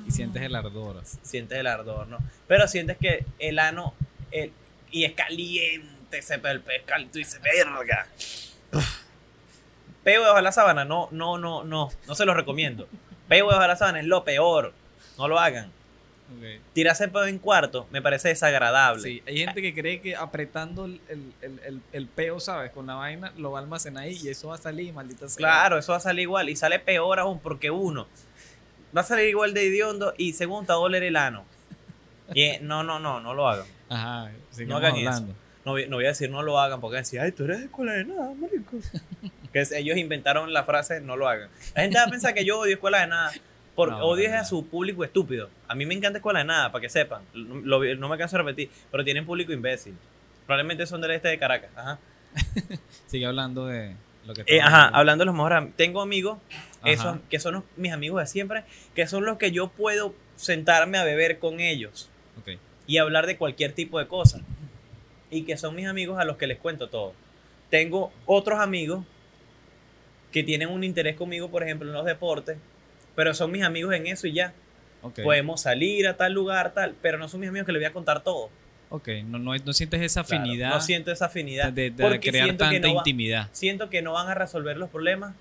Y 0.06 0.10
sientes 0.10 0.42
el 0.42 0.54
ardor. 0.54 1.02
sientes 1.22 1.58
el 1.58 1.66
ardor, 1.66 2.06
¿no? 2.08 2.18
Pero 2.46 2.68
sientes 2.68 2.96
que 2.98 3.24
el 3.38 3.58
ano, 3.58 3.94
el- 4.30 4.52
y 4.90 5.04
es 5.04 5.12
caliente 5.12 6.18
ese 6.18 6.34
es 6.36 6.82
caliente, 6.86 7.12
tú 7.12 7.18
dices, 7.18 7.40
verga. 7.42 8.06
Peo 10.04 10.20
debajo 10.20 10.36
de 10.36 10.42
la 10.42 10.52
sábana, 10.52 10.84
no, 10.84 11.08
no, 11.10 11.38
no, 11.38 11.64
no, 11.64 11.90
no 12.06 12.14
se 12.14 12.24
lo 12.26 12.34
recomiendo. 12.34 12.86
Peo 13.28 13.46
debajo 13.46 13.62
de 13.62 13.68
la 13.68 13.76
sábana 13.76 14.00
es 14.00 14.06
lo 14.06 14.22
peor, 14.22 14.72
no 15.18 15.28
lo 15.28 15.38
hagan. 15.38 15.66
Ok. 16.38 16.60
Tirarse 16.72 17.08
peo 17.08 17.24
en 17.26 17.38
cuarto 17.38 17.86
me 17.90 18.00
parece 18.02 18.28
desagradable. 18.28 19.02
Sí, 19.02 19.22
hay 19.26 19.38
gente 19.38 19.60
que 19.62 19.74
cree 19.74 20.00
que 20.00 20.14
apretando 20.14 20.84
el, 20.84 21.00
el, 21.08 21.32
el, 21.42 21.60
el- 21.66 21.80
el 21.92 22.06
peo, 22.06 22.38
¿sabes? 22.38 22.70
Con 22.70 22.86
la 22.86 22.94
vaina, 22.94 23.32
lo 23.38 23.50
va 23.50 23.58
a 23.58 23.62
almacenar 23.62 24.04
ahí 24.04 24.18
y 24.22 24.28
eso 24.28 24.48
va 24.48 24.54
a 24.56 24.58
salir, 24.58 24.92
maldita 24.92 25.28
sea. 25.28 25.36
Claro, 25.36 25.78
eso 25.78 25.92
va 25.92 25.98
a 25.98 26.00
salir 26.00 26.22
igual 26.22 26.48
y 26.50 26.56
sale 26.56 26.78
peor 26.78 27.18
aún 27.18 27.40
porque 27.40 27.70
uno 27.70 28.06
va 28.96 29.00
a 29.00 29.04
salir 29.04 29.28
igual 29.28 29.54
de 29.54 29.66
hediondo 29.66 30.14
y 30.16 30.32
segundo 30.32 30.62
te 30.66 30.72
va 30.72 30.74
a 30.74 30.78
doler 30.80 31.02
el 31.02 31.16
ano. 31.16 31.44
Y, 32.34 32.52
no, 32.62 32.82
no, 32.82 32.98
no, 32.98 33.20
no 33.20 33.34
lo 33.34 33.48
hagan. 33.48 33.66
Ajá, 33.88 34.30
No 34.66 34.76
hagan 34.76 34.94
hablando. 34.96 35.34
No 35.64 35.72
voy, 35.72 35.88
no 35.88 35.96
voy 35.96 36.04
a 36.04 36.08
decir 36.08 36.28
no 36.30 36.42
lo 36.42 36.58
hagan 36.58 36.80
porque 36.80 36.94
van 36.96 36.98
a 37.00 37.04
decir, 37.04 37.20
ay, 37.20 37.32
tú 37.32 37.44
eres 37.44 37.58
de 37.60 37.64
escuela 37.66 37.92
de 37.92 38.04
nada, 38.04 38.32
marico. 38.34 38.76
que 39.52 39.60
es- 39.60 39.72
ellos 39.72 39.96
inventaron 39.96 40.52
la 40.52 40.64
frase 40.64 41.00
no 41.00 41.16
lo 41.16 41.26
hagan. 41.28 41.48
La 41.74 41.82
gente 41.82 41.96
va 41.98 42.04
a 42.04 42.08
pensar 42.10 42.34
que 42.34 42.44
yo 42.44 42.58
odio 42.58 42.74
escuela 42.74 43.00
de 43.00 43.06
nada. 43.06 43.32
Porque 43.74 43.94
No, 43.96 44.04
odio 44.04 44.26
es 44.26 44.32
no. 44.32 44.38
a 44.38 44.44
su 44.44 44.66
público 44.68 45.02
estúpido. 45.04 45.48
A 45.66 45.74
mí 45.74 45.84
me 45.86 45.94
encanta 45.94 46.18
escuela 46.18 46.40
de 46.40 46.44
nada, 46.44 46.70
para 46.70 46.82
que 46.82 46.88
sepan. 46.88 47.22
Lo- 47.32 47.82
lo- 47.82 47.94
no 47.96 48.08
me 48.08 48.16
canso 48.18 48.36
de 48.36 48.42
repetir, 48.44 48.70
pero 48.90 49.02
tienen 49.04 49.24
público 49.26 49.52
imbécil. 49.52 49.94
Probablemente 50.46 50.86
son 50.86 51.00
del 51.00 51.12
este 51.12 51.28
de 51.28 51.38
Caracas. 51.38 51.70
Ajá. 51.76 51.98
Sigue 53.06 53.26
hablando 53.26 53.66
de 53.66 53.94
lo 54.26 54.34
que 54.34 54.42
Eh, 54.46 54.60
ajá, 54.60 54.88
hablando. 54.88 55.22
de 55.22 55.26
los 55.26 55.34
mejores 55.34 55.58
amigos. 55.58 55.76
Tengo 55.76 56.00
amigos, 56.02 56.38
esos, 56.84 57.18
que 57.30 57.38
son 57.38 57.54
los- 57.54 57.64
mis 57.76 57.92
amigos 57.92 58.20
de 58.20 58.26
siempre, 58.26 58.64
que 58.94 59.06
son 59.06 59.24
los 59.24 59.38
que 59.38 59.50
yo 59.52 59.68
puedo 59.68 60.14
sentarme 60.36 60.98
a 60.98 61.04
beber 61.04 61.38
con 61.38 61.60
ellos 61.60 62.10
y 62.86 62.98
hablar 62.98 63.26
de 63.26 63.36
cualquier 63.36 63.72
tipo 63.72 63.98
de 63.98 64.06
cosa. 64.06 64.40
Y 65.30 65.42
que 65.44 65.56
son 65.56 65.74
mis 65.74 65.86
amigos 65.86 66.18
a 66.20 66.24
los 66.24 66.36
que 66.36 66.46
les 66.46 66.58
cuento 66.58 66.88
todo. 66.88 67.14
Tengo 67.70 68.12
otros 68.26 68.60
amigos 68.60 69.04
que 70.32 70.42
tienen 70.42 70.68
un 70.68 70.84
interés 70.84 71.16
conmigo, 71.16 71.50
por 71.50 71.62
ejemplo, 71.62 71.88
en 71.88 71.94
los 71.94 72.04
deportes, 72.04 72.58
pero 73.14 73.34
son 73.34 73.50
mis 73.52 73.62
amigos 73.62 73.94
en 73.94 74.06
eso 74.06 74.26
y 74.26 74.32
ya. 74.32 74.52
Podemos 75.22 75.60
salir 75.62 76.06
a 76.08 76.16
tal 76.16 76.32
lugar, 76.32 76.72
tal, 76.72 76.94
pero 77.02 77.18
no 77.18 77.28
son 77.28 77.40
mis 77.40 77.48
amigos 77.50 77.66
que 77.66 77.72
les 77.72 77.80
voy 77.80 77.86
a 77.86 77.92
contar 77.92 78.22
todo. 78.22 78.48
Ok, 78.94 79.08
no, 79.26 79.38
no, 79.38 79.56
no 79.56 79.72
sientes 79.72 80.00
esa 80.02 80.22
Claro, 80.22 80.42
afinidad 80.44 80.70
no 80.70 80.80
siento 80.80 81.10
esa 81.10 81.24
afinidad. 81.26 81.72
de, 81.72 81.92
crear 82.20 82.48
tanta 82.56 82.70
no 82.78 82.94
va- 82.94 83.00
intimidad. 83.00 83.48
siento 83.52 83.90
que 83.90 84.02
no 84.02 84.12
van 84.12 84.28
a 84.28 84.34
resolver 84.34 84.76
los 84.76 84.88
problemas 84.88 85.34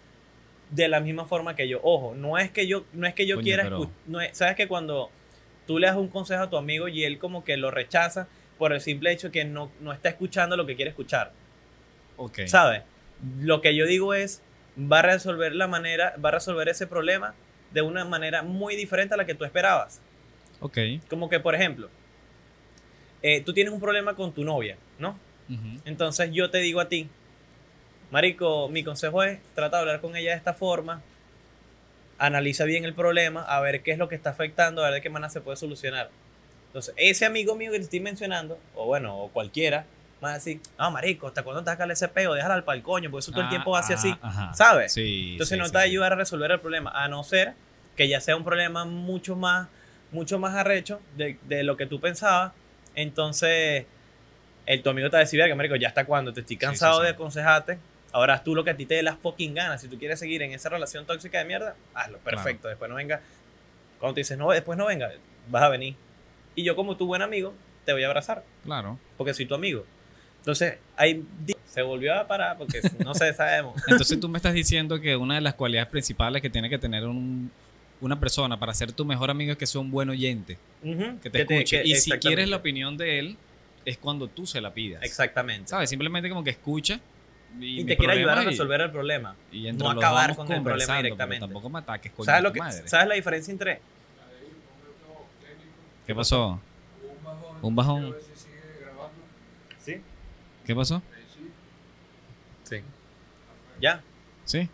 de 0.71 0.87
la 0.87 0.99
misma 1.01 1.25
forma 1.25 1.55
que 1.55 1.67
yo. 1.67 1.79
Ojo, 1.83 2.15
no 2.15 2.37
es 2.39 2.49
que 2.49 2.65
yo, 2.65 2.83
no 2.93 3.05
es 3.05 3.13
que 3.13 3.27
yo 3.27 3.35
Coño, 3.35 3.43
quiera 3.43 3.63
pero- 3.63 3.91
no 4.07 4.21
es- 4.21 4.35
sabes 4.35 4.55
que 4.55 4.67
cuando 4.67 5.11
tú 5.67 5.77
le 5.77 5.85
das 5.87 5.95
un 5.97 6.07
consejo 6.07 6.41
a 6.43 6.49
tu 6.49 6.57
amigo 6.57 6.87
y 6.87 7.03
él 7.03 7.19
como 7.19 7.43
que 7.43 7.57
lo 7.57 7.69
rechaza 7.69 8.27
por 8.57 8.73
el 8.73 8.81
simple 8.81 9.11
hecho 9.11 9.29
que 9.31 9.45
no, 9.45 9.71
no 9.81 9.93
está 9.93 10.09
escuchando 10.09 10.57
lo 10.57 10.65
que 10.65 10.75
quiere 10.75 10.89
escuchar, 10.89 11.31
Ok. 12.17 12.39
¿sabes? 12.47 12.81
Lo 13.39 13.61
que 13.61 13.75
yo 13.75 13.85
digo 13.85 14.13
es 14.15 14.41
va 14.79 14.99
a 14.99 15.01
resolver 15.03 15.53
la 15.53 15.67
manera, 15.67 16.15
va 16.23 16.29
a 16.29 16.31
resolver 16.33 16.67
ese 16.69 16.87
problema 16.87 17.35
de 17.71 17.81
una 17.83 18.03
manera 18.03 18.41
muy 18.41 18.75
diferente 18.75 19.13
a 19.13 19.17
la 19.17 19.25
que 19.25 19.35
tú 19.35 19.45
esperabas. 19.45 20.01
Ok. 20.59 20.77
Como 21.09 21.29
que, 21.29 21.39
por 21.39 21.53
ejemplo, 21.55 21.89
eh, 23.23 23.41
tú 23.41 23.53
tienes 23.53 23.73
un 23.73 23.79
problema 23.79 24.15
con 24.15 24.31
tu 24.33 24.43
novia, 24.43 24.77
¿no? 24.99 25.17
Entonces 25.85 26.29
yo 26.31 26.49
te 26.49 26.59
digo 26.59 26.79
a 26.79 26.87
ti, 26.89 27.09
Marico, 28.11 28.69
mi 28.69 28.83
consejo 28.83 29.23
es 29.23 29.39
trata 29.55 29.77
de 29.77 29.81
hablar 29.81 30.01
con 30.01 30.15
ella 30.15 30.31
de 30.31 30.37
esta 30.37 30.53
forma, 30.53 31.01
analiza 32.17 32.65
bien 32.65 32.85
el 32.85 32.93
problema, 32.93 33.41
a 33.41 33.59
ver 33.59 33.81
qué 33.81 33.91
es 33.91 33.97
lo 33.97 34.07
que 34.07 34.15
está 34.15 34.29
afectando, 34.31 34.81
a 34.81 34.85
ver 34.85 34.95
de 34.95 35.01
qué 35.01 35.09
manera 35.09 35.29
se 35.29 35.41
puede 35.41 35.57
solucionar. 35.57 36.09
Entonces, 36.67 36.93
ese 36.97 37.25
amigo 37.25 37.55
mío 37.55 37.71
que 37.71 37.77
te 37.77 37.83
estoy 37.83 37.99
mencionando, 37.99 38.57
o 38.75 38.85
bueno, 38.85 39.17
o 39.17 39.29
cualquiera, 39.29 39.85
va 40.23 40.31
a 40.31 40.33
decir, 40.35 40.59
no, 40.79 40.89
Marico, 40.91 41.27
¿hasta 41.27 41.43
cuándo 41.43 41.63
te 41.63 41.69
vas 41.75 41.79
a 41.79 41.93
ese 41.93 42.07
peo? 42.07 42.33
Déjala 42.33 42.63
al 42.65 42.81
coño, 42.81 43.11
porque 43.11 43.23
eso 43.23 43.31
todo 43.31 43.41
el 43.41 43.47
Ah, 43.47 43.49
tiempo 43.49 43.71
va 43.71 43.79
así, 43.79 43.93
así, 43.93 44.15
ah, 44.21 44.27
ajá. 44.27 44.53
¿sabes? 44.53 44.93
Sí. 44.93 45.33
Entonces 45.33 45.55
sí, 45.55 45.59
no 45.59 45.65
sí, 45.65 45.71
te 45.71 45.77
va 45.77 45.81
a 45.81 45.85
sí. 45.85 45.89
ayudar 45.89 46.13
a 46.13 46.15
resolver 46.15 46.49
el 46.51 46.59
problema, 46.59 46.91
a 46.91 47.07
no 47.07 47.23
ser 47.23 47.53
que 47.95 48.07
ya 48.07 48.21
sea 48.21 48.35
un 48.35 48.43
problema 48.43 48.85
mucho 48.85 49.35
más, 49.35 49.67
mucho 50.11 50.39
más 50.39 50.55
arrecho 50.55 50.99
de, 51.17 51.37
de 51.43 51.63
lo 51.63 51.77
que 51.77 51.85
tú 51.85 51.99
pensabas. 51.99 52.53
Entonces, 52.95 53.85
el, 54.65 54.81
tu 54.83 54.89
amigo 54.89 55.09
te 55.09 55.13
va 55.15 55.19
a 55.19 55.25
decir, 55.25 55.39
verga, 55.39 55.55
marico, 55.55 55.75
ya 55.75 55.87
está 55.89 56.05
cuando 56.05 56.33
te 56.33 56.41
estoy 56.41 56.57
cansado 56.57 56.95
sí, 56.95 56.99
sí. 56.99 57.03
de 57.05 57.09
aconsejarte. 57.11 57.77
Ahora 58.11 58.35
haz 58.35 58.43
tú 58.43 58.53
lo 58.53 58.63
que 58.63 58.69
a 58.69 58.77
ti 58.77 58.85
te 58.85 58.95
dé 58.95 59.03
las 59.03 59.17
fucking 59.17 59.53
ganas. 59.55 59.81
Si 59.81 59.87
tú 59.87 59.97
quieres 59.97 60.19
seguir 60.19 60.41
en 60.43 60.51
esa 60.51 60.69
relación 60.69 61.05
tóxica 61.05 61.39
de 61.39 61.45
mierda, 61.45 61.75
hazlo, 61.95 62.19
perfecto. 62.19 62.67
Después 62.67 62.89
no 62.89 62.95
venga. 62.95 63.21
Cuando 63.99 64.13
te 64.15 64.21
dices, 64.21 64.37
no, 64.37 64.51
después 64.51 64.77
no 64.77 64.85
venga, 64.85 65.11
vas 65.49 65.63
a 65.63 65.69
venir. 65.69 65.95
Y 66.55 66.63
yo, 66.63 66.75
como 66.75 66.95
tu 66.95 67.07
buen 67.07 67.21
amigo, 67.23 67.53
te 67.85 67.93
voy 67.93 68.03
a 68.03 68.07
abrazar, 68.07 68.43
Claro. 68.63 68.99
porque 69.17 69.33
soy 69.33 69.45
tu 69.47 69.55
amigo. 69.55 69.85
Entonces, 70.39 70.77
ahí 70.97 71.25
se 71.65 71.81
volvió 71.81 72.13
a 72.13 72.27
parar, 72.27 72.57
porque 72.57 72.81
no 72.99 73.15
sé, 73.15 73.33
sabemos. 73.33 73.81
Entonces 73.87 74.19
tú 74.19 74.29
me 74.29 74.37
estás 74.37 74.53
diciendo 74.53 74.99
que 74.99 75.15
una 75.15 75.35
de 75.35 75.41
las 75.41 75.55
cualidades 75.55 75.89
principales 75.89 76.41
que 76.41 76.49
tiene 76.49 76.69
que 76.69 76.77
tener 76.77 77.05
un- 77.05 77.49
una 78.01 78.19
persona 78.19 78.59
para 78.59 78.73
ser 78.73 78.91
tu 78.91 79.05
mejor 79.05 79.29
amigo 79.29 79.51
es 79.53 79.57
que 79.57 79.65
sea 79.65 79.79
un 79.81 79.91
buen 79.91 80.09
oyente, 80.09 80.57
que 80.81 81.29
te 81.29 81.41
escuche. 81.41 81.81
que- 81.83 81.87
y 81.89 81.95
si 81.95 82.11
quieres 82.13 82.49
la 82.49 82.57
opinión 82.57 82.97
de 82.97 83.19
él, 83.19 83.37
es 83.85 83.97
cuando 83.97 84.27
tú 84.27 84.45
se 84.45 84.61
la 84.61 84.73
pidas. 84.73 85.03
Exactamente. 85.03 85.69
¿Sabes? 85.69 85.89
Simplemente 85.89 86.29
como 86.29 86.43
que 86.43 86.51
escucha. 86.51 86.99
Y, 87.59 87.83
te 87.85 87.95
quiere 87.95 88.13
ayudar 88.13 88.39
a 88.39 88.43
y- 88.43 88.47
resolver 88.47 88.81
el 88.81 88.91
problema. 88.91 89.35
Y 89.51 89.71
no 89.73 89.89
acabar 89.89 90.35
con 90.35 90.51
el 90.51 90.63
problema 90.63 90.97
directamente. 90.97 91.41
Tampoco 91.41 91.69
me 91.69 91.79
ataques, 91.79 92.11
coño. 92.11 92.25
¿Sabes, 92.25 92.43
lo 92.43 92.51
que, 92.51 92.59
madre. 92.59 92.87
¿Sabes 92.87 93.07
la 93.07 93.15
diferencia 93.15 93.51
entre 93.51 93.79
¿Qué 96.07 96.13
pasó? 96.15 96.59
Un 97.61 97.75
bajón. 97.75 98.13
Sí. 99.79 100.01
¿Qué 100.65 100.75
pasó? 100.75 101.01
Sí. 102.63 102.77
¿Ya? 103.81 104.01
¿Sí? 104.45 104.67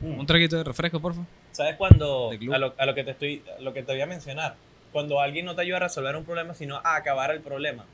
Mm. 0.00 0.20
Un 0.20 0.26
traguito 0.26 0.56
de 0.56 0.64
refresco, 0.64 1.00
por 1.00 1.12
favor. 1.14 1.26
¿Sabes 1.58 1.74
cuando 1.74 2.30
a 2.52 2.58
lo, 2.58 2.72
a 2.78 2.86
lo 2.86 2.94
que 2.94 3.02
te 3.02 3.10
estoy 3.10 3.42
a 3.58 3.60
lo 3.60 3.72
que 3.74 3.82
te 3.82 3.90
voy 3.90 4.00
a 4.00 4.06
mencionar? 4.06 4.54
Cuando 4.92 5.20
alguien 5.20 5.44
no 5.44 5.56
te 5.56 5.62
ayuda 5.62 5.78
a 5.78 5.80
resolver 5.80 6.14
un 6.14 6.24
problema, 6.24 6.54
sino 6.54 6.76
a 6.76 6.94
acabar 6.94 7.32
el 7.32 7.40
problema. 7.40 7.84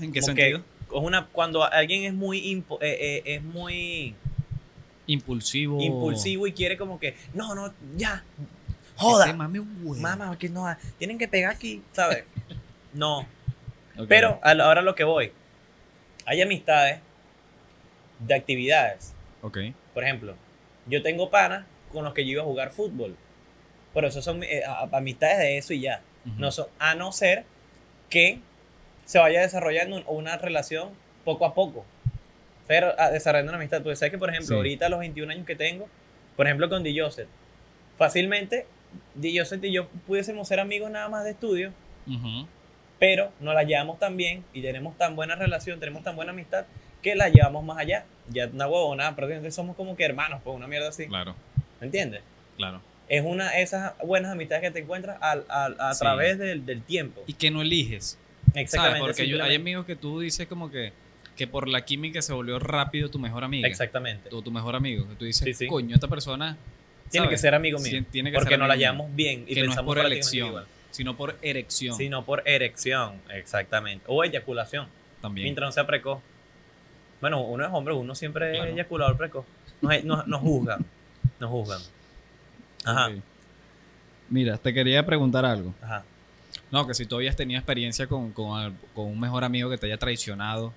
¿En 0.00 0.12
qué 0.12 0.20
Como 0.20 0.36
que 0.36 0.42
sentido? 0.42 0.58
es 0.60 1.02
una 1.02 1.26
cuando 1.26 1.64
alguien 1.64 2.04
es 2.04 2.14
muy 2.14 2.38
impo- 2.54 2.78
eh, 2.80 2.96
eh, 3.00 3.22
es 3.34 3.42
muy 3.42 4.14
Impulsivo. 5.08 5.82
impulsivo 5.82 6.46
y 6.46 6.52
quiere 6.52 6.76
como 6.76 7.00
que 7.00 7.16
no, 7.34 7.56
no, 7.56 7.74
ya. 7.96 8.22
Joda. 8.96 9.32
mame 9.32 9.58
un 9.58 9.80
huevo. 9.82 10.00
Mamá, 10.00 10.38
que 10.38 10.48
no, 10.48 10.66
tienen 10.98 11.18
que 11.18 11.26
pegar 11.26 11.52
aquí, 11.52 11.82
¿sabes? 11.92 12.22
No, 12.94 13.26
Ok. 13.98 14.06
Pero 14.08 14.38
a 14.44 14.54
lo- 14.54 14.62
ahora 14.64 14.82
lo 14.82 14.94
que 14.94 15.02
voy. 15.02 15.32
Hay 16.26 16.40
amistades 16.42 17.00
de 18.20 18.34
actividades. 18.36 19.14
Ok. 19.42 19.58
Por 19.94 20.04
ejemplo, 20.04 20.36
yo 20.86 21.02
tengo 21.02 21.28
panas 21.28 21.66
con 21.92 22.04
los 22.04 22.14
que 22.14 22.24
yo 22.24 22.32
iba 22.32 22.42
a 22.42 22.46
jugar 22.46 22.70
fútbol. 22.70 23.16
Pero 23.94 24.08
eso 24.08 24.22
son 24.22 24.42
eh, 24.42 24.62
amistades 24.92 25.38
de 25.38 25.58
eso 25.58 25.72
y 25.72 25.80
ya. 25.80 26.02
No 26.36 26.50
son, 26.52 26.66
a 26.78 26.94
no 26.94 27.10
ser 27.12 27.44
que 28.10 28.40
se 29.06 29.18
vaya 29.18 29.40
desarrollando 29.40 29.96
un- 29.96 30.04
una 30.06 30.36
relación 30.36 30.90
poco 31.24 31.46
a 31.46 31.54
poco. 31.54 31.84
Pero 32.66 32.92
a- 33.00 33.10
desarrollando 33.10 33.52
una 33.52 33.58
amistad. 33.58 33.80
Tú 33.82 33.94
sabes 33.96 34.10
que, 34.10 34.18
por 34.18 34.28
ejemplo, 34.28 34.48
Sí. 34.48 34.54
ahorita 34.54 34.86
a 34.86 34.88
los 34.90 34.98
21 35.00 35.30
años 35.32 35.46
que 35.46 35.56
tengo, 35.56 35.88
por 36.36 36.46
ejemplo, 36.46 36.68
con 36.68 36.82
D. 36.82 36.94
Joseph, 36.98 37.28
fácilmente 37.96 38.66
D. 39.14 39.32
Joseph 39.36 39.62
y 39.64 39.72
yo 39.72 39.88
pudiésemos 40.06 40.46
ser 40.48 40.60
amigos 40.60 40.90
nada 40.90 41.08
más 41.08 41.24
de 41.24 41.30
estudio 41.30 41.72
pero 42.98 43.30
nos 43.40 43.54
la 43.54 43.62
llevamos 43.62 43.98
tan 43.98 44.16
bien 44.16 44.44
y 44.52 44.60
tenemos 44.62 44.96
tan 44.98 45.14
buena 45.14 45.36
relación, 45.36 45.78
tenemos 45.78 46.02
tan 46.02 46.16
buena 46.16 46.32
amistad 46.32 46.64
que 47.02 47.14
la 47.14 47.28
llevamos 47.28 47.64
más 47.64 47.78
allá. 47.78 48.06
Ya 48.28 48.48
una 48.48 48.66
huevona, 48.66 49.14
prácticamente 49.14 49.52
somos 49.52 49.76
como 49.76 49.94
que 49.96 50.04
hermanos, 50.04 50.40
pues 50.42 50.56
una 50.56 50.66
mierda 50.66 50.88
así. 50.88 51.06
Claro, 51.06 51.36
¿Me 51.80 51.86
entiendes? 51.86 52.22
claro. 52.56 52.80
Es 53.10 53.24
una 53.24 53.50
de 53.52 53.62
esas 53.62 53.94
buenas 54.04 54.32
amistades 54.32 54.62
que 54.64 54.70
te 54.70 54.80
encuentras 54.80 55.16
a, 55.22 55.94
Sí. 55.94 55.98
través 56.00 56.36
del, 56.38 56.66
del 56.66 56.82
tiempo. 56.82 57.22
Y 57.26 57.32
que 57.32 57.50
no 57.50 57.62
eliges. 57.62 58.18
¿Sabes? 58.48 58.62
Exactamente. 58.64 59.00
Porque 59.06 59.26
yo- 59.26 59.42
hay 59.42 59.54
amigos 59.54 59.86
que 59.86 59.96
tú 59.96 60.20
dices 60.20 60.46
como 60.46 60.70
que, 60.70 60.92
que 61.34 61.46
por 61.46 61.68
la 61.68 61.86
química 61.86 62.20
se 62.20 62.34
volvió 62.34 62.58
rápido 62.58 63.08
tu 63.10 63.18
mejor 63.18 63.44
amiga. 63.44 63.66
Exactamente. 63.66 64.28
O 64.30 64.42
tu 64.42 64.50
mejor 64.50 64.76
amigo. 64.76 65.08
Que 65.08 65.14
tú 65.14 65.24
dices, 65.24 65.42
Sí, 65.42 65.54
sí. 65.54 65.66
coño, 65.68 65.94
esta 65.94 66.06
persona. 66.08 66.58
Tiene 67.10 67.24
¿sabes? 67.28 67.38
que 67.38 67.40
ser 67.40 67.54
amigo 67.54 67.78
mío. 67.78 68.04
Tiene 68.10 68.30
que 68.30 68.34
porque 68.34 68.50
ser 68.50 68.58
nos 68.58 68.68
la 68.68 68.76
llevamos 68.76 69.14
bien 69.16 69.44
y 69.48 69.54
que 69.54 69.60
no 69.60 69.60
es 69.62 69.66
pensamos 69.68 69.86
por 69.96 70.04
elección, 70.04 70.48
igual. 70.48 70.66
sino 70.90 71.16
por 71.16 71.38
erección 71.40 71.96
Sino 71.96 72.26
por 72.26 72.42
erección, 72.46 73.14
exactamente. 73.32 74.04
O 74.08 74.22
eyaculación, 74.22 74.86
también. 75.22 75.44
mientras 75.44 75.66
no 75.68 75.72
sea 75.72 75.86
precoz. 75.86 76.20
Bueno, 77.22 77.40
uno 77.40 77.64
es 77.64 77.70
hombre, 77.72 77.94
uno 77.94 78.14
siempre 78.14 78.50
Claro. 78.52 78.66
es 78.66 78.74
eyaculador 78.74 79.16
precoz. 79.16 79.46
Nos, 79.80 80.04
nos, 80.04 80.26
nos 80.26 80.40
juzgan. 80.42 80.84
Nos 81.40 81.50
juzgan. 81.50 81.80
Ajá. 82.84 83.10
Mira, 84.28 84.56
te 84.58 84.72
quería 84.74 85.04
preguntar 85.06 85.44
algo. 85.44 85.74
ajá. 85.82 86.04
No, 86.70 86.86
que 86.86 86.94
si 86.94 87.06
tú 87.06 87.16
habías 87.16 87.34
tenido 87.36 87.58
experiencia 87.58 88.06
con, 88.06 88.32
con, 88.32 88.76
un 88.94 89.20
mejor 89.20 89.44
amigo 89.44 89.70
que 89.70 89.78
te 89.78 89.86
haya 89.86 89.96
traicionado. 89.98 90.72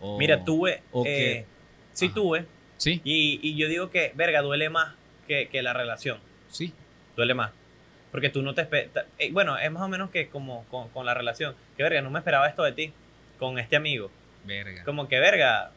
O, 0.00 0.18
Mira, 0.18 0.44
tuve. 0.44 0.82
o 0.92 1.02
eh, 1.02 1.04
que- 1.04 1.46
sí, 1.92 2.06
Ajá. 2.06 2.14
tuve. 2.14 2.46
Sí, 2.78 3.00
Y, 3.04 3.40
y 3.42 3.56
yo 3.56 3.68
digo 3.68 3.90
que, 3.90 4.12
verga, 4.14 4.42
duele 4.42 4.68
más 4.70 4.94
que, 5.26 5.48
que 5.48 5.62
la 5.62 5.72
relación. 5.72 6.18
sí. 6.50 6.72
Duele 7.16 7.32
más. 7.32 7.50
Porque 8.12 8.28
tú 8.28 8.42
no 8.42 8.54
te 8.54 8.60
esperas. 8.62 9.06
bueno, 9.32 9.56
es 9.58 9.70
más 9.70 9.82
o 9.82 9.88
menos 9.88 10.10
que 10.10 10.28
como 10.28 10.64
con, 10.66 10.88
con 10.90 11.06
la 11.06 11.14
relación. 11.14 11.54
Que, 11.78 11.82
verga, 11.82 12.02
no 12.02 12.10
me 12.10 12.18
esperaba 12.18 12.46
esto 12.46 12.62
de 12.62 12.72
ti. 12.72 12.92
Con 13.38 13.58
este 13.58 13.74
amigo. 13.76 14.10
Verga. 14.44 14.84
Como 14.84 15.08
que, 15.08 15.18
verga. 15.18 15.70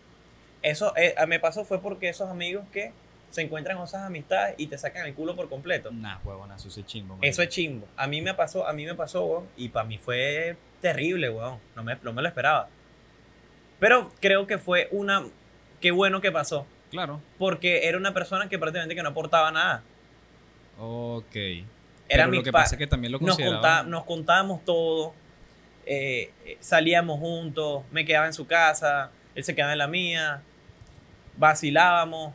Eso 0.61 0.93
eh, 0.97 1.15
me 1.27 1.39
pasó 1.39 1.63
fue 1.63 1.82
porque 1.82 2.09
esos 2.09 2.30
amigos 2.30 2.65
que 2.73 2.91
se 3.30 3.41
encuentran 3.41 3.77
con 3.77 3.86
esas 3.86 4.03
amistades 4.03 4.55
y 4.57 4.67
te 4.67 4.77
sacan 4.77 5.05
el 5.05 5.13
culo 5.13 5.36
por 5.36 5.49
completo. 5.49 5.91
Nah, 5.91 6.17
huevona, 6.23 6.55
eso 6.55 6.67
es 6.67 6.86
chimbo. 6.86 7.17
Eso 7.21 7.41
es 7.41 7.49
chimbo. 7.49 7.88
A 7.95 8.07
mí 8.07 8.21
me 8.21 8.34
pasó, 8.34 8.67
a 8.67 8.73
mí 8.73 8.86
me 8.86 8.95
pasó, 8.95 9.23
weón. 9.25 9.47
Y 9.57 9.69
para 9.69 9.86
mí 9.86 9.97
fue 9.97 10.57
terrible, 10.82 11.30
weón. 11.30 11.59
No 11.75 11.84
me, 11.84 11.95
no 12.01 12.13
me 12.13 12.21
lo 12.21 12.27
esperaba. 12.27 12.67
Pero 13.80 14.11
creo 14.19 14.47
que 14.47 14.57
fue 14.57 14.88
una. 14.91 15.23
Qué 15.80 15.91
bueno 15.91 16.21
que 16.21 16.32
pasó. 16.32 16.65
Claro. 16.91 17.21
Porque 17.38 17.88
era 17.88 17.97
una 17.97 18.13
persona 18.13 18.49
que 18.49 18.57
prácticamente 18.59 18.95
que 18.95 19.03
no 19.03 19.09
aportaba 19.09 19.51
nada. 19.51 19.84
Ok. 20.80 21.36
Era 21.36 21.65
Pero 22.23 22.27
mi 22.30 22.38
lo 22.38 22.43
que 22.43 22.51
pa- 22.51 22.59
pasa 22.61 22.75
es 22.75 22.80
que 22.80 22.88
también 22.88 23.11
lo 23.11 23.19
nos, 23.19 23.38
nos 23.86 24.03
contábamos 24.05 24.65
todo. 24.65 25.13
eh, 25.86 26.32
eh, 26.45 26.57
salíamos 26.59 27.19
juntos. 27.19 27.84
Me 27.91 28.03
quedaba 28.05 28.25
en 28.25 28.34
su 28.34 28.47
casa. 28.47 29.11
Él 29.36 29.43
se 29.43 29.53
quedaba 29.55 29.73
en 29.73 29.77
la 29.77 29.88
mía. 29.88 30.41
Vacilábamos. 31.38 32.34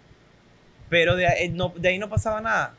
Pero 0.94 1.16
de 1.16 1.26
ahí 1.26 1.48
no, 1.48 1.72
de 1.76 1.88
ahí 1.88 1.98
no 1.98 2.08
pasaba 2.08 2.40
nada. 2.40 2.74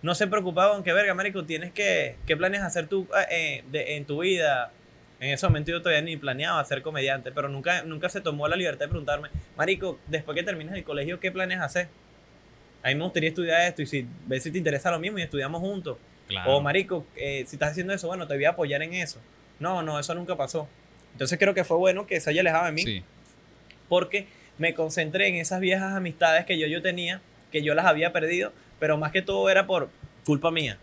No 0.00 0.14
se 0.14 0.26
preocupaba 0.26 0.72
con 0.72 0.82
que, 0.82 0.94
verga, 0.94 1.12
Marico, 1.12 1.44
tienes 1.44 1.70
que. 1.70 2.16
¿Qué 2.26 2.34
planes 2.34 2.62
hacer 2.62 2.86
tú 2.86 3.06
eh, 3.30 3.62
de- 3.70 3.96
en 3.96 4.06
tu 4.06 4.20
vida? 4.22 4.72
En 5.20 5.28
ese 5.28 5.46
momento 5.46 5.70
yo 5.70 5.80
todavía 5.82 6.00
ni 6.00 6.16
planeaba 6.16 6.64
ser 6.64 6.80
comediante, 6.80 7.30
pero 7.30 7.50
nunca, 7.50 7.82
nunca 7.82 8.08
se 8.08 8.22
tomó 8.22 8.48
la 8.48 8.56
libertad 8.56 8.86
de 8.86 8.88
preguntarme, 8.88 9.28
Marico, 9.54 9.98
después 10.06 10.34
que 10.34 10.42
termines 10.42 10.72
el 10.72 10.82
colegio, 10.82 11.20
¿qué 11.20 11.30
planes 11.30 11.60
hacer? 11.60 11.88
A 12.82 12.88
mí 12.88 12.94
me 12.94 13.04
gustaría 13.04 13.28
estudiar 13.28 13.60
esto 13.68 13.82
y 13.82 13.86
si 13.86 14.06
ves 14.26 14.42
si 14.42 14.50
te 14.50 14.56
interesa 14.56 14.90
lo 14.90 14.98
mismo 14.98 15.18
y 15.18 15.22
estudiamos 15.22 15.60
juntos. 15.60 15.98
Claro. 16.26 16.56
O, 16.56 16.60
marico, 16.62 17.04
eh, 17.16 17.44
si 17.46 17.56
estás 17.56 17.72
haciendo 17.72 17.92
eso, 17.92 18.06
bueno, 18.08 18.26
te 18.26 18.32
voy 18.34 18.46
a 18.46 18.50
apoyar 18.50 18.80
en 18.82 18.94
eso. 18.94 19.18
No, 19.58 19.82
no, 19.82 19.98
eso 20.00 20.14
nunca 20.14 20.34
pasó. 20.36 20.66
Entonces 21.12 21.38
creo 21.38 21.52
que 21.52 21.64
fue 21.64 21.76
bueno 21.76 22.06
que 22.06 22.18
se 22.18 22.30
haya 22.30 22.40
alejado 22.40 22.64
de 22.64 22.72
mí 22.72 22.82
Sí. 22.82 23.04
porque 23.90 24.26
me 24.60 24.74
concentré 24.74 25.26
en 25.26 25.34
esas 25.36 25.58
viejas 25.58 25.92
amistades 25.94 26.44
que 26.46 26.56
yo, 26.58 26.68
yo 26.68 26.80
tenía, 26.82 27.20
que 27.50 27.62
yo 27.62 27.74
las 27.74 27.86
había 27.86 28.12
perdido, 28.12 28.52
pero 28.78 28.96
más 28.96 29.10
que 29.10 29.22
todo 29.22 29.50
era 29.50 29.66
por 29.66 29.90
culpa 30.24 30.52
mía. 30.52 30.78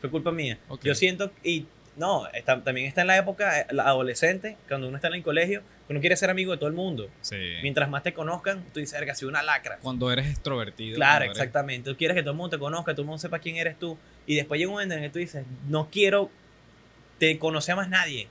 Fue 0.00 0.10
culpa 0.10 0.32
mía. 0.32 0.58
Yo 0.82 0.94
siento, 0.96 1.30
y 1.44 1.66
No, 1.96 2.28
está- 2.28 2.62
también 2.62 2.86
está 2.86 3.00
en 3.00 3.08
la 3.08 3.16
época 3.16 3.60
eh, 3.62 3.66
la 3.72 3.82
adolescente, 3.88 4.56
cuando 4.68 4.86
uno 4.86 4.96
está 4.98 5.08
en 5.08 5.14
el 5.14 5.22
colegio, 5.24 5.62
que 5.88 5.92
uno 5.92 6.00
quiere 6.00 6.16
ser 6.16 6.30
amigo 6.30 6.52
de 6.52 6.58
todo 6.58 6.68
el 6.68 6.74
mundo. 6.76 7.10
Sí. 7.22 7.36
Mientras 7.60 7.90
más 7.90 8.04
te 8.04 8.12
conozcan, 8.14 8.64
tú 8.72 8.78
dices, 8.78 8.92
verga, 8.96 9.16
soy 9.16 9.26
una 9.26 9.42
lacra. 9.42 9.78
Cuando 9.82 10.12
eres 10.12 10.28
extrovertido. 10.28 10.94
Claro, 10.94 11.24
eres- 11.24 11.36
exactamente. 11.36 11.90
Tú 11.90 11.96
quieres 11.96 12.14
que 12.14 12.22
todo 12.22 12.30
el 12.30 12.36
mundo 12.36 12.50
te 12.56 12.60
conozca, 12.60 12.92
todo 12.92 13.02
el 13.02 13.06
mundo 13.08 13.18
sepa 13.18 13.40
quién 13.40 13.56
eres 13.56 13.76
tú. 13.80 13.98
Y 14.28 14.36
después 14.36 14.58
llega 14.60 14.68
un 14.70 14.74
momento 14.76 14.94
en 14.94 15.02
el 15.02 15.10
que 15.10 15.12
tú 15.12 15.18
dices, 15.18 15.44
no 15.68 15.88
quiero 15.90 16.30
te 17.18 17.36
conocer 17.40 17.72
a 17.72 17.76
más 17.76 17.88
nadie. 17.88 18.28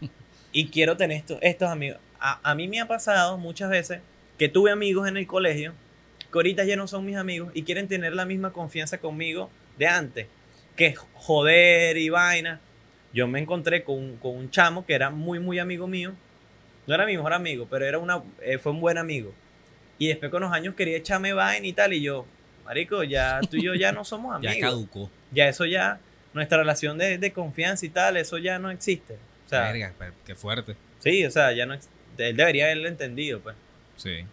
y 0.52 0.68
quiero 0.68 0.98
tener 0.98 1.16
esto- 1.16 1.38
estos 1.40 1.70
amigos. 1.70 1.98
A, 2.20 2.40
a 2.50 2.54
mí 2.54 2.68
me 2.68 2.80
ha 2.80 2.88
pasado 2.88 3.38
muchas 3.38 3.70
veces 3.70 4.00
que 4.38 4.48
tuve 4.48 4.70
amigos 4.70 5.08
en 5.08 5.16
el 5.16 5.26
colegio 5.26 5.74
que 6.32 6.38
ahorita 6.38 6.64
ya 6.64 6.76
no 6.76 6.86
son 6.86 7.04
mis 7.06 7.16
amigos 7.16 7.50
y 7.54 7.62
quieren 7.62 7.88
tener 7.88 8.14
la 8.14 8.24
misma 8.26 8.52
confianza 8.52 8.98
conmigo 8.98 9.50
de 9.78 9.86
antes. 9.86 10.26
Que 10.76 10.94
joder 11.14 11.96
y 11.96 12.08
vaina. 12.10 12.60
Yo 13.12 13.26
me 13.26 13.38
encontré 13.40 13.82
con, 13.84 13.96
un- 13.96 14.16
con 14.16 14.36
un 14.36 14.50
chamo 14.50 14.84
que 14.84 14.94
era 14.94 15.10
muy, 15.10 15.38
muy 15.40 15.58
amigo 15.58 15.86
mío. 15.86 16.12
No 16.86 16.94
era 16.94 17.06
mi 17.06 17.16
mejor 17.16 17.32
amigo, 17.32 17.66
pero 17.70 17.84
era 17.86 17.98
una, 17.98 18.22
eh, 18.42 18.58
fue 18.58 18.72
un 18.72 18.80
buen 18.80 18.98
amigo. 18.98 19.32
Y 19.98 20.08
después 20.08 20.30
con 20.30 20.42
los 20.42 20.52
años 20.52 20.74
quería 20.74 20.96
echarme 20.98 21.32
vaina 21.32 21.66
y 21.66 21.72
tal. 21.72 21.92
Y 21.94 22.02
yo, 22.02 22.26
marico, 22.64 23.02
ya 23.04 23.40
tú 23.50 23.56
y 23.56 23.62
yo 23.64 23.74
ya 23.74 23.92
no 23.92 24.04
somos 24.04 24.34
amigos. 24.36 24.54
Ya 24.56 24.60
caducó. 24.60 25.10
Ya 25.32 25.48
eso 25.48 25.64
ya, 25.66 25.98
nuestra 26.34 26.58
relación 26.58 26.98
de, 26.98 27.16
de 27.18 27.32
confianza 27.32 27.84
y 27.86 27.88
tal, 27.88 28.16
eso 28.18 28.36
ya 28.38 28.58
no 28.58 28.70
existe. 28.70 29.14
O 29.46 29.48
sea, 29.48 29.72
Verga, 29.72 29.94
qué 30.26 30.34
fuerte. 30.34 30.76
sí, 30.98 31.24
o 31.24 31.30
sea, 31.30 31.52
ya 31.52 31.64
no 31.66 31.72
él 32.18 32.36
debería 32.36 32.64
haberlo 32.66 32.88
entendido, 32.88 33.40
pues. 33.40 33.56
Sí, 33.96 34.24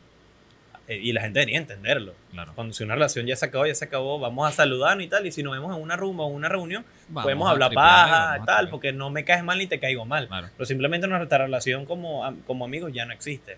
Eh, 0.87 0.99
Y 1.01 1.13
la 1.13 1.21
gente 1.21 1.39
debería 1.39 1.57
entenderlo. 1.57 2.13
claro. 2.31 2.51
Cuando 2.53 2.73
si 2.73 2.83
una 2.83 2.93
relación 2.93 3.25
ya 3.25 3.35
se 3.35 3.45
acabó, 3.45 3.65
ya 3.65 3.73
se 3.73 3.85
acabó, 3.85 4.19
vamos 4.19 4.47
a 4.47 4.51
saludarnos 4.51 5.03
y 5.03 5.07
tal. 5.07 5.25
Y 5.25 5.31
si 5.31 5.41
nos 5.41 5.53
vemos 5.53 5.75
en 5.75 5.81
una 5.81 5.95
rumba 5.95 6.25
o 6.25 6.27
una 6.27 6.47
reunión, 6.47 6.85
Vamos 7.09 7.23
podemos 7.23 7.49
hablar 7.49 7.73
paja 7.73 8.37
y 8.41 8.45
tal, 8.45 8.69
porque 8.69 8.93
no 8.93 9.09
me 9.09 9.23
caes 9.25 9.43
mal 9.43 9.57
ni 9.57 9.65
te 9.65 9.79
caigo 9.79 10.05
mal. 10.05 10.27
Claro. 10.27 10.49
Pero 10.55 10.65
simplemente 10.67 11.07
nuestra 11.07 11.39
relación 11.39 11.85
como, 11.85 12.23
como 12.45 12.65
amigos 12.65 12.91
ya 12.93 13.05
no 13.05 13.13
existe. 13.13 13.57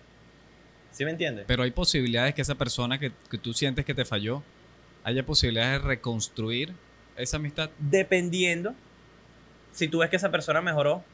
¿Sí 0.90 1.04
me 1.04 1.10
entiendes? 1.10 1.44
Pero 1.46 1.62
hay 1.64 1.70
posibilidades 1.70 2.34
que 2.34 2.40
esa 2.42 2.54
persona 2.54 2.98
que, 2.98 3.12
que 3.30 3.36
tú 3.36 3.52
sientes 3.52 3.84
que 3.84 3.94
te 3.94 4.06
falló, 4.06 4.42
haya 5.04 5.24
posibilidades 5.24 5.82
de 5.82 5.86
reconstruir 5.88 6.72
esa 7.16 7.36
amistad. 7.36 7.68
Dependiendo, 7.78 8.74
si 9.72 9.86
tú 9.88 9.98
ves 9.98 10.08
que 10.08 10.16
esa 10.16 10.30
persona 10.30 10.62
mejoró, 10.62 11.04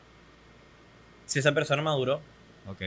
si 1.27 1.41
esa 1.41 1.53
persona 1.53 1.83
maduró, 1.83 2.21
Ok. 2.67 2.83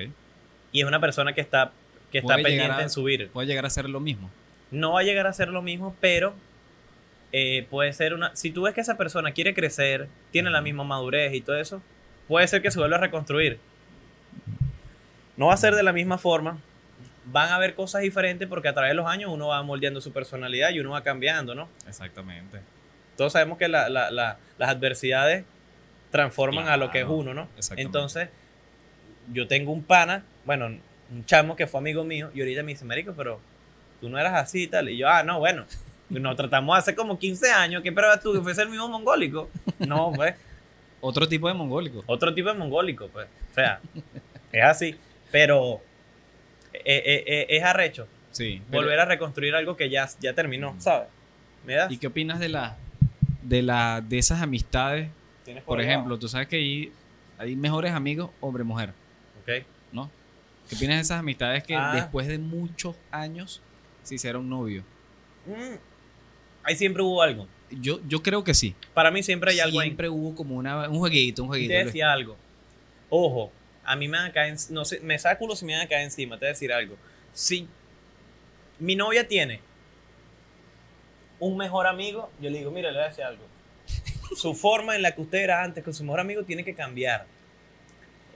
y 0.71 0.81
es 0.81 0.85
una 0.87 0.99
persona 0.99 1.33
que 1.33 1.41
está, 1.41 1.71
que 2.11 2.17
está 2.19 2.35
pendiente 2.35 2.71
a- 2.73 2.81
en 2.81 2.89
subir. 2.89 3.29
Puede 3.29 3.47
llegar 3.47 3.65
a 3.65 3.69
ser 3.69 3.89
lo 3.89 3.99
mismo. 3.99 4.29
No 4.71 4.93
va 4.93 4.99
a 4.99 5.03
llegar 5.03 5.27
a 5.27 5.33
ser 5.33 5.47
lo 5.49 5.61
mismo, 5.61 5.95
pero 6.01 6.33
eh, 7.31 7.65
puede 7.69 7.93
ser 7.93 8.13
una... 8.13 8.35
Si 8.35 8.51
tú 8.51 8.63
ves 8.63 8.73
que 8.73 8.81
esa 8.81 8.97
persona 8.97 9.31
quiere 9.31 9.53
crecer, 9.53 10.07
tiene 10.31 10.49
la 10.49 10.61
misma 10.61 10.83
madurez 10.83 11.33
y 11.33 11.41
todo 11.41 11.57
eso, 11.57 11.81
puede 12.27 12.47
ser 12.47 12.61
que 12.61 12.71
se 12.71 12.79
vuelva 12.79 12.97
a 12.97 12.99
reconstruir. 13.01 13.59
No 15.35 15.47
va 15.47 15.53
a 15.53 15.57
ser 15.57 15.75
de 15.75 15.83
la 15.83 15.93
misma 15.93 16.17
forma. 16.17 16.57
Van 17.25 17.49
a 17.49 17.55
haber 17.55 17.75
cosas 17.75 18.01
diferentes 18.01 18.47
porque 18.47 18.67
a 18.69 18.73
través 18.73 18.91
de 18.91 18.95
los 18.95 19.05
años 19.07 19.29
uno 19.31 19.47
va 19.49 19.61
moldeando 19.63 20.01
su 20.01 20.11
personalidad 20.13 20.69
y 20.71 20.79
uno 20.79 20.91
va 20.91 21.03
cambiando, 21.03 21.53
¿no? 21.55 21.67
Exactamente. 21.87 22.59
Todos 23.17 23.33
sabemos 23.33 23.57
que 23.57 23.67
la- 23.67 23.89
la- 23.89 24.09
la- 24.11 24.37
las 24.57 24.69
adversidades 24.69 25.43
transforman 26.11 26.67
a 26.69 26.77
lo 26.77 26.89
que 26.89 27.01
es 27.01 27.05
uno, 27.07 27.33
¿no? 27.33 27.47
exactamente. 27.57 27.81
Entonces, 27.83 28.29
yo 29.33 29.47
tengo 29.47 29.71
un 29.71 29.83
pana, 29.83 30.23
bueno, 30.45 30.67
un 30.67 31.25
chamo 31.25 31.55
que 31.55 31.67
fue 31.67 31.79
amigo 31.79 32.03
mío, 32.03 32.29
y 32.33 32.39
ahorita 32.41 32.63
me 32.63 32.71
dice, 32.73 32.85
Marico, 32.85 33.13
pero 33.15 33.39
tú 34.01 34.09
no 34.09 34.17
eras 34.19 34.33
así 34.35 34.63
y 34.63 34.67
tal. 34.67 34.89
Y 34.89 34.97
yo, 34.97 35.07
ah, 35.09 35.23
no, 35.23 35.39
bueno, 35.39 35.65
nos 36.09 36.35
tratamos 36.35 36.77
hace 36.77 36.95
como 36.95 37.17
15 37.19 37.51
años, 37.51 37.81
¿qué 37.81 37.89
esperabas 37.89 38.21
tú? 38.21 38.33
¿Que 38.33 38.41
fuese 38.41 38.61
el 38.61 38.69
mismo 38.69 38.87
mongólico? 38.87 39.49
No, 39.79 40.11
pues, 40.15 40.35
Otro 41.01 41.27
tipo 41.27 41.47
de 41.47 41.53
mongólico. 41.53 42.03
otro 42.07 42.33
tipo 42.33 42.49
de 42.49 42.55
mongólico, 42.55 43.07
pues. 43.09 43.27
O 43.51 43.53
sea, 43.55 43.79
es 44.51 44.63
así, 44.63 44.95
pero 45.31 45.81
eh, 46.73 46.81
eh, 46.85 47.23
eh, 47.27 47.45
es 47.49 47.63
arrecho 47.63 48.07
Sí. 48.31 48.61
pero- 48.69 48.83
volver 48.83 48.99
a 48.99 49.05
reconstruir 49.05 49.55
algo 49.55 49.75
que 49.75 49.89
ya, 49.89 50.07
ya 50.19 50.33
terminó, 50.33 50.75
¿sabes? 50.79 51.07
¿Me 51.65 51.73
das? 51.73 51.91
¿Y 51.91 51.97
qué 51.97 52.07
opinas 52.07 52.39
de 52.39 52.49
la 52.49 52.77
de 53.41 53.61
la 53.61 54.01
de 54.01 54.17
esas 54.19 54.41
amistades? 54.41 55.09
¿Tienes 55.45 55.63
Por 55.63 55.79
ahí 55.79 55.85
ejemplo, 55.85 56.17
tú 56.19 56.27
sabes 56.27 56.47
que 56.47 56.57
hay, 56.57 56.91
hay 57.37 57.55
mejores 57.55 57.93
amigos 57.93 58.29
hombre-mujer, 58.41 58.93
¿no? 59.91 60.09
¿Qué 60.69 60.75
opinas 60.75 60.97
de 60.97 61.01
esas 61.01 61.19
amistades 61.19 61.63
que 61.63 61.75
Ah. 61.75 61.93
después 61.95 62.27
de 62.27 62.37
muchos 62.37 62.95
años 63.11 63.61
se 64.03 64.15
hicieron 64.15 64.49
novio? 64.49 64.83
Mm, 65.45 65.75
Ahí 66.63 66.75
siempre 66.75 67.01
hubo 67.01 67.21
algo. 67.21 67.47
Yo, 67.71 68.01
yo 68.09 68.21
creo 68.21 68.43
que 68.43 68.53
sí. 68.53 68.75
Para 68.93 69.09
mí 69.09 69.23
siempre 69.23 69.51
hay 69.51 69.59
algo 69.61 69.79
ahí. 69.79 69.87
Siempre 69.87 70.09
hubo 70.09 70.35
como 70.35 70.55
una, 70.55 70.89
un 70.89 70.97
jueguito, 70.99 71.43
un 71.43 71.47
jueguito. 71.47 71.71
te 71.73 71.85
decía 71.85 72.11
algo. 72.11 72.35
Ojo, 73.09 73.51
a 73.85 73.95
mí 73.95 74.09
me 74.09 74.17
van 74.17 74.27
a 74.27 74.33
caer, 74.33 74.55
no 74.69 74.83
sé, 74.83 74.99
me 74.99 75.17
saca 75.17 75.37
culo 75.39 75.55
si 75.55 75.63
me 75.63 75.73
van 75.73 75.83
a 75.83 75.87
caer 75.87 76.01
encima, 76.03 76.35
te 76.35 76.41
voy 76.41 76.47
a 76.47 76.51
decir 76.51 76.73
algo. 76.73 76.97
Si 77.31 77.67
mi 78.79 78.97
novia 78.97 79.25
tiene 79.29 79.61
un 81.39 81.55
mejor 81.55 81.87
amigo, 81.87 82.29
yo 82.41 82.49
le 82.49 82.57
digo, 82.57 82.71
mira, 82.71 82.91
le 82.91 82.97
voy 82.97 83.05
a 83.05 83.09
decir 83.09 83.23
algo. 83.23 83.45
Su 84.35 84.53
forma 84.53 84.95
en 84.97 85.01
la 85.03 85.13
que 85.15 85.21
usted 85.21 85.37
era 85.37 85.63
antes 85.63 85.83
con 85.83 85.93
su 85.93 86.03
mejor 86.03 86.19
amigo 86.19 86.43
tiene 86.43 86.65
que 86.65 86.75
cambiar. 86.75 87.25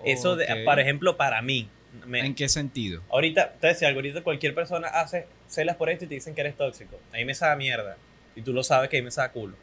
Eso, 0.05 0.35
de, 0.35 0.45
por 0.65 0.79
ejemplo, 0.79 1.17
para 1.17 1.41
mí. 1.41 1.67
me- 2.05 2.19
¿En 2.25 2.35
qué 2.35 2.47
sentido? 2.49 3.01
Ahorita, 3.09 3.53
te 3.59 3.67
decía 3.67 3.87
algo, 3.89 3.99
ahorita 3.99 4.21
cualquier 4.23 4.55
persona 4.55 4.87
hace 4.87 5.27
celas 5.47 5.75
por 5.75 5.89
esto 5.89 6.05
y 6.05 6.07
te 6.07 6.15
dicen 6.15 6.33
que 6.33 6.41
eres 6.41 6.55
tóxico. 6.55 6.99
A 7.13 7.17
mí 7.17 7.25
me 7.25 7.35
sabe 7.35 7.57
mierda. 7.57 7.97
Y 8.35 8.41
tú 8.41 8.53
lo 8.53 8.63
sabes 8.63 8.89
que 8.89 8.97
a 8.97 9.01
mí 9.01 9.05
me 9.05 9.11
sabe 9.11 9.31
culo. 9.33 9.55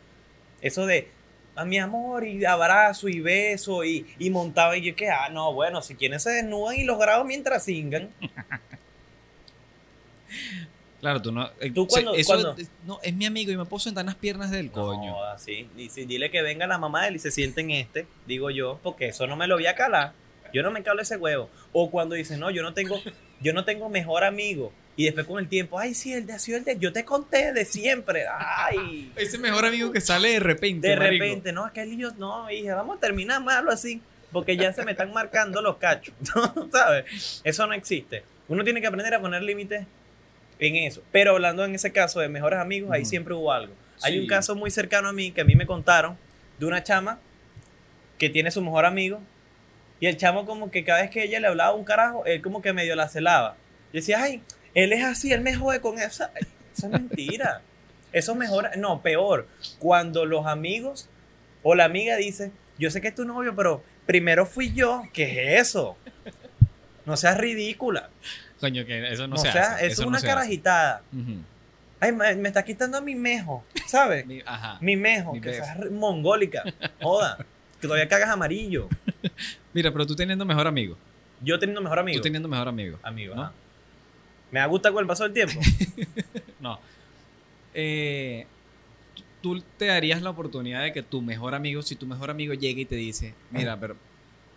Eso 0.60 0.84
de, 0.86 1.08
a 1.56 1.64
mi 1.64 1.78
amor, 1.78 2.26
y 2.26 2.44
abrazo 2.44 3.08
y 3.08 3.20
beso 3.20 3.82
y, 3.84 4.06
y 4.18 4.28
montaba 4.30 4.76
y 4.76 4.82
yo 4.82 4.94
que, 4.94 5.08
ah, 5.08 5.28
no, 5.30 5.52
bueno, 5.54 5.80
si 5.82 5.94
quienes 5.94 6.22
se 6.22 6.30
desnudan 6.30 6.76
y 6.76 6.84
los 6.84 6.98
grabo 6.98 7.24
mientras 7.24 7.64
singan. 7.64 8.10
Claro, 11.00 11.22
tú 11.22 11.30
no. 11.30 11.48
eh, 11.60 11.70
Tú 11.70 11.86
cuando- 11.86 12.14
eso 12.14 12.26
cuando- 12.32 12.56
no, 12.84 12.98
es 13.04 13.14
mi 13.14 13.24
amigo 13.24 13.52
y 13.52 13.56
me 13.56 13.64
puedo 13.64 13.78
sentar 13.78 14.02
en 14.02 14.06
las 14.06 14.16
piernas 14.16 14.50
del 14.50 14.70
coño. 14.72 15.10
No, 15.12 15.22
así. 15.22 15.68
Y 15.76 15.90
si 15.90 16.04
dile 16.06 16.28
que 16.30 16.42
venga 16.42 16.66
la 16.66 16.76
mamá 16.76 17.02
de 17.02 17.08
él 17.10 17.16
y 17.16 17.18
se 17.20 17.30
siente 17.30 17.60
en 17.60 17.70
este, 17.70 18.06
digo 18.26 18.50
yo, 18.50 18.80
porque 18.82 19.06
eso 19.06 19.26
no 19.28 19.36
me 19.36 19.46
lo 19.46 19.54
voy 19.54 19.66
a 19.66 19.76
calar. 19.76 20.12
Yo 20.52 20.62
no 20.62 20.70
me 20.70 20.82
calo 20.82 21.02
ese 21.02 21.16
huevo. 21.16 21.50
O 21.72 21.90
cuando 21.90 22.14
dicen, 22.14 22.40
no, 22.40 22.50
yo 22.50 22.62
no 22.62 22.74
tengo, 22.74 23.00
yo 23.40 23.52
no 23.52 23.64
tengo 23.64 23.88
mejor 23.88 24.24
amigo. 24.24 24.72
Y 24.96 25.04
después 25.04 25.26
con 25.26 25.38
el 25.38 25.48
tiempo, 25.48 25.78
ay, 25.78 25.94
sí, 25.94 26.12
el 26.12 26.26
de 26.26 26.38
sido 26.40 26.58
el 26.58 26.64
de, 26.64 26.76
yo 26.76 26.92
te 26.92 27.04
conté 27.04 27.52
de 27.52 27.64
siempre. 27.64 28.24
Ay. 28.36 29.12
Ese 29.16 29.38
mejor 29.38 29.64
amigo 29.64 29.92
que 29.92 30.00
sale 30.00 30.30
de 30.30 30.40
repente. 30.40 30.88
De 30.88 30.96
marico. 30.96 31.24
repente, 31.24 31.52
no, 31.52 31.66
es 31.66 31.72
que 31.72 31.96
yo, 31.96 32.10
no, 32.18 32.50
hija, 32.50 32.74
vamos 32.74 32.96
a 32.96 33.00
terminar 33.00 33.40
malo 33.42 33.70
así, 33.70 34.02
porque 34.32 34.56
ya 34.56 34.72
se 34.72 34.84
me 34.84 34.90
están 34.90 35.12
marcando 35.12 35.62
los 35.62 35.76
cachos, 35.76 36.14
¿sabes? 36.72 37.40
Eso 37.44 37.66
no 37.68 37.74
existe. 37.74 38.24
Uno 38.48 38.64
tiene 38.64 38.80
que 38.80 38.88
aprender 38.88 39.14
a 39.14 39.20
poner 39.20 39.42
límites 39.42 39.86
en 40.58 40.76
eso. 40.76 41.02
Pero 41.12 41.32
hablando 41.32 41.64
en 41.64 41.74
ese 41.76 41.92
caso 41.92 42.18
de 42.18 42.28
mejores 42.28 42.58
amigos, 42.58 42.90
ahí 42.90 43.04
siempre 43.04 43.34
hubo 43.34 43.52
algo. 43.52 43.74
Hay 44.02 44.18
un 44.18 44.26
caso 44.26 44.56
muy 44.56 44.70
cercano 44.70 45.08
a 45.08 45.12
mí 45.12 45.30
que 45.30 45.42
a 45.42 45.44
mí 45.44 45.54
me 45.54 45.66
contaron 45.66 46.16
de 46.58 46.66
una 46.66 46.82
chama 46.82 47.20
que 48.18 48.30
tiene 48.30 48.50
su 48.50 48.62
mejor 48.62 48.84
amigo 48.84 49.20
y 50.00 50.06
el 50.06 50.16
chamo 50.16 50.46
como 50.46 50.70
que 50.70 50.84
cada 50.84 51.02
vez 51.02 51.10
que 51.10 51.24
ella 51.24 51.40
le 51.40 51.46
hablaba 51.48 51.74
un 51.74 51.84
carajo, 51.84 52.24
él 52.26 52.40
como 52.42 52.62
que 52.62 52.72
medio 52.72 52.94
la 52.96 53.08
celaba. 53.08 53.56
Y 53.92 53.96
decía, 53.98 54.22
ay, 54.22 54.42
él 54.74 54.92
es 54.92 55.04
así, 55.04 55.32
él 55.32 55.40
me 55.40 55.54
jode 55.54 55.80
con 55.80 55.98
esa. 55.98 56.30
Eso 56.76 56.86
es 56.86 56.92
mentira. 56.92 57.62
Eso 58.12 58.34
mejora, 58.34 58.72
no, 58.76 59.02
peor, 59.02 59.46
cuando 59.78 60.24
los 60.24 60.46
amigos 60.46 61.08
o 61.62 61.74
la 61.74 61.84
amiga 61.84 62.16
dice, 62.16 62.52
yo 62.78 62.90
sé 62.90 63.00
que 63.00 63.08
es 63.08 63.14
tu 63.14 63.24
novio, 63.24 63.54
pero 63.56 63.82
primero 64.06 64.46
fui 64.46 64.72
yo, 64.72 65.02
¿qué 65.12 65.56
es 65.56 65.62
eso? 65.68 65.96
No 67.04 67.16
seas 67.16 67.36
ridícula. 67.38 68.08
Coño, 68.60 68.84
que 68.86 69.12
eso 69.12 69.26
no 69.28 69.34
o 69.36 69.38
se 69.38 69.50
sea, 69.52 69.74
hace. 69.74 69.86
eso 69.86 69.92
eso 69.92 70.02
es 70.02 70.06
no 70.06 70.08
una 70.08 70.20
carajitada. 70.20 71.02
Ay, 72.00 72.12
me, 72.12 72.34
me 72.36 72.48
está 72.48 72.64
quitando 72.64 72.96
a 72.98 73.00
mi 73.00 73.14
mejo, 73.14 73.64
¿sabes? 73.86 74.24
Mi- 74.24 74.42
Ajá. 74.46 74.78
Mi 74.80 74.96
mejo, 74.96 75.32
Mi 75.32 75.40
que 75.40 75.52
seas 75.54 75.90
mongólica. 75.90 76.62
Joda, 77.00 77.38
todavía 77.80 78.08
cagas 78.08 78.30
amarillo. 78.30 78.88
Mira, 79.72 79.92
pero 79.92 80.06
tú 80.06 80.14
teniendo 80.16 80.44
mejor 80.44 80.66
amigo. 80.66 80.96
Yo 81.40 81.58
teniendo 81.58 81.80
mejor 81.80 81.98
amigo. 81.98 82.18
Tú 82.18 82.22
teniendo 82.22 82.48
mejor 82.48 82.68
amigo. 82.68 82.98
Amigo, 83.02 83.34
¿no? 83.34 83.42
ajá. 83.42 83.52
Me 84.50 84.60
da 84.60 84.66
gusto 84.66 84.92
con 84.92 85.02
el 85.02 85.06
paso 85.06 85.24
del 85.24 85.32
tiempo. 85.32 85.60
No. 86.60 86.80
Eh, 87.72 88.46
tú 89.40 89.62
te 89.76 89.86
darías 89.86 90.22
la 90.22 90.30
oportunidad 90.30 90.82
de 90.82 90.92
que 90.92 91.04
tu 91.04 91.22
mejor 91.22 91.54
amigo, 91.54 91.82
si 91.82 91.94
tu 91.94 92.04
mejor 92.04 92.30
amigo 92.30 92.52
llega 92.52 92.80
y 92.80 92.84
te 92.84 92.96
dice, 92.96 93.32
mira, 93.52 93.78
pero, 93.78 93.96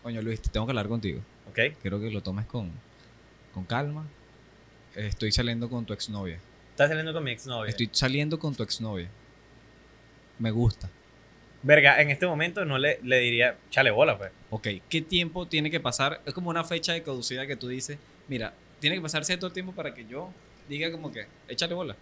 coño 0.02 0.20
Luis, 0.24 0.42
tengo 0.42 0.66
que 0.66 0.72
hablar 0.72 0.88
contigo. 0.88 1.22
¿Ok? 1.50 1.78
Quiero 1.80 2.00
que 2.00 2.10
lo 2.10 2.24
tomes 2.24 2.48
con, 2.48 2.72
con 3.54 3.66
calma. 3.66 4.08
Estoy 4.96 5.32
saliendo 5.32 5.70
con 5.70 5.86
tu 5.86 5.94
exnovia. 5.94 6.40
Estás 6.72 6.90
saliendo 6.90 7.14
con 7.14 7.24
mi 7.24 7.32
exnovia. 7.32 7.70
Estoy 7.70 7.90
saliendo 7.92 8.40
con 8.40 8.56
tu 8.56 8.64
exnovia. 8.64 9.10
Me 10.40 10.50
gusta. 10.50 10.90
Verga, 11.64 12.02
en 12.02 12.10
este 12.10 12.26
momento 12.26 12.66
no 12.66 12.78
le, 12.78 13.00
le 13.04 13.20
diría, 13.20 13.56
chale 13.70 13.92
bola, 13.92 14.18
pues. 14.18 14.32
Ok, 14.50 14.68
¿qué 14.90 15.02
tiempo 15.02 15.48
tiene 15.48 15.70
que 15.70 15.80
pasar? 15.80 16.22
Es 16.26 16.34
como 16.34 16.50
una 16.50 16.64
fecha 16.64 16.94
de 16.94 17.04
caducidad 17.04 17.46
que 17.46 17.56
tú 17.56 17.68
dices, 17.68 17.98
mira, 18.28 18.54
tiene 18.80 18.96
que 18.96 19.02
pasar 19.02 19.24
cierto 19.26 19.52
tiempo 19.52 19.72
para 19.74 19.94
que 19.94 20.06
yo 20.06 20.32
diga 20.68 20.92
como 20.92 21.12
que, 21.12 21.28
échale 21.48 21.74
bola. 21.74 21.96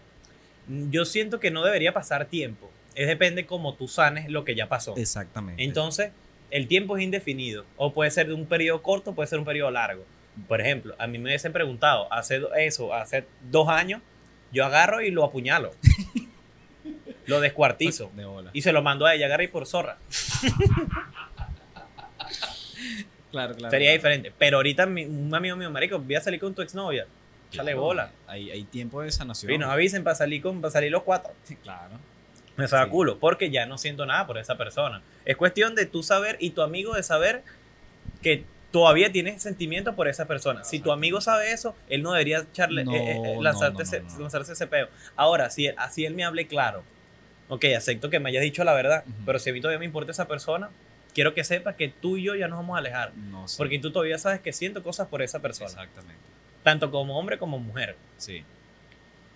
Yo 0.90 1.04
siento 1.04 1.40
que 1.40 1.50
no 1.50 1.64
debería 1.64 1.92
pasar 1.92 2.26
tiempo. 2.26 2.70
Es 2.94 3.06
depende 3.06 3.46
cómo 3.46 3.74
tú 3.74 3.88
sanes 3.88 4.28
lo 4.30 4.44
que 4.44 4.54
ya 4.54 4.68
pasó. 4.68 4.96
Exactamente. 4.96 5.62
Entonces, 5.62 6.12
el 6.50 6.66
tiempo 6.66 6.96
es 6.96 7.04
indefinido. 7.04 7.64
O 7.76 7.92
puede 7.92 8.10
ser 8.10 8.28
de 8.28 8.34
un 8.34 8.46
periodo 8.46 8.82
corto, 8.82 9.14
puede 9.14 9.28
ser 9.28 9.38
un 9.38 9.44
periodo 9.44 9.70
largo. 9.70 10.04
Por 10.48 10.60
ejemplo, 10.60 10.94
a 10.98 11.06
mí 11.06 11.18
me 11.18 11.24
hubiesen 11.24 11.52
preguntado, 11.52 12.12
hace 12.12 12.40
eso, 12.58 12.94
hace 12.94 13.24
dos 13.50 13.68
años, 13.68 14.00
yo 14.52 14.64
agarro 14.64 15.00
y 15.02 15.10
lo 15.10 15.24
apuñalo. 15.24 15.72
lo 17.30 17.40
descuartizo. 17.40 18.10
De 18.14 18.24
bola. 18.26 18.50
Y 18.52 18.60
se 18.62 18.72
lo 18.72 18.82
mando 18.82 19.06
a 19.06 19.14
ella, 19.14 19.26
agarra 19.26 19.44
y 19.44 19.48
por 19.48 19.66
zorra. 19.66 19.96
Claro, 23.30 23.54
claro. 23.54 23.70
Sería 23.70 23.88
claro. 23.90 23.98
diferente. 23.98 24.32
Pero 24.38 24.56
ahorita 24.58 24.86
mi- 24.86 25.04
un 25.04 25.34
amigo 25.34 25.56
mío, 25.56 25.70
marico, 25.70 25.98
voy 25.98 26.14
a 26.16 26.20
salir 26.20 26.40
con 26.40 26.54
tu 26.54 26.62
exnovia. 26.62 27.06
Échale 27.50 27.72
Claro, 27.72 27.80
bola. 27.82 28.10
Hay, 28.26 28.50
hay 28.50 28.64
tiempo 28.64 29.02
de 29.02 29.10
sanación. 29.12 29.50
Sí, 29.52 29.58
nos 29.58 29.70
avisen 29.70 30.02
para 30.04 30.16
salir, 30.16 30.42
con, 30.42 30.60
para 30.60 30.72
salir 30.72 30.90
los 30.90 31.02
cuatro. 31.04 31.32
Claro. 31.62 31.98
Me 32.56 32.66
saca 32.68 32.84
Sí. 32.84 32.90
culo, 32.90 33.18
porque 33.18 33.50
ya 33.50 33.66
no 33.66 33.78
siento 33.78 34.04
nada 34.06 34.26
por 34.26 34.36
esa 34.38 34.56
persona. 34.56 35.02
Es 35.24 35.36
cuestión 35.36 35.74
de 35.74 35.86
tú 35.86 36.02
saber 36.02 36.36
y 36.40 36.50
tu 36.50 36.62
amigo 36.62 36.94
de 36.94 37.02
saber 37.02 37.42
que 38.22 38.44
todavía 38.72 39.10
tienes 39.12 39.42
sentimientos 39.42 39.94
por 39.94 40.08
esa 40.08 40.26
persona. 40.26 40.62
Si 40.64 40.78
tu 40.80 40.92
amigo 40.92 41.20
sabe 41.20 41.52
eso, 41.52 41.74
él 41.88 42.02
no 42.02 42.12
debería 42.12 42.38
echarle, 42.38 42.84
No, 42.84 42.94
eh, 42.94 42.98
eh, 42.98 43.16
eh, 43.16 43.38
ese, 43.80 44.02
lanzarse 44.18 44.52
ese 44.52 44.66
peo. 44.66 44.88
Ahora, 45.16 45.50
si 45.50 45.68
así 45.68 46.04
él 46.04 46.14
me 46.14 46.24
hable 46.24 46.46
claro, 46.46 46.82
ok, 47.50 47.64
acepto 47.76 48.08
que 48.08 48.18
me 48.18 48.30
hayas 48.30 48.42
dicho 48.42 48.64
la 48.64 48.72
verdad, 48.72 49.04
pero 49.26 49.38
si 49.38 49.50
a 49.50 49.52
mí 49.52 49.60
todavía 49.60 49.78
me 49.78 49.84
importa 49.84 50.12
esa 50.12 50.26
persona, 50.26 50.70
quiero 51.14 51.34
que 51.34 51.44
sepas 51.44 51.74
que 51.76 51.88
tú 51.88 52.16
y 52.16 52.22
yo 52.22 52.34
ya 52.34 52.48
nos 52.48 52.58
vamos 52.60 52.76
a 52.76 52.78
alejar. 52.78 53.12
No 53.14 53.46
sé. 53.46 53.58
Porque 53.58 53.78
tú 53.78 53.90
todavía 53.92 54.16
sabes 54.16 54.40
que 54.40 54.52
siento 54.52 54.82
cosas 54.82 55.08
por 55.08 55.20
esa 55.20 55.40
persona, 55.42 55.68
Exactamente. 55.68 56.22
tanto 56.62 56.90
como 56.90 57.18
hombre 57.18 57.36
como 57.38 57.58
mujer. 57.58 57.96
Sí. 58.16 58.42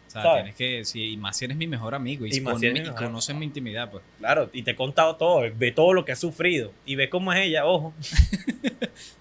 O 0.07 0.11
sea, 0.15 0.23
¿Sabes? 0.23 0.43
tienes 0.45 0.57
que. 0.57 0.85
Sí, 0.85 1.11
y 1.12 1.17
más 1.17 1.37
si 1.37 1.45
eres 1.45 1.57
mi 1.57 1.67
mejor 1.67 1.93
amigo. 1.95 2.25
Y, 2.25 2.37
Y 2.37 2.41
más 2.41 2.53
con- 2.53 2.61
si 2.61 2.71
mi 2.71 2.79
y 2.81 2.85
conoces 2.91 3.35
mi 3.35 3.45
intimidad, 3.47 3.91
pues. 3.91 4.05
Claro, 4.21 4.49
y 4.53 4.62
te 4.62 4.71
he 4.71 4.77
contado 4.77 5.17
todo, 5.17 5.43
ve 5.57 5.73
todo 5.73 5.93
lo 5.93 6.05
que 6.05 6.12
ha 6.12 6.17
sufrido 6.17 6.73
y 6.87 6.95
ve 6.95 7.09
cómo 7.11 7.33
es 7.33 7.41
ella, 7.41 7.67
ojo. 7.67 7.93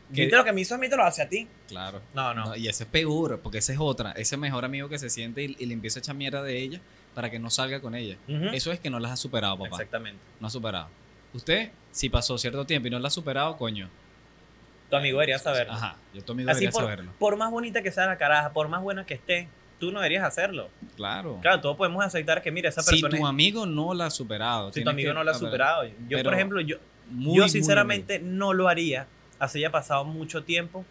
Viste 0.09 0.35
lo 0.35 0.43
que 0.43 0.53
me 0.53 0.61
hizo 0.61 0.75
a 0.75 0.77
mí, 0.77 0.87
te 0.89 0.95
lo 0.95 1.03
hace 1.03 1.23
a 1.23 1.29
ti. 1.29 1.47
Claro. 1.67 1.99
No, 2.13 2.33
no. 2.35 2.45
No, 2.45 2.55
y 2.55 2.67
ese 2.67 2.83
es 2.83 2.89
peor, 2.89 3.39
porque 3.41 3.57
ese 3.57 3.73
es 3.73 3.79
otra. 3.81 4.11
Ese 4.11 4.37
mejor 4.37 4.63
amigo 4.63 4.87
que 4.87 4.99
se 4.99 5.09
siente 5.09 5.43
y, 5.43 5.55
y 5.57 5.65
le 5.65 5.73
empieza 5.73 5.97
a 5.97 6.01
echar 6.01 6.15
mierda 6.15 6.43
de 6.43 6.59
ella 6.59 6.81
para 7.13 7.29
que 7.29 7.39
no 7.39 7.49
salga 7.49 7.79
con 7.81 7.95
ella. 7.95 8.17
Eso 8.27 8.71
es 8.71 8.79
que 8.79 8.89
no 8.89 8.99
las 8.99 9.11
ha 9.11 9.17
superado, 9.17 9.55
papá. 9.57 9.67
Exactamente. 9.75 10.19
No 10.39 10.47
ha 10.47 10.49
superado. 10.49 10.87
Usted, 11.33 11.71
si 11.91 12.09
pasó 12.09 12.37
cierto 12.37 12.65
tiempo 12.65 12.87
y 12.87 12.91
no 12.91 12.99
la 12.99 13.07
ha 13.07 13.11
superado, 13.11 13.57
coño. 13.57 13.89
Tu 14.89 14.95
amigo 14.95 15.17
debería 15.19 15.39
saberlo. 15.39 15.73
Ajá, 15.73 15.95
yo 16.13 16.23
tu 16.23 16.33
amigo 16.33 16.49
Así 16.51 16.59
debería 16.61 16.71
por, 16.71 16.83
saberlo. 16.83 17.11
por 17.17 17.35
más 17.37 17.49
bonita 17.51 17.81
que 17.81 17.91
sea 17.91 18.05
la 18.05 18.17
caraja, 18.17 18.53
por 18.53 18.67
más 18.67 18.81
buena 18.83 19.05
que 19.05 19.15
esté, 19.15 19.47
tú 19.79 19.91
no 19.91 19.99
deberías 19.99 20.23
hacerlo. 20.23 20.69
Claro. 20.95 21.39
Claro, 21.41 21.61
todos 21.61 21.75
podemos 21.77 22.03
aceptar 22.05 22.41
que, 22.43 22.51
mira, 22.51 22.69
esa 22.69 22.81
si 22.83 22.91
persona. 22.91 23.09
tu 23.17 23.23
es- 23.23 23.29
amigo 23.29 23.65
no 23.65 23.93
la 23.95 24.07
ha 24.07 24.09
superado. 24.11 24.71
si 24.71 24.83
tu 24.83 24.89
amigo 24.89 25.13
no 25.13 25.23
lo 25.23 25.31
ha 25.31 25.33
superado. 25.33 25.85
Yo, 25.85 25.93
pero 26.09 26.23
por 26.25 26.33
ejemplo, 26.35 26.61
yo, 26.61 26.77
muy, 27.09 27.37
yo 27.37 27.43
muy 27.43 27.49
sinceramente 27.49 28.19
no 28.19 28.53
lo 28.53 28.67
haría, 28.67 29.07
así 29.39 29.59
haya 29.59 29.71
pasado 29.71 30.05
mucho 30.05 30.43
tiempo 30.43 30.85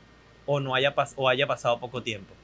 o 0.46 0.58
no 0.58 0.74
haya, 0.74 0.92
o 1.16 1.28
haya 1.28 1.46
pasado 1.46 1.78
poco 1.78 2.02
tiempo. 2.02 2.34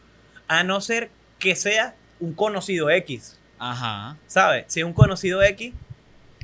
A 0.46 0.62
no 0.62 0.80
ser 0.80 1.10
que 1.40 1.56
sea 1.56 1.96
un 2.20 2.34
conocido 2.34 2.88
X. 2.90 3.37
Ajá, 3.58 4.16
¿Sabes? 4.26 4.64
Si 4.68 4.80
es 4.80 4.86
un 4.86 4.92
conocido 4.92 5.42
X, 5.42 5.72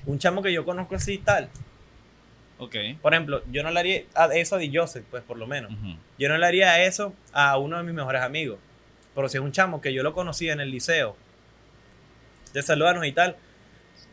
un 0.07 0.19
chamo 0.19 0.43
que 0.43 0.53
yo 0.53 0.65
conozco 0.65 0.95
así 0.97 1.15
y 1.15 1.19
tal. 1.19 1.49
ok. 2.59 2.75
Por 3.03 3.15
ejemplo, 3.15 3.43
yo 3.51 3.63
no 3.63 3.71
le 3.71 3.81
haría 3.81 4.03
a- 4.15 4.27
eso 4.35 4.57
a 4.57 4.59
Di 4.59 4.75
Joseph, 4.75 5.05
pues 5.11 5.23
por 5.23 5.37
lo 5.39 5.47
menos. 5.47 5.73
Yo 6.19 6.29
no 6.29 6.37
le 6.39 6.47
haría 6.47 6.83
eso 6.85 7.15
a 7.33 7.57
uno 7.59 7.77
de 7.77 7.83
mis 7.83 7.95
mejores 7.95 8.23
amigos. 8.23 8.59
Pero 9.15 9.29
si 9.29 9.37
es 9.39 9.43
un 9.45 9.53
chamo 9.53 9.81
que 9.81 9.93
yo 9.93 10.03
lo 10.03 10.13
conocía 10.13 10.53
en 10.53 10.61
el 10.61 10.71
liceo, 10.71 11.17
de 12.53 12.63
saludarnos 12.63 13.07
y 13.07 13.13
tal, 13.13 13.37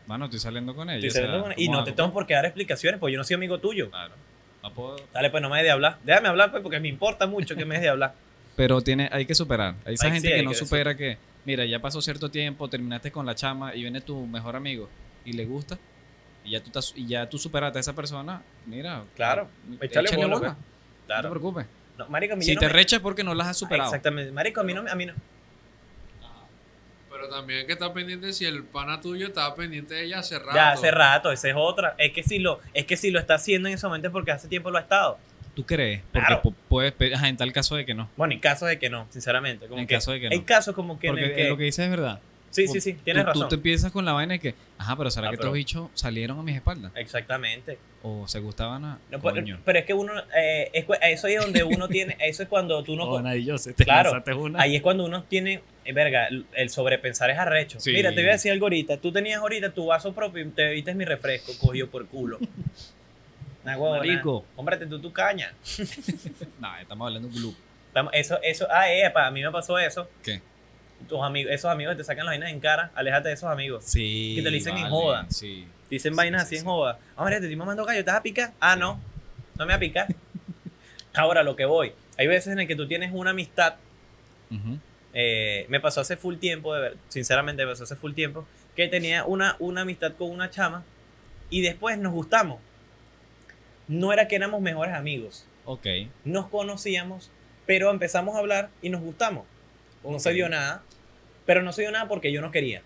Bueno, 0.06 0.24
estoy 0.26 0.40
saliendo 0.40 0.74
con 0.74 0.88
ella. 0.90 0.96
estoy 0.96 1.08
o 1.10 1.12
sea, 1.12 1.22
saliendo 1.22 1.42
con- 1.48 1.54
y 1.56 1.66
¿cómo 1.66 1.78
no 1.78 1.84
te 1.84 1.92
tengo 1.92 2.12
por 2.12 2.26
qué 2.26 2.34
dar 2.34 2.44
explicaciones, 2.44 2.98
pues 3.00 3.12
yo 3.12 3.18
no 3.18 3.24
soy 3.24 3.34
amigo 3.34 3.58
tuyo. 3.58 3.90
Claro. 3.90 4.14
No 4.62 4.72
puedo. 4.72 4.96
Dale, 5.12 5.30
pues 5.30 5.42
no 5.42 5.48
me 5.48 5.56
dejes 5.56 5.66
de 5.68 5.72
hablar. 5.72 5.98
Déjame 6.04 6.28
hablar, 6.28 6.50
pues, 6.52 6.62
porque 6.62 6.78
me 6.80 6.88
importa 6.88 7.26
mucho 7.26 7.54
que 7.56 7.64
me 7.64 7.74
dejes 7.74 7.82
de 7.84 7.88
hablar. 7.90 8.14
Pero 8.56 8.80
tiene, 8.80 9.08
hay 9.12 9.26
que 9.26 9.34
superar. 9.34 9.74
Hay 9.84 9.94
esa 9.94 10.06
gente 10.10 10.20
sí, 10.20 10.28
que 10.28 10.34
hay 10.34 10.44
no 10.44 10.50
que 10.50 10.56
supera 10.56 10.96
que, 10.96 11.18
mira, 11.44 11.64
ya 11.64 11.80
pasó 11.80 12.00
cierto 12.00 12.30
tiempo, 12.30 12.68
terminaste 12.68 13.10
con 13.12 13.26
la 13.26 13.34
chama 13.34 13.74
y 13.74 13.82
viene 13.82 14.00
tu 14.00 14.26
mejor 14.26 14.56
amigo 14.56 14.88
y 15.24 15.32
le 15.32 15.44
gusta. 15.44 15.78
Y 16.44 16.50
ya 16.52 16.60
tú, 16.60 16.66
estás- 16.70 16.92
y 16.96 17.06
ya 17.06 17.28
tú 17.28 17.38
superaste 17.38 17.78
a 17.78 17.80
esa 17.80 17.92
persona, 17.94 18.42
mira. 18.66 19.04
Claro, 19.14 19.48
eh, 19.72 19.78
échale 19.82 20.10
bola, 20.16 20.26
bola, 20.26 20.38
pues. 20.38 20.50
No 20.52 20.56
te 20.56 21.06
Claro. 21.06 21.30
preocupes. 21.30 21.66
No, 21.98 22.08
marico, 22.08 22.40
Si 22.40 22.54
no 22.54 22.60
te 22.60 22.66
me- 22.66 22.72
rechas 22.72 22.94
es 22.98 23.00
porque 23.02 23.22
no 23.22 23.34
las 23.34 23.46
has 23.48 23.56
superado. 23.58 23.88
Exactamente. 23.88 24.32
Marico, 24.32 24.60
a 24.60 24.64
mí 24.64 24.72
no, 24.74 24.82
me- 24.82 24.90
a 24.90 24.94
mí 24.94 25.06
no. 25.06 25.12
Pero 27.10 27.28
también 27.28 27.60
hay 27.60 27.66
que 27.66 27.74
estar 27.74 27.92
pendiente 27.92 28.32
si 28.32 28.46
el 28.46 28.64
pana 28.64 29.00
tuyo 29.00 29.26
estaba 29.28 29.54
pendiente 29.54 29.94
de 29.94 30.04
ella 30.04 30.20
hace 30.20 30.38
rato. 30.38 30.54
Ya 30.54 30.72
hace 30.72 30.90
rato, 30.90 31.30
esa 31.30 31.48
es 31.50 31.54
otra. 31.56 31.94
Es 31.98 32.12
que 32.12 32.22
si 32.22 32.38
lo, 32.38 32.60
es 32.74 32.86
que 32.86 32.96
si 32.96 33.10
lo 33.10 33.20
está 33.20 33.34
haciendo 33.34 33.68
en 33.68 33.74
ese 33.74 33.86
momento 33.86 34.08
es 34.08 34.12
porque 34.12 34.32
hace 34.32 34.48
tiempo 34.48 34.70
lo 34.70 34.78
ha 34.78 34.80
estado. 34.80 35.18
¿Tú 35.54 35.64
crees? 35.66 36.00
Porque 36.12 36.26
Claro. 36.26 36.42
pu- 36.42 36.54
puedes, 36.68 36.92
pe- 36.92 37.14
ajá, 37.14 37.28
en 37.28 37.36
tal 37.36 37.52
caso 37.52 37.76
de 37.76 37.84
que 37.84 37.92
no. 37.94 38.08
Bueno, 38.16 38.32
en 38.34 38.40
casos 38.40 38.68
de 38.68 38.78
que 38.78 38.88
no, 38.88 39.06
sinceramente. 39.10 39.66
Como 39.66 39.80
En 39.80 39.86
que 39.86 39.94
caso 39.96 40.12
de 40.12 40.20
que 40.20 40.28
no. 40.30 40.32
Hay 40.32 40.40
casos 40.42 40.74
como 40.74 40.98
que 40.98 41.08
en 41.08 41.12
Porque 41.14 41.26
el 41.30 41.34
que. 41.36 41.48
lo 41.50 41.56
que 41.58 41.64
dices 41.64 41.84
es 41.84 41.90
verdad. 41.90 42.20
Sí, 42.50 42.68
sí, 42.68 42.82
sí, 42.82 42.92
tienes 43.02 43.22
tú, 43.22 43.26
razón. 43.28 43.42
Tú 43.44 43.48
te 43.48 43.54
empiezas 43.54 43.90
con 43.92 44.04
la 44.04 44.12
vaina 44.12 44.34
de 44.34 44.38
que, 44.38 44.54
ajá, 44.76 44.94
pero 44.96 45.10
¿será 45.10 45.28
Ah, 45.28 45.30
que 45.30 45.38
pero- 45.38 45.48
estos 45.48 45.54
bichos 45.54 45.88
salieron 45.94 46.38
a 46.38 46.42
mis 46.42 46.54
espaldas? 46.54 46.92
Exactamente. 46.96 47.78
O 48.02 48.28
se 48.28 48.40
gustaban 48.40 48.84
a. 48.84 48.98
No, 49.10 49.20
pero, 49.20 49.34
coño. 49.36 49.58
pero 49.64 49.78
es 49.78 49.84
que 49.86 49.94
uno, 49.94 50.12
eh, 50.36 50.70
es 50.74 50.84
eso 51.02 51.26
es 51.28 51.40
donde 51.40 51.62
uno 51.64 51.88
tiene, 51.88 52.16
eso 52.20 52.42
es 52.42 52.48
cuando 52.50 52.82
tú 52.82 52.94
no, 52.96 53.04
Oh, 53.08 53.22
nadie, 53.22 53.44
yo 53.44 53.56
sé, 53.56 53.72
te 53.72 53.84
Claro. 53.84 54.22
una. 54.36 54.60
ahí 54.60 54.76
es 54.76 54.82
cuando 54.82 55.04
uno 55.06 55.22
tiene, 55.24 55.62
eh, 55.86 55.92
verga, 55.94 56.26
el, 56.26 56.44
el 56.54 56.68
sobrepensar 56.68 57.30
es 57.30 57.38
arrecho. 57.38 57.80
Sí. 57.80 57.92
Mira, 57.92 58.10
te 58.10 58.16
voy 58.20 58.28
a 58.28 58.32
decir 58.32 58.52
algo 58.52 58.66
ahorita, 58.66 58.98
tú 58.98 59.12
tenías 59.12 59.40
ahorita 59.40 59.70
tu 59.72 59.86
vaso 59.86 60.12
propio 60.14 60.42
y 60.44 60.48
te 60.50 60.62
bebiste 60.64 60.94
mi 60.94 61.04
refresco, 61.06 61.52
cogido 61.58 61.88
por 61.88 62.06
culo. 62.06 62.38
Nah. 63.64 63.76
Marico. 63.78 64.44
Cómprate 64.56 64.86
tú 64.86 64.98
tu 65.00 65.12
caña. 65.12 65.52
No, 66.60 66.76
estamos 66.76 67.06
hablando 67.06 67.28
de 67.28 67.34
un 67.34 67.40
club. 67.40 67.56
Eso, 68.12 68.38
eso, 68.42 68.66
ah, 68.70 68.90
epa, 68.90 69.26
a 69.26 69.30
mí 69.30 69.42
me 69.42 69.50
pasó 69.50 69.78
eso. 69.78 70.08
¿Qué? 70.22 70.40
Tus 71.08 71.20
amigos, 71.20 71.52
esos 71.52 71.70
amigos 71.70 71.94
que 71.94 71.98
te 71.98 72.04
sacan 72.04 72.24
las 72.24 72.32
vainas 72.32 72.50
en 72.50 72.60
cara, 72.60 72.90
aléjate 72.94 73.28
de 73.28 73.34
esos 73.34 73.50
amigos. 73.50 73.84
Sí. 73.84 74.34
Que 74.36 74.42
te 74.42 74.50
lo 74.50 74.54
dicen 74.54 74.76
en 74.78 74.88
joda. 74.88 75.26
Sí. 75.28 75.66
Te 75.88 75.96
dicen 75.96 76.12
Sí, 76.12 76.16
vainas 76.16 76.42
sí, 76.42 76.46
así 76.46 76.54
sí. 76.56 76.60
en 76.60 76.66
joda. 76.66 76.98
Ah, 77.16 77.24
María, 77.24 77.38
te 77.40 77.46
estoy 77.46 77.56
mamando 77.56 77.84
gallo, 77.84 78.04
¿te 78.04 78.10
vas 78.10 78.20
a 78.20 78.22
picar? 78.22 78.52
Ah, 78.60 78.76
no, 78.76 79.00
no 79.58 79.66
me 79.66 79.72
va 79.72 79.76
a 79.76 79.80
picar. 79.80 80.06
Ahora, 81.14 81.42
lo 81.42 81.56
que 81.56 81.64
voy. 81.64 81.92
Hay 82.16 82.26
veces 82.28 82.52
en 82.52 82.60
el 82.60 82.66
que 82.66 82.76
tú 82.76 82.86
tienes 82.86 83.10
una 83.12 83.30
amistad. 83.30 83.74
Eh, 85.14 85.66
me 85.68 85.80
pasó 85.80 86.00
hace 86.00 86.16
full 86.16 86.36
tiempo, 86.36 86.74
de 86.74 86.80
ver, 86.80 86.96
sinceramente 87.08 87.64
me 87.64 87.72
pasó 87.72 87.84
hace 87.84 87.96
full 87.96 88.14
tiempo, 88.14 88.46
que 88.76 88.88
tenía 88.88 89.24
una, 89.24 89.56
una 89.58 89.82
amistad 89.82 90.12
con 90.12 90.30
una 90.30 90.50
chama 90.50 90.84
y 91.50 91.60
después 91.62 91.98
nos 91.98 92.12
gustamos. 92.12 92.60
No 93.92 94.12
era 94.12 94.26
que 94.26 94.36
éramos 94.36 94.60
mejores 94.62 94.94
amigos, 94.94 95.46
Ok. 95.66 95.86
nos 96.24 96.48
conocíamos, 96.48 97.30
pero 97.66 97.90
empezamos 97.90 98.34
a 98.34 98.38
hablar 98.38 98.70
y 98.80 98.88
nos 98.88 99.02
gustamos. 99.02 99.44
No 100.02 100.18
se 100.18 100.32
dio 100.32 100.48
nada, 100.48 100.82
pero 101.46 101.62
no 101.62 101.72
se 101.72 101.82
dio 101.82 101.92
nada 101.92 102.08
porque 102.08 102.32
yo 102.32 102.40
no 102.40 102.50
quería. 102.50 102.82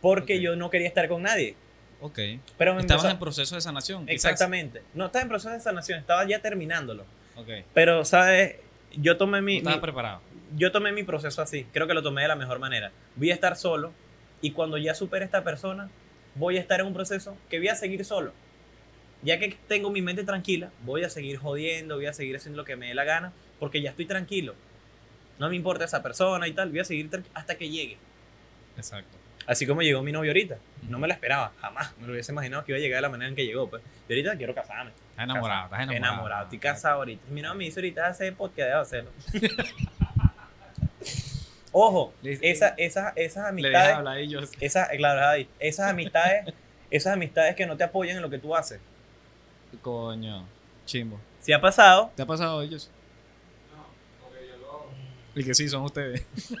Porque 0.00 0.40
yo 0.40 0.56
no 0.56 0.70
quería 0.70 0.88
estar 0.88 1.08
con 1.08 1.22
nadie. 1.22 1.54
Ok. 2.00 2.18
Pero 2.58 2.74
me 2.74 2.80
Estabas 2.80 3.04
empezó- 3.04 3.08
en 3.10 3.18
proceso 3.18 3.54
de 3.54 3.60
sanación. 3.60 4.06
quizás. 4.06 4.14
Exactamente. 4.32 4.82
No 4.94 5.06
estaba 5.06 5.22
en 5.22 5.28
proceso 5.28 5.50
de 5.52 5.60
sanación, 5.60 6.00
estaba 6.00 6.26
ya 6.26 6.40
terminándolo. 6.40 7.04
Ok. 7.36 7.48
Pero, 7.74 8.04
¿sabes? 8.04 8.56
Yo 8.96 9.16
tomé 9.16 9.38
No 9.38 9.44
mi, 9.46 9.56
estabas 9.58 9.76
mi- 9.76 9.82
preparado. 9.82 10.20
yo 10.56 10.72
tomé 10.72 10.90
mi 10.92 11.02
proceso 11.04 11.40
así. 11.42 11.66
Creo 11.72 11.86
que 11.86 11.94
lo 11.94 12.02
tomé 12.02 12.22
de 12.22 12.28
la 12.28 12.36
mejor 12.36 12.58
manera. 12.58 12.90
Voy 13.16 13.30
a 13.30 13.34
estar 13.34 13.56
solo 13.56 13.92
y 14.40 14.50
cuando 14.50 14.76
ya 14.78 14.94
supere 14.94 15.24
esta 15.24 15.44
persona, 15.44 15.88
voy 16.34 16.56
a 16.56 16.60
estar 16.60 16.80
en 16.80 16.86
un 16.86 16.94
proceso 16.94 17.36
que 17.48 17.58
voy 17.58 17.68
a 17.68 17.74
seguir 17.76 18.04
solo. 18.04 18.32
Ya 19.22 19.38
que 19.38 19.56
tengo 19.68 19.90
mi 19.90 20.02
mente 20.02 20.24
tranquila, 20.24 20.70
voy 20.84 21.04
a 21.04 21.10
seguir 21.10 21.36
jodiendo, 21.38 21.96
voy 21.96 22.06
a 22.06 22.12
seguir 22.12 22.36
haciendo 22.36 22.56
lo 22.58 22.64
que 22.64 22.76
me 22.76 22.88
dé 22.88 22.94
la 22.94 23.04
gana, 23.04 23.32
porque 23.60 23.80
ya 23.80 23.90
estoy 23.90 24.06
tranquilo. 24.06 24.54
No 25.38 25.48
me 25.48 25.56
importa 25.56 25.84
esa 25.84 26.02
persona 26.02 26.46
y 26.48 26.52
tal, 26.52 26.70
voy 26.70 26.80
a 26.80 26.84
seguir 26.84 27.08
hasta 27.34 27.54
que 27.56 27.68
llegue. 27.70 27.96
Exacto. 28.76 29.16
Así 29.46 29.66
como 29.66 29.82
llegó 29.82 30.02
mi 30.02 30.12
novio 30.12 30.30
ahorita. 30.30 30.56
No 30.88 30.98
me 30.98 31.08
la 31.08 31.14
esperaba, 31.14 31.52
jamás. 31.60 31.96
Me 31.98 32.06
lo 32.06 32.12
hubiese 32.12 32.30
imaginado 32.32 32.64
que 32.64 32.72
iba 32.72 32.78
a 32.78 32.80
llegar 32.80 32.98
de 32.98 33.02
la 33.02 33.08
manera 33.08 33.28
en 33.28 33.34
que 33.34 33.44
llegó. 33.44 33.68
Pues. 33.68 33.82
Y 34.08 34.12
ahorita 34.12 34.36
quiero 34.36 34.54
casarme. 34.54 34.92
Estás 35.10 35.24
enamorado, 35.24 35.64
estás 35.64 35.80
enamorado. 35.80 35.96
enamorado, 36.12 36.42
estoy 36.44 36.58
casado 36.58 36.94
ahorita. 36.98 37.22
Mi 37.30 37.42
novio 37.42 37.56
me 37.56 37.64
dice 37.64 37.80
ahorita 37.80 38.06
hacer 38.06 38.34
podcast, 38.34 38.68
debo 38.68 38.80
hacerlo. 38.80 39.10
Ojo, 41.72 42.12
Le- 42.22 42.38
esa, 42.42 42.68
esas, 42.76 43.14
Le 43.16 43.26
amistades, 43.48 44.06
a 44.06 44.18
ellos. 44.18 44.50
claro, 44.96 45.20
Javi, 45.20 45.48
esas 45.58 45.90
amistades, 45.90 46.54
esas 46.90 47.14
amistades 47.14 47.56
que 47.56 47.66
no 47.66 47.76
te 47.76 47.84
apoyan 47.84 48.16
en 48.16 48.22
lo 48.22 48.30
que 48.30 48.38
tú 48.38 48.54
haces. 48.54 48.78
Coño. 49.80 50.44
Chimbo. 50.86 51.18
Si 51.40 51.52
ha 51.52 51.60
pasado, 51.60 52.10
¿Te 52.14 52.22
ha 52.22 52.26
pasado 52.26 52.60
a 52.60 52.64
ellos? 52.64 52.90
Y 55.34 55.42
que 55.44 55.54
sí, 55.54 55.68
son 55.68 55.82
ustedes. 55.84 56.26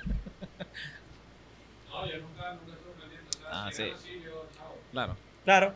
No, 1.90 2.06
yo 2.06 2.18
nunca, 2.18 2.54
nunca 2.54 2.72
estuve 2.72 2.92
pendiente. 3.00 3.28
O 3.38 3.40
sea, 3.40 3.48
Ah, 3.52 3.68
si 3.70 3.76
sí. 3.84 3.90
así, 3.94 4.20
yo, 4.24 4.46
chao. 4.56 4.76
Claro. 4.92 5.16
claro. 5.44 5.74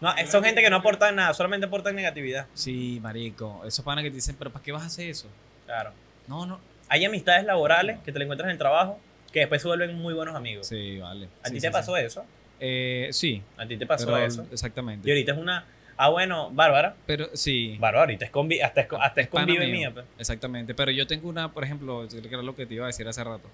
No, 0.00 0.12
son 0.30 0.44
gente 0.44 0.60
que 0.60 0.68
no 0.68 0.76
aportan 0.76 1.16
nada, 1.16 1.32
solamente 1.32 1.66
aportan 1.66 1.94
negatividad. 1.96 2.46
Sí, 2.52 2.98
marico. 3.00 3.62
Esos 3.64 3.84
panas 3.84 4.02
que 4.04 4.10
te 4.10 4.16
dicen, 4.16 4.36
pero 4.38 4.50
¿para 4.52 4.62
qué 4.62 4.72
vas 4.72 4.82
a 4.82 4.86
hacer 4.86 5.08
eso? 5.08 5.28
Claro. 5.64 5.92
No, 6.26 6.44
no. 6.46 6.60
Hay 6.88 7.04
amistades 7.04 7.44
laborales 7.46 7.98
que 8.04 8.12
te 8.12 8.18
la 8.18 8.24
encuentras 8.24 8.46
en 8.48 8.52
el 8.52 8.58
trabajo 8.58 8.98
que 9.32 9.40
después 9.40 9.62
se 9.62 9.68
vuelven 9.68 9.94
muy 9.96 10.12
buenos 10.12 10.34
amigos. 10.34 10.66
Sí, 10.66 10.98
vale. 10.98 11.28
¿A 11.42 11.48
Sí, 11.48 11.54
ti 11.54 11.60
sí, 11.60 11.66
te 11.66 11.70
pasó 11.70 11.94
sí. 11.96 12.02
eso? 12.02 12.24
Eh, 12.60 13.08
sí. 13.12 13.42
¿A 13.56 13.66
ti 13.66 13.76
te 13.78 13.86
pasó 13.86 14.06
pero- 14.06 14.18
eso? 14.18 14.46
Exactamente. 14.52 15.08
Y 15.08 15.12
ahorita 15.12 15.32
es 15.32 15.38
una. 15.38 15.64
Ah, 15.96 16.10
bueno, 16.10 16.50
Bárbara. 16.50 16.96
Pero 17.06 17.30
sí. 17.34 17.76
Bárbara, 17.78 18.02
ahorita 18.02 18.26
es, 18.26 18.30
convi 18.30 18.60
hasta 18.60 18.82
es, 18.82 18.88
hasta 19.00 19.20
es 19.20 19.28
convive 19.28 19.66
mío. 19.66 19.76
mía. 19.76 19.90
pues. 19.94 20.06
Exactamente. 20.18 20.74
Pero 20.74 20.90
yo 20.90 21.06
tengo 21.06 21.28
una, 21.28 21.52
por 21.52 21.64
ejemplo, 21.64 22.06
que 22.08 22.28
era 22.28 22.42
lo 22.42 22.54
que 22.54 22.66
te 22.66 22.74
iba 22.74 22.84
a 22.84 22.88
decir 22.88 23.08
hace 23.08 23.24
rato. 23.24 23.48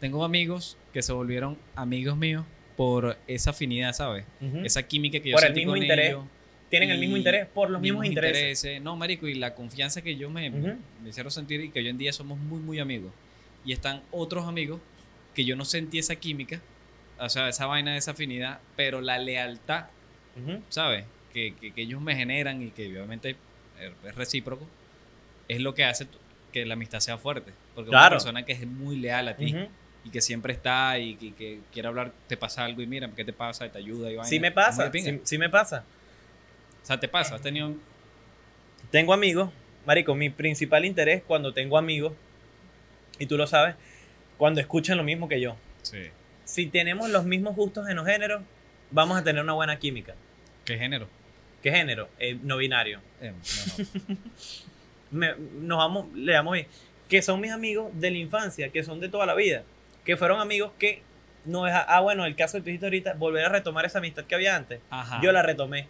Tengo 0.00 0.24
amigos 0.24 0.76
que 0.92 1.02
se 1.02 1.12
volvieron 1.12 1.56
amigos 1.74 2.16
míos 2.16 2.44
por 2.76 3.16
esa 3.26 3.50
afinidad, 3.50 3.92
¿sabes? 3.94 4.24
Esa 4.64 4.82
química 4.82 5.20
que 5.20 5.30
yo 5.30 5.36
Por 5.36 5.46
el 5.46 5.54
mismo 5.54 5.72
con 5.72 5.82
interés, 5.82 6.10
ellos. 6.10 6.24
Tienen 6.68 6.90
el 6.90 6.98
mismo 6.98 7.16
interés 7.16 7.46
por 7.46 7.70
los 7.70 7.80
mismos, 7.80 8.04
intereses. 8.04 8.82
No, 8.82 8.96
marico, 8.96 9.28
y 9.28 9.34
la 9.34 9.54
confianza 9.54 10.02
que 10.02 10.16
yo 10.16 10.28
me, 10.28 10.50
me 10.50 10.76
hicieron 11.08 11.30
sentir 11.30 11.60
y 11.60 11.70
que 11.70 11.78
hoy 11.78 11.88
en 11.88 11.96
día 11.96 12.12
somos 12.12 12.38
muy, 12.38 12.58
muy 12.58 12.80
amigos. 12.80 13.12
Y 13.64 13.72
están 13.72 14.02
otros 14.10 14.46
amigos 14.46 14.80
que 15.34 15.44
yo 15.44 15.54
no 15.54 15.64
sentí 15.64 15.98
esa 15.98 16.16
química, 16.16 16.60
o 17.18 17.28
sea, 17.28 17.48
esa 17.48 17.66
vaina, 17.66 17.96
esa 17.96 18.10
afinidad, 18.10 18.60
pero 18.74 19.00
la 19.00 19.18
lealtad. 19.18 19.86
¿sabes? 20.68 21.06
Que, 21.36 21.54
que, 21.54 21.72
que 21.72 21.82
ellos 21.82 22.00
me 22.00 22.16
generan 22.16 22.62
y 22.62 22.70
que 22.70 22.86
obviamente 22.86 23.36
es 24.04 24.14
recíproco, 24.14 24.66
es 25.48 25.60
lo 25.60 25.74
que 25.74 25.84
hace 25.84 26.06
que 26.50 26.64
la 26.64 26.72
amistad 26.74 27.00
sea 27.00 27.18
fuerte. 27.18 27.52
Porque 27.74 27.90
una 27.90 27.98
Claro. 27.98 28.14
persona 28.14 28.42
que 28.46 28.52
es 28.52 28.66
muy 28.66 28.96
leal 28.96 29.28
a 29.28 29.36
ti 29.36 29.54
y 30.02 30.08
que 30.10 30.22
siempre 30.22 30.54
está 30.54 30.98
y 30.98 31.16
que, 31.16 31.34
que 31.34 31.60
quiere 31.74 31.88
hablar, 31.88 32.10
te 32.26 32.38
pasa 32.38 32.64
algo 32.64 32.80
y 32.80 32.86
mira, 32.86 33.10
¿qué 33.14 33.22
te 33.22 33.34
pasa? 33.34 33.66
Y 33.66 33.68
te 33.68 33.76
ayuda 33.76 34.10
y 34.10 34.16
vaina. 34.16 34.24
Sí 34.30 34.40
me 34.40 34.50
pasa, 34.50 34.90
sí 35.24 35.36
me 35.36 35.50
pasa. 35.50 35.84
O 36.82 36.86
sea, 36.86 36.98
te 36.98 37.06
pasa, 37.08 37.34
has 37.34 37.42
tenido... 37.42 37.74
Tengo 38.90 39.12
amigos, 39.12 39.50
marico, 39.84 40.14
mi 40.14 40.30
principal 40.30 40.86
interés 40.86 41.22
cuando 41.26 41.52
tengo 41.52 41.76
amigos, 41.76 42.14
y 43.18 43.26
tú 43.26 43.36
lo 43.36 43.46
sabes, 43.46 43.74
cuando 44.38 44.60
escuchan 44.62 44.96
lo 44.96 45.04
mismo 45.04 45.28
que 45.28 45.38
yo. 45.40 45.56
Sí. 45.82 45.98
Si 46.44 46.66
tenemos 46.66 47.10
los 47.10 47.24
mismos 47.26 47.56
gustos 47.56 47.88
en 47.90 47.96
los 47.96 48.06
géneros, 48.06 48.42
vamos 48.90 49.18
a 49.18 49.22
tener 49.24 49.42
una 49.42 49.52
buena 49.52 49.78
química. 49.78 50.14
¿Qué 50.64 50.78
género? 50.78 51.08
¿Qué 51.66 51.72
género? 51.72 52.08
Eh, 52.20 52.38
no 52.44 52.58
binario. 52.58 53.00
Eh, 53.20 53.32
no, 53.32 53.84
no. 54.14 54.16
Me- 55.10 55.34
nos 55.58 55.78
vamos, 55.78 56.06
le 56.14 56.32
damos 56.32 56.52
bien. 56.52 56.68
Que 57.08 57.22
son 57.22 57.40
mis 57.40 57.50
amigos 57.50 57.90
de 57.94 58.12
la 58.12 58.18
infancia, 58.18 58.68
que 58.68 58.84
son 58.84 59.00
de 59.00 59.08
toda 59.08 59.26
la 59.26 59.34
vida. 59.34 59.64
Que 60.04 60.16
fueron 60.16 60.38
amigos 60.40 60.70
que 60.78 61.02
no 61.44 61.64
deja. 61.64 61.80
Ah, 61.80 61.98
bueno, 62.02 62.24
el 62.24 62.36
caso 62.36 62.58
que 62.58 62.60
tú 62.60 62.66
dijiste 62.66 62.86
ahorita, 62.86 63.14
volver 63.14 63.46
a 63.46 63.48
retomar 63.48 63.84
esa 63.84 63.98
amistad 63.98 64.22
que 64.26 64.36
había 64.36 64.54
antes. 64.54 64.78
Ajá. 64.90 65.18
Yo 65.20 65.32
la 65.32 65.42
retomé 65.42 65.88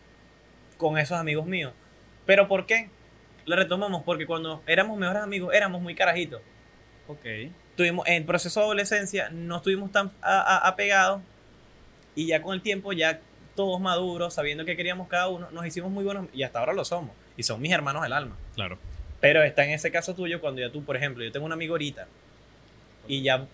con 0.79 0.97
esos 0.97 1.19
amigos 1.19 1.45
míos. 1.45 1.75
¿Pero 2.25 2.49
por 2.49 2.65
qué? 2.65 2.89
La 3.45 3.57
retomamos 3.57 4.03
porque 4.03 4.25
cuando 4.25 4.63
éramos 4.67 4.97
mejores 4.97 5.23
amigos 5.25 5.53
éramos 5.55 5.83
muy 5.83 5.95
carajitos. 5.95 6.41
Ok. 7.07 7.27
Tuvimos, 7.77 8.09
en 8.09 8.25
proceso 8.25 8.61
de 8.61 8.65
adolescencia 8.65 9.29
no 9.29 9.59
estuvimos 9.59 9.93
tan 9.93 10.11
apegados 10.23 11.21
y 12.15 12.29
ya 12.29 12.41
con 12.41 12.55
el 12.55 12.63
tiempo, 12.63 12.95
ya 12.95 13.21
todos 13.57 13.81
maduros, 13.81 14.35
sabiendo 14.35 14.65
que 14.65 14.77
queríamos 14.77 15.09
cada 15.09 15.29
uno, 15.29 15.51
nos 15.51 15.67
hicimos 15.67 15.91
muy 15.91 16.05
buenos 16.05 16.27
y 16.33 16.45
hasta 16.45 16.61
ahora 16.61 16.73
lo 16.75 16.85
somos. 16.85 17.11
Y 17.37 17.43
son 17.43 17.61
mis 17.61 17.73
hermanos 17.73 18.03
del 18.05 18.13
alma. 18.13 18.37
Claro. 18.55 18.79
Pero 19.21 19.43
está 19.43 19.65
en 19.65 19.71
ese 19.71 19.91
caso 19.91 20.15
tuyo 20.15 20.41
cuando 20.41 20.61
ya 20.61 20.71
tú, 20.71 20.85
por 20.85 20.97
ejemplo, 20.97 21.25
yo 21.25 21.33
tengo 21.33 21.47
un 21.47 21.53
amigo 21.53 21.75
ahorita 21.75 22.07
y 23.09 23.23
ya, 23.23 23.47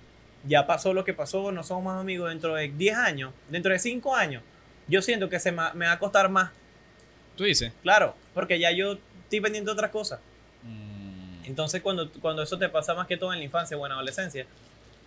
ya 0.44 0.66
pasó 0.66 0.92
lo 0.92 1.04
que 1.04 1.14
pasó, 1.14 1.52
no 1.52 1.62
somos 1.62 1.84
más 1.84 2.00
amigos 2.00 2.28
dentro 2.28 2.54
de 2.54 2.68
10 2.68 2.96
años, 2.96 3.32
dentro 3.48 3.72
de 3.72 3.78
5 3.78 4.14
años. 4.14 4.42
Yo 4.88 5.00
siento 5.00 5.28
que 5.28 5.38
se 5.38 5.52
me 5.52 5.86
va 5.86 5.92
a 5.92 5.98
costar 5.98 6.28
más, 6.28 6.50
¿Tú 7.36 7.44
dices? 7.44 7.72
claro, 7.82 8.14
porque 8.34 8.58
ya 8.58 8.70
yo 8.72 8.98
estoy 9.24 9.40
pendiente 9.40 9.68
de 9.68 9.72
otras 9.72 9.90
cosas. 9.90 10.20
Mm, 10.64 11.44
Entonces, 11.44 11.80
cuando, 11.80 12.10
cuando 12.20 12.42
eso 12.42 12.58
te 12.58 12.68
pasa 12.68 12.94
más 12.94 13.06
que 13.06 13.16
todo 13.16 13.32
en 13.32 13.38
la 13.38 13.44
infancia 13.44 13.76
o 13.76 13.86
en 13.86 13.90
la 13.90 13.94
adolescencia, 13.96 14.46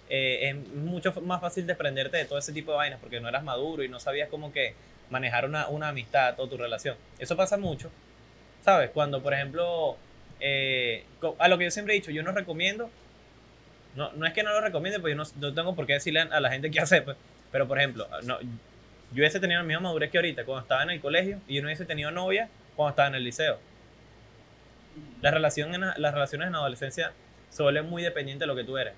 eh, 0.09 0.49
es 0.49 0.55
mucho 0.75 1.11
más 1.21 1.41
fácil 1.41 1.65
desprenderte 1.67 2.17
de 2.17 2.25
todo 2.25 2.37
ese 2.39 2.53
tipo 2.53 2.71
de 2.71 2.77
vainas 2.77 2.99
porque 2.99 3.19
no 3.19 3.27
eras 3.27 3.43
maduro 3.43 3.83
y 3.83 3.89
no 3.89 3.99
sabías 3.99 4.29
cómo 4.29 4.51
que 4.53 4.73
manejar 5.09 5.45
una, 5.45 5.67
una 5.67 5.89
amistad 5.89 6.39
o 6.39 6.47
tu 6.47 6.57
relación. 6.57 6.95
Eso 7.19 7.35
pasa 7.37 7.57
mucho, 7.57 7.91
¿sabes? 8.63 8.89
Cuando, 8.91 9.21
por 9.21 9.33
ejemplo, 9.33 9.97
eh, 10.39 11.03
a 11.39 11.47
lo 11.47 11.57
que 11.57 11.65
yo 11.65 11.71
siempre 11.71 11.93
he 11.93 11.99
dicho, 11.99 12.11
yo 12.11 12.23
no 12.23 12.31
recomiendo, 12.31 12.89
no, 13.95 14.11
no 14.13 14.25
es 14.25 14.33
que 14.33 14.43
no 14.43 14.51
lo 14.51 14.61
recomiende, 14.61 14.99
pues 14.99 15.15
yo 15.15 15.23
no, 15.23 15.47
no 15.47 15.53
tengo 15.53 15.75
por 15.75 15.85
qué 15.85 15.93
decirle 15.93 16.21
a 16.21 16.39
la 16.39 16.49
gente 16.51 16.69
qué 16.71 16.79
hacer, 16.79 17.03
pues, 17.05 17.17
pero 17.51 17.67
por 17.67 17.77
ejemplo, 17.77 18.07
no, 18.23 18.39
yo 18.41 19.21
hubiese 19.21 19.39
tenido 19.39 19.61
la 19.61 19.65
misma 19.67 19.81
madurez 19.83 20.11
que 20.11 20.17
ahorita 20.17 20.43
cuando 20.43 20.63
estaba 20.63 20.83
en 20.83 20.89
el 20.89 20.99
colegio 21.01 21.39
y 21.47 21.55
yo 21.55 21.61
no 21.61 21.67
hubiese 21.67 21.85
tenido 21.85 22.11
novia 22.11 22.49
cuando 22.75 22.89
estaba 22.89 23.07
en 23.09 23.15
el 23.15 23.23
liceo. 23.23 23.59
La 25.21 25.31
relación 25.31 25.73
en 25.75 25.81
la- 25.81 25.95
las 25.97 26.13
relaciones 26.13 26.47
en 26.47 26.55
adolescencia 26.55 27.11
se 27.49 27.63
vuelven 27.63 27.89
muy 27.89 28.03
dependientes 28.03 28.41
de 28.41 28.47
lo 28.47 28.55
que 28.55 28.63
tú 28.63 28.77
eres. 28.77 28.93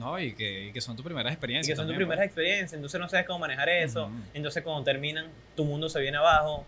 No, 0.00 0.18
y 0.18 0.32
que, 0.34 0.66
y 0.66 0.72
que 0.72 0.80
son 0.80 0.96
tus 0.96 1.04
primeras 1.04 1.30
Y 1.30 1.34
experiencias. 1.34 1.72
que 1.72 1.76
son 1.76 1.84
tus 1.86 1.92
también, 1.92 2.08
primeras 2.08 2.24
experiencias, 2.26 2.72
entonces 2.72 3.00
no 3.00 3.08
sabes 3.08 3.26
cómo 3.26 3.38
manejar 3.38 3.68
eso. 3.68 4.10
Entonces 4.34 4.62
cuando 4.64 4.82
terminan, 4.82 5.26
tu 5.54 5.64
mundo 5.64 5.88
se 5.88 6.00
viene 6.00 6.16
abajo. 6.16 6.66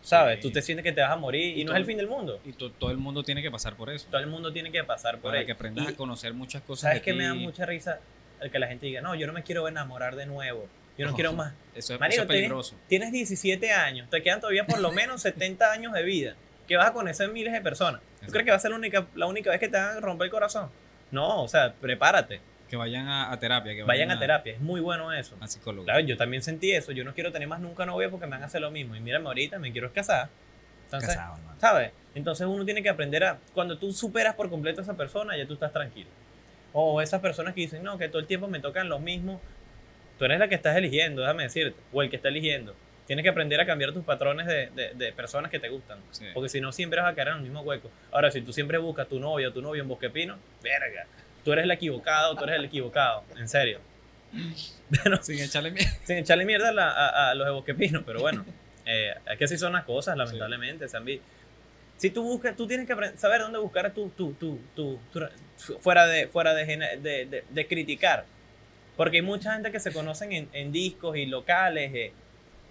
¿Sabes? 0.00 0.36
Sí. 0.36 0.42
Tú 0.42 0.52
te 0.52 0.62
sientes 0.62 0.84
que 0.84 0.92
te 0.92 1.00
vas 1.02 1.10
a 1.10 1.16
morir 1.16 1.58
y, 1.58 1.60
Y 1.60 1.64
no 1.64 1.68
todo- 1.70 1.76
es 1.76 1.80
el 1.80 1.86
fin 1.86 1.96
del 1.98 2.06
mundo. 2.06 2.38
pues. 2.42 2.54
Y 2.54 2.56
to- 2.58 2.70
todo 2.72 2.90
el 2.90 2.96
mundo 2.96 3.22
tiene 3.24 3.42
que 3.42 3.50
pasar 3.50 3.74
por 3.76 3.90
eso. 3.90 4.06
Todo 4.10 4.20
el 4.20 4.28
mundo 4.28 4.52
tiene 4.52 4.70
que 4.72 4.82
pasar 4.84 5.16
por 5.18 5.30
Para 5.32 5.40
ahí. 5.40 5.46
que 5.46 5.52
aprendas 5.52 5.84
Y- 5.86 5.92
a 5.92 5.96
conocer 5.96 6.32
muchas 6.32 6.62
cosas. 6.62 6.82
¿Sabes 6.82 7.02
qué 7.02 7.12
me 7.12 7.24
da 7.24 7.34
mucha 7.34 7.66
risa? 7.66 7.98
El 8.40 8.50
que 8.50 8.58
la 8.58 8.68
gente 8.68 8.86
diga, 8.86 9.00
no, 9.02 9.14
yo 9.16 9.26
no 9.26 9.32
me 9.34 9.42
quiero 9.42 9.66
enamorar 9.68 10.14
de 10.16 10.24
nuevo. 10.24 10.66
Yo 10.96 11.04
no 11.04 11.10
No. 11.10 11.14
quiero 11.16 11.32
más. 11.32 11.52
Eso 11.74 11.94
es, 11.94 12.00
Marico, 12.00 12.14
eso 12.14 12.22
es 12.22 12.28
tienes- 12.28 12.28
peligroso. 12.28 12.76
Tienes 12.88 13.12
17 13.12 13.72
años, 13.72 14.08
te 14.08 14.22
quedan 14.22 14.40
todavía 14.40 14.64
por 14.66 14.78
lo 14.78 14.92
menos 14.92 15.20
70 15.20 15.72
años 15.72 15.92
de 15.92 16.02
vida. 16.04 16.36
Que 16.68 16.76
vas 16.76 16.88
a 16.88 16.92
conocer 16.92 17.28
miles 17.30 17.52
de 17.52 17.60
personas. 17.60 18.00
¿Tú 18.00 18.06
Exacto. 18.14 18.32
crees 18.32 18.44
que 18.44 18.50
va 18.52 18.56
a 18.56 18.60
ser 18.60 18.70
la 18.70 18.76
única, 18.76 19.06
la 19.16 19.26
única 19.26 19.50
vez 19.50 19.58
que 19.60 19.68
te 19.68 19.76
van 19.76 19.96
a 19.96 20.00
romper 20.00 20.26
el 20.26 20.30
corazón? 20.30 20.70
No, 21.10 21.42
o 21.42 21.48
sea, 21.48 21.72
prepárate. 21.74 22.40
Que 22.68 22.76
vayan 22.76 23.08
a, 23.08 23.32
a 23.32 23.38
terapia. 23.38 23.74
Que 23.74 23.82
Vayan 23.84 24.10
a 24.10 24.18
terapia, 24.18 24.52
es 24.52 24.60
muy 24.60 24.80
bueno 24.80 25.12
eso. 25.12 25.36
A 25.40 25.46
psicólogo. 25.48 25.84
Claro, 25.84 26.00
yo 26.00 26.16
también 26.16 26.42
sentí 26.42 26.72
eso. 26.72 26.92
Yo 26.92 27.04
no 27.04 27.14
quiero 27.14 27.32
tener 27.32 27.48
más 27.48 27.60
nunca 27.60 27.86
novia 27.86 28.10
porque 28.10 28.26
me 28.26 28.32
van 28.32 28.42
a 28.42 28.46
hacer 28.46 28.60
lo 28.60 28.70
mismo. 28.70 28.94
Y 28.94 29.00
mírame 29.00 29.26
ahorita, 29.26 29.58
me 29.58 29.72
quiero 29.72 29.92
casar. 29.92 30.28
Entonces, 30.84 31.14
Casado. 31.16 31.38
¿sabes? 31.58 31.92
Entonces 32.14 32.46
uno 32.46 32.64
tiene 32.64 32.82
que 32.82 32.88
aprender 32.88 33.22
a... 33.24 33.38
Cuando 33.54 33.78
tú 33.78 33.92
superas 33.92 34.34
por 34.34 34.48
completo 34.50 34.80
a 34.80 34.84
esa 34.84 34.96
persona, 34.96 35.36
ya 35.36 35.46
tú 35.46 35.54
estás 35.54 35.72
tranquilo. 35.72 36.08
O 36.72 37.00
esas 37.00 37.20
personas 37.20 37.54
que 37.54 37.60
dicen, 37.62 37.82
no, 37.82 37.96
que 37.98 38.08
todo 38.08 38.18
el 38.20 38.26
tiempo 38.26 38.48
me 38.48 38.60
tocan 38.60 38.88
los 38.88 39.00
mismos. 39.00 39.40
Tú 40.18 40.24
eres 40.24 40.38
la 40.38 40.48
que 40.48 40.54
estás 40.54 40.76
eligiendo, 40.76 41.22
déjame 41.22 41.44
decirte. 41.44 41.78
O 41.92 42.02
el 42.02 42.10
que 42.10 42.16
está 42.16 42.28
eligiendo. 42.28 42.74
Tienes 43.06 43.22
que 43.22 43.28
aprender 43.30 43.58
a 43.60 43.64
cambiar 43.66 43.92
tus 43.92 44.04
patrones 44.04 44.46
de, 44.46 44.66
de- 44.74 44.92
de 44.94 45.12
personas 45.12 45.50
que 45.50 45.58
te 45.58 45.68
gustan. 45.70 45.98
Sí. 46.10 46.26
Porque 46.34 46.48
si 46.50 46.60
no, 46.60 46.72
siempre 46.72 47.00
vas 47.00 47.10
a 47.12 47.14
caer 47.14 47.28
en 47.28 47.34
el 47.36 47.42
mismo 47.42 47.60
hueco. 47.62 47.90
Ahora, 48.12 48.30
si 48.30 48.42
tú 48.42 48.52
siempre 48.52 48.76
buscas 48.78 49.08
tu 49.08 49.18
novia 49.20 49.48
o 49.48 49.52
tu 49.52 49.62
novio 49.62 49.82
en 49.82 49.88
Bosque 49.88 50.10
Pino, 50.10 50.36
verga. 50.62 51.06
Tú 51.44 51.52
eres 51.52 51.64
el 51.64 51.70
equivocado, 51.70 52.36
tú 52.36 52.44
eres 52.44 52.56
el 52.56 52.64
equivocado. 52.66 53.24
En 53.36 53.48
serio. 53.48 53.80
Sin 55.22 55.38
echarle 55.40 55.70
miedo. 55.70 55.88
sin 56.04 56.16
echarle 56.18 56.44
mierda 56.44 56.68
a, 56.68 56.72
la- 56.72 56.90
a- 56.90 57.30
a 57.30 57.34
los 57.34 57.64
Pino, 57.76 58.02
pero 58.04 58.20
bueno, 58.20 58.44
eh, 58.84 59.14
es 59.30 59.38
que 59.38 59.44
así 59.44 59.56
son 59.58 59.72
las 59.72 59.84
cosas, 59.84 60.16
lamentablemente. 60.16 60.88
Zambi. 60.88 61.20
Si 61.96 62.10
tú 62.10 62.22
buscas, 62.22 62.54
tú 62.56 62.66
tienes 62.66 62.86
que 62.86 62.94
saber 63.16 63.40
dónde 63.40 63.58
buscar 63.58 63.92
tu, 63.92 64.08
tu, 64.10 64.32
tu, 64.34 64.58
tu, 64.74 64.98
fuera, 65.80 66.06
de, 66.06 66.28
fuera 66.28 66.54
de, 66.54 66.64
de, 66.66 67.26
de- 67.26 67.44
de 67.48 67.66
criticar. 67.66 68.24
Porque 68.96 69.16
hay 69.18 69.22
mucha 69.22 69.54
gente 69.54 69.72
que 69.72 69.80
se 69.80 69.92
conocen 69.92 70.32
en, 70.32 70.48
en 70.52 70.72
discos 70.72 71.16
y 71.16 71.26
locales 71.26 71.92
eh, 71.94 72.12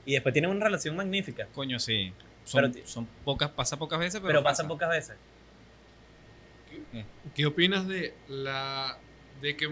y 0.05 0.13
después 0.13 0.31
tienen 0.33 0.51
una 0.51 0.63
relación 0.65 0.95
magnífica, 0.95 1.47
Coño, 1.53 1.79
sí. 1.79 2.13
Son, 2.45 2.71
Pero 2.71 2.87
son 2.87 3.05
pocas, 3.25 3.49
pasa 3.49 3.75
pocas 3.77 3.99
veces, 3.99 4.21
pero, 4.21 4.27
pero, 4.27 4.43
pasan 4.43 4.67
pasa. 4.67 4.67
pocas 4.69 4.89
veces. 4.89 5.15
¿Qué 7.35 7.45
opinas 7.45 7.87
de 7.87 8.13
la 8.27 8.97
de 9.41 9.55
que 9.55 9.69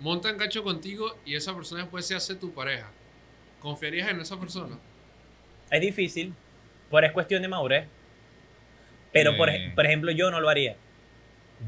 montan 0.00 0.38
cacho 0.38 0.62
contigo 0.62 1.16
y 1.26 1.34
esa 1.34 1.54
persona 1.54 1.82
después 1.82 2.06
se 2.06 2.14
hace 2.14 2.34
tu 2.34 2.52
pareja? 2.52 2.90
¿Confiarías 3.60 4.08
en 4.08 4.20
esa 4.20 4.38
persona? 4.38 4.78
Es 5.70 5.80
difícil, 5.80 6.32
pero 6.90 7.06
es 7.06 7.12
cuestión 7.12 7.42
de 7.42 7.48
madurez. 7.48 7.86
Pero, 9.12 9.36
por, 9.36 9.48
Eh. 9.50 9.72
por 9.74 9.84
ejemplo, 9.86 10.10
yo 10.12 10.30
no 10.30 10.40
lo 10.40 10.48
haría. 10.48 10.76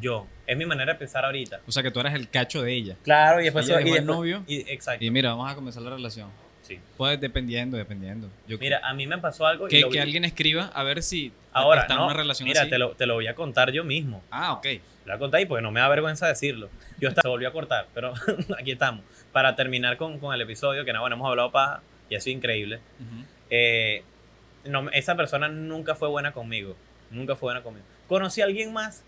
Yo. 0.01 0.27
Es 0.47 0.57
mi 0.57 0.67
manera 0.67 0.93
de 0.93 0.99
pensar 0.99 1.25
ahorita. 1.25 1.61
O 1.67 1.73
sea, 1.73 1.83
que 1.83 1.91
tú 1.91 2.01
eres 2.01 2.15
el 2.15 2.29
cacho 2.31 2.63
de 2.63 2.73
ella. 2.75 2.97
Claro, 3.03 3.41
y 3.41 3.45
después... 3.45 3.69
Ella 3.69 3.81
y 3.81 3.85
después- 3.85 4.05
novio. 4.05 4.45
y- 4.47 4.61
exacto. 4.71 5.05
Y 5.05 5.11
mira, 5.11 5.31
vamos 5.31 5.51
a 5.51 5.55
comenzar 5.55 5.83
la 5.83 5.91
relación. 5.91 6.31
Sí. 6.71 6.81
Pues 6.97 7.21
dependiendo, 7.21 7.77
dependiendo. 7.77 8.29
Yo 8.47 8.59
Mira, 8.59 8.81
a 8.85 8.95
mí 8.95 9.07
me 9.07 9.19
pasó 9.19 9.45
algo 9.45 9.67
y 9.67 9.71
que, 9.71 9.81
lo 9.81 9.91
que 9.91 10.01
alguien 10.01 10.25
escriba 10.25 10.67
a 10.67 10.85
ver 10.85 11.03
si 11.03 11.33
ahora 11.53 11.83
está 11.83 11.95
en 11.95 11.99
no, 11.99 12.07
una 12.07 12.15
relación 12.15 12.49
mira, 12.49 12.63
así. 12.63 12.71
te 12.71 12.79
lo, 12.79 12.93
te 12.93 13.07
lo 13.07 13.15
voy 13.15 13.27
a 13.27 13.35
contar 13.35 13.73
yo 13.73 13.83
mismo. 13.83 14.23
Ah, 14.31 14.53
ok. 14.53 14.67
Lo 14.67 15.07
voy 15.07 15.15
a 15.15 15.19
contar 15.19 15.39
ahí 15.39 15.47
porque 15.47 15.63
no 15.63 15.73
me 15.73 15.81
da 15.81 15.89
vergüenza 15.89 16.29
decirlo. 16.29 16.69
Yo 17.01 17.09
hasta 17.09 17.23
se 17.23 17.29
volvió 17.29 17.49
a 17.49 17.53
cortar, 17.53 17.89
pero 17.93 18.15
aquí 18.59 18.71
estamos. 18.71 19.05
Para 19.33 19.57
terminar 19.57 19.97
con, 19.97 20.19
con 20.21 20.33
el 20.33 20.41
episodio, 20.41 20.85
que 20.85 20.93
no, 20.93 21.01
bueno, 21.01 21.17
hemos 21.17 21.29
hablado 21.29 21.51
paja 21.51 21.83
y 22.09 22.15
ha 22.15 22.21
sido 22.21 22.37
increíble. 22.37 22.81
Eh, 23.51 24.05
no, 24.65 24.89
esa 24.91 25.17
persona 25.17 25.49
nunca 25.49 25.95
fue 25.95 26.09
buena 26.09 26.33
conmigo. 26.33 26.77
Nunca 27.11 27.35
fue 27.35 27.49
buena 27.49 27.63
conmigo. 27.63 27.85
Conocí 28.09 28.41
a 28.41 28.45
alguien 28.45 28.73
más. 28.73 29.03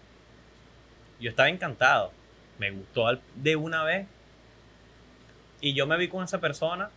Yo 1.20 1.30
estaba 1.30 1.48
encantado. 1.48 2.12
Me 2.58 2.70
gustó 2.70 3.06
de 3.36 3.56
una 3.56 3.84
vez. 3.84 4.06
Y 5.60 5.74
yo 5.74 5.86
me 5.86 5.96
vi 5.96 6.08
con 6.08 6.24
esa 6.24 6.40
persona. 6.40 6.90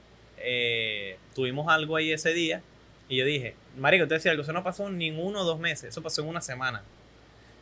Eh, 0.46 1.18
tuvimos 1.34 1.68
algo 1.68 1.96
ahí 1.96 2.12
ese 2.12 2.34
día. 2.34 2.62
Y 3.10 3.18
yo 3.18 3.26
dije, 3.26 3.56
Marico, 3.78 4.08
te 4.08 4.14
decía 4.16 4.32
algo. 4.32 4.44
Eso 4.44 4.54
no 4.54 4.64
pasó 4.64 4.88
en 4.88 5.20
uno 5.20 5.42
o 5.42 5.44
dos 5.44 5.60
meses. 5.60 5.90
Eso 5.90 6.02
pasó 6.02 6.22
en 6.22 6.28
una 6.30 6.42
semana. 6.42 6.84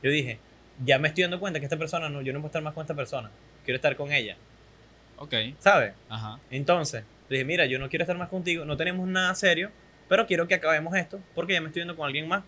Yo 0.01 0.11
dije, 0.11 0.38
ya 0.86 0.99
me 0.99 1.07
estoy 1.07 1.23
dando 1.23 1.39
cuenta 1.39 1.59
que 1.59 1.65
esta 1.65 1.77
persona 1.77 2.09
no, 2.09 2.21
yo 2.21 2.34
no 2.34 2.39
puedo 2.39 2.47
estar 2.47 2.61
más 2.61 2.73
con 2.73 2.81
esta 2.81 2.93
persona. 2.93 3.31
Quiero 3.65 3.75
estar 3.77 3.95
con 3.95 4.11
ella. 4.11 4.36
Ok. 5.17 5.34
¿Sabes? 5.59 5.93
Ajá. 6.09 6.39
Entonces, 6.51 7.03
le 7.29 7.38
dije, 7.38 7.45
mira, 7.45 7.65
yo 7.65 7.79
no 7.79 7.89
quiero 7.89 8.03
estar 8.03 8.17
más 8.17 8.29
contigo, 8.29 8.65
no 8.65 8.75
tenemos 8.77 9.07
nada 9.07 9.34
serio, 9.36 9.71
pero 10.09 10.25
quiero 10.27 10.47
que 10.47 10.55
acabemos 10.55 10.95
esto 10.95 11.19
porque 11.36 11.53
ya 11.53 11.61
me 11.61 11.67
estoy 11.67 11.81
viendo 11.81 11.95
con 11.95 12.05
alguien 12.05 12.27
más. 12.27 12.43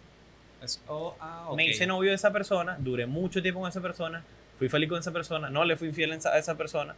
Es- 0.62 0.82
oh, 0.88 1.16
ah, 1.20 1.46
ok. 1.50 1.56
Me 1.58 1.68
hice 1.68 1.88
novio 1.88 2.10
de 2.10 2.16
esa 2.16 2.32
persona, 2.34 2.76
duré 2.80 3.06
mucho 3.06 3.42
tiempo 3.42 3.62
con 3.62 3.70
esa 3.70 3.82
persona, 3.82 4.24
fui 4.58 4.68
feliz 4.68 4.90
con 4.90 5.00
esa 5.00 5.12
persona, 5.12 5.50
no 5.50 5.64
le 5.64 5.76
fui 5.78 5.88
infiel 5.90 6.12
a 6.12 6.38
esa 6.38 6.56
persona, 6.58 6.96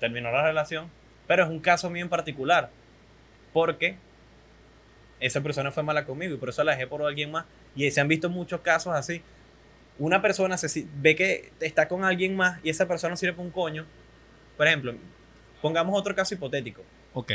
terminó 0.00 0.30
la 0.30 0.42
relación, 0.42 0.90
pero 1.26 1.44
es 1.44 1.50
un 1.50 1.60
caso 1.60 1.90
mío 1.90 2.02
en 2.02 2.08
particular, 2.08 2.70
porque 3.52 3.96
esa 5.20 5.40
persona 5.40 5.70
fue 5.70 5.82
mala 5.82 6.04
conmigo 6.04 6.34
y 6.34 6.36
por 6.36 6.48
eso 6.48 6.62
la 6.62 6.72
dejé 6.72 6.86
por 6.86 7.02
alguien 7.02 7.30
más. 7.30 7.44
Y 7.74 7.90
se 7.90 8.00
han 8.00 8.08
visto 8.08 8.28
muchos 8.28 8.60
casos 8.60 8.94
así. 8.94 9.22
Una 9.98 10.20
persona 10.20 10.58
se, 10.58 10.86
ve 10.96 11.16
que 11.16 11.52
está 11.60 11.88
con 11.88 12.04
alguien 12.04 12.36
más 12.36 12.60
y 12.62 12.70
esa 12.70 12.86
persona 12.86 13.16
sirve 13.16 13.32
para 13.32 13.44
un 13.44 13.50
coño. 13.50 13.86
Por 14.56 14.66
ejemplo, 14.66 14.94
pongamos 15.62 15.98
otro 15.98 16.14
caso 16.14 16.34
hipotético. 16.34 16.82
Ok. 17.14 17.32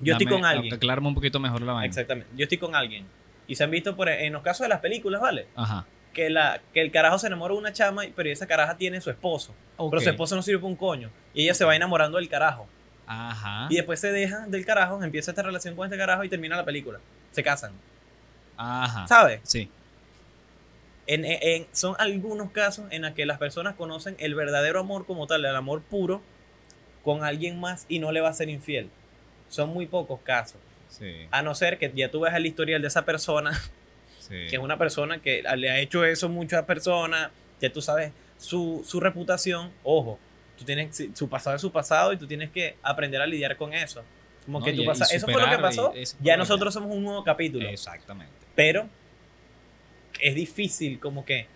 Yo 0.00 0.12
estoy 0.12 0.26
con 0.26 0.44
alguien. 0.44 0.74
Aclarame 0.74 1.08
un 1.08 1.14
poquito 1.14 1.40
mejor 1.40 1.62
la 1.62 1.72
vaina. 1.72 1.86
Exactamente. 1.86 2.30
Yo 2.36 2.42
estoy 2.42 2.58
con 2.58 2.74
alguien. 2.74 3.06
Y 3.46 3.54
se 3.54 3.64
han 3.64 3.70
visto 3.70 3.96
por, 3.96 4.08
en 4.08 4.32
los 4.32 4.42
casos 4.42 4.64
de 4.64 4.68
las 4.68 4.80
películas, 4.80 5.20
¿vale? 5.20 5.46
Ajá. 5.54 5.86
que, 6.12 6.28
la, 6.28 6.60
que 6.74 6.82
el 6.82 6.90
carajo 6.90 7.18
se 7.18 7.28
enamora 7.28 7.54
de 7.54 7.60
una 7.60 7.72
chama, 7.72 8.02
pero 8.14 8.28
esa 8.28 8.46
caraja 8.46 8.76
tiene 8.76 9.00
su 9.00 9.08
esposo. 9.08 9.54
Pero 9.78 10.00
su 10.00 10.10
esposo 10.10 10.36
no 10.36 10.42
sirve 10.42 10.58
para 10.58 10.68
un 10.68 10.76
coño. 10.76 11.10
Y 11.32 11.44
ella 11.44 11.54
se 11.54 11.64
va 11.64 11.74
enamorando 11.76 12.18
del 12.18 12.28
carajo. 12.28 12.68
Ajá. 13.06 13.66
Y 13.70 13.76
después 13.76 14.00
se 14.00 14.10
deja 14.12 14.46
del 14.46 14.64
carajo, 14.66 15.02
empieza 15.02 15.30
esta 15.30 15.42
relación 15.42 15.76
con 15.76 15.86
este 15.86 15.96
carajo 15.96 16.24
y 16.24 16.28
termina 16.28 16.56
la 16.56 16.64
película. 16.64 16.98
Se 17.32 17.42
casan. 17.42 17.72
Ajá. 18.56 19.06
¿Sabes? 19.06 19.40
Sí. 19.44 19.70
En, 21.06 21.24
en- 21.24 21.38
en- 21.42 21.66
son 21.72 21.94
algunos 21.98 22.50
casos 22.50 22.86
en 22.90 23.02
los 23.02 23.12
que 23.12 23.26
las 23.26 23.38
personas 23.38 23.74
conocen 23.76 24.16
el 24.18 24.34
verdadero 24.34 24.80
amor 24.80 25.06
como 25.06 25.26
tal, 25.26 25.44
el 25.44 25.54
amor 25.54 25.82
puro, 25.82 26.20
con 27.04 27.22
alguien 27.22 27.60
más 27.60 27.86
y 27.88 28.00
no 28.00 28.10
le 28.10 28.20
va 28.20 28.30
a 28.30 28.32
ser 28.34 28.48
infiel. 28.48 28.90
Son 29.48 29.68
muy 29.70 29.86
pocos 29.86 30.20
casos. 30.22 30.58
Sí. 30.88 31.28
A 31.30 31.42
no 31.42 31.54
ser 31.54 31.78
que 31.78 31.92
ya 31.94 32.10
tú 32.10 32.20
veas 32.20 32.34
el 32.34 32.46
historial 32.46 32.82
de 32.82 32.88
esa 32.88 33.04
persona 33.04 33.52
sí. 34.18 34.30
que 34.50 34.56
es 34.56 34.58
una 34.58 34.78
persona 34.78 35.18
que 35.20 35.44
le 35.56 35.70
ha 35.70 35.78
hecho 35.78 36.04
eso 36.04 36.26
a 36.26 36.28
muchas 36.30 36.64
personas, 36.64 37.30
ya 37.60 37.72
tú 37.72 37.80
sabes 37.80 38.12
su, 38.38 38.82
su 38.84 38.98
reputación, 38.98 39.70
ojo, 39.84 40.18
tú 40.58 40.64
tienes 40.64 41.02
su 41.14 41.28
pasado 41.28 41.56
es 41.56 41.62
su 41.62 41.70
pasado 41.72 42.12
y 42.12 42.16
tú 42.16 42.26
tienes 42.26 42.50
que 42.50 42.76
aprender 42.82 43.20
a 43.20 43.26
lidiar 43.26 43.56
con 43.56 43.72
eso. 43.74 44.02
Como 44.44 44.60
No, 44.60 44.64
que 44.64 44.70
y- 44.72 44.76
tú 44.76 44.82
y 44.82 44.88
eso 44.88 45.26
fue 45.26 45.40
lo 45.40 45.50
que 45.50 45.58
pasó, 45.58 45.92
ya 46.20 46.36
nosotros 46.36 46.72
somos 46.72 46.94
un 46.94 47.02
nuevo 47.02 47.24
capítulo, 47.24 47.68
Exactamente. 47.68 48.32
pero 48.54 48.88
es 50.20 50.34
difícil 50.34 51.00
como 51.00 51.24
que 51.24 51.46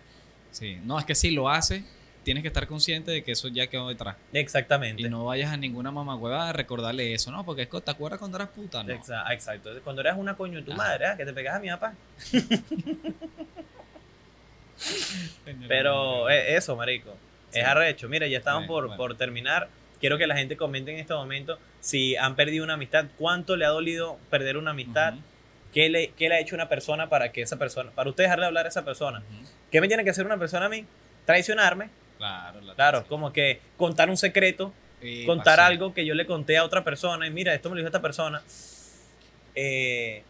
Sí. 0.50 0.78
No, 0.84 0.98
es 0.98 1.04
que 1.04 1.14
si 1.14 1.30
lo 1.30 1.48
hace, 1.48 1.84
tienes 2.24 2.42
que 2.42 2.48
estar 2.48 2.66
consciente 2.66 3.12
de 3.12 3.22
que 3.22 3.32
eso 3.32 3.46
ya 3.48 3.68
quedó 3.68 3.88
detrás. 3.88 4.16
exactamente. 4.32 5.00
Y 5.00 5.08
no 5.08 5.24
vayas 5.26 5.52
a 5.52 5.56
ninguna 5.56 5.92
mamagüeva 5.92 6.48
a 6.48 6.52
recordarle 6.52 7.14
eso, 7.14 7.30
¿no? 7.30 7.44
Porque 7.44 7.62
es 7.62 7.68
que 7.68 7.80
te 7.80 7.90
acuerdas 7.92 8.18
cuando 8.18 8.36
eras 8.36 8.48
puta, 8.50 8.82
¿no? 8.82 8.92
Exa- 8.92 9.32
Exacto. 9.32 9.70
Cuando 9.84 10.02
eras 10.02 10.18
una 10.18 10.34
coño 10.36 10.58
de 10.58 10.64
tu 10.64 10.72
Ah. 10.72 10.76
madre, 10.76 11.06
¿ah? 11.06 11.16
que 11.16 11.24
te 11.24 11.32
pegas 11.32 11.56
a 11.56 11.60
mi 11.60 11.68
papá. 11.68 11.94
Pero 15.68 16.28
eh, 16.28 16.56
eso, 16.56 16.76
marico. 16.76 17.14
Es 17.52 17.64
arrecho. 17.64 18.08
Mira, 18.08 18.26
ya 18.26 18.38
estamos 18.38 18.66
Bueno, 18.66 18.72
por, 18.72 18.86
bueno. 18.86 18.96
por 18.96 19.16
terminar. 19.16 19.68
Quiero 20.00 20.16
que 20.18 20.26
la 20.26 20.36
gente 20.36 20.56
comente 20.56 20.92
en 20.92 20.98
este 20.98 21.12
momento 21.14 21.58
si 21.80 22.16
han 22.16 22.34
perdido 22.36 22.64
una 22.64 22.74
amistad, 22.74 23.06
cuánto 23.18 23.56
le 23.56 23.64
ha 23.66 23.68
dolido 23.68 24.18
perder 24.30 24.56
una 24.56 24.70
amistad, 24.70 25.14
Ujú, 25.14 25.22
qué, 25.74 25.88
le, 25.90 26.08
qué 26.12 26.28
le 26.28 26.36
ha 26.36 26.40
hecho 26.40 26.54
una 26.54 26.68
persona 26.68 27.08
para 27.08 27.32
que 27.32 27.42
esa 27.42 27.58
persona, 27.58 27.90
para 27.90 28.08
usted 28.08 28.24
dejarle 28.24 28.46
hablar 28.46 28.64
a 28.66 28.68
esa 28.70 28.84
persona. 28.84 29.22
¿Qué 29.70 29.80
me 29.80 29.88
tiene 29.88 30.04
que 30.04 30.10
hacer 30.10 30.24
una 30.24 30.38
persona 30.38 30.66
a 30.66 30.68
mí? 30.68 30.86
Traicionarme, 31.26 31.90
Claro, 32.18 32.60
la- 32.62 32.74
claro, 32.74 33.04
como 33.08 33.32
que 33.32 33.60
contar 33.76 34.08
un 34.10 34.16
secreto, 34.16 34.72
Y 35.02 35.24
contar 35.26 35.58
algo 35.60 35.94
que 35.94 36.04
yo 36.04 36.14
le 36.14 36.26
conté 36.26 36.56
a 36.58 36.64
otra 36.64 36.82
persona 36.84 37.26
y 37.26 37.30
mira, 37.30 37.54
esto 37.54 37.68
me 37.70 37.74
lo 37.74 37.78
dijo 37.80 37.88
esta 37.88 38.02
persona. 38.02 38.42
Eh, 39.54 40.22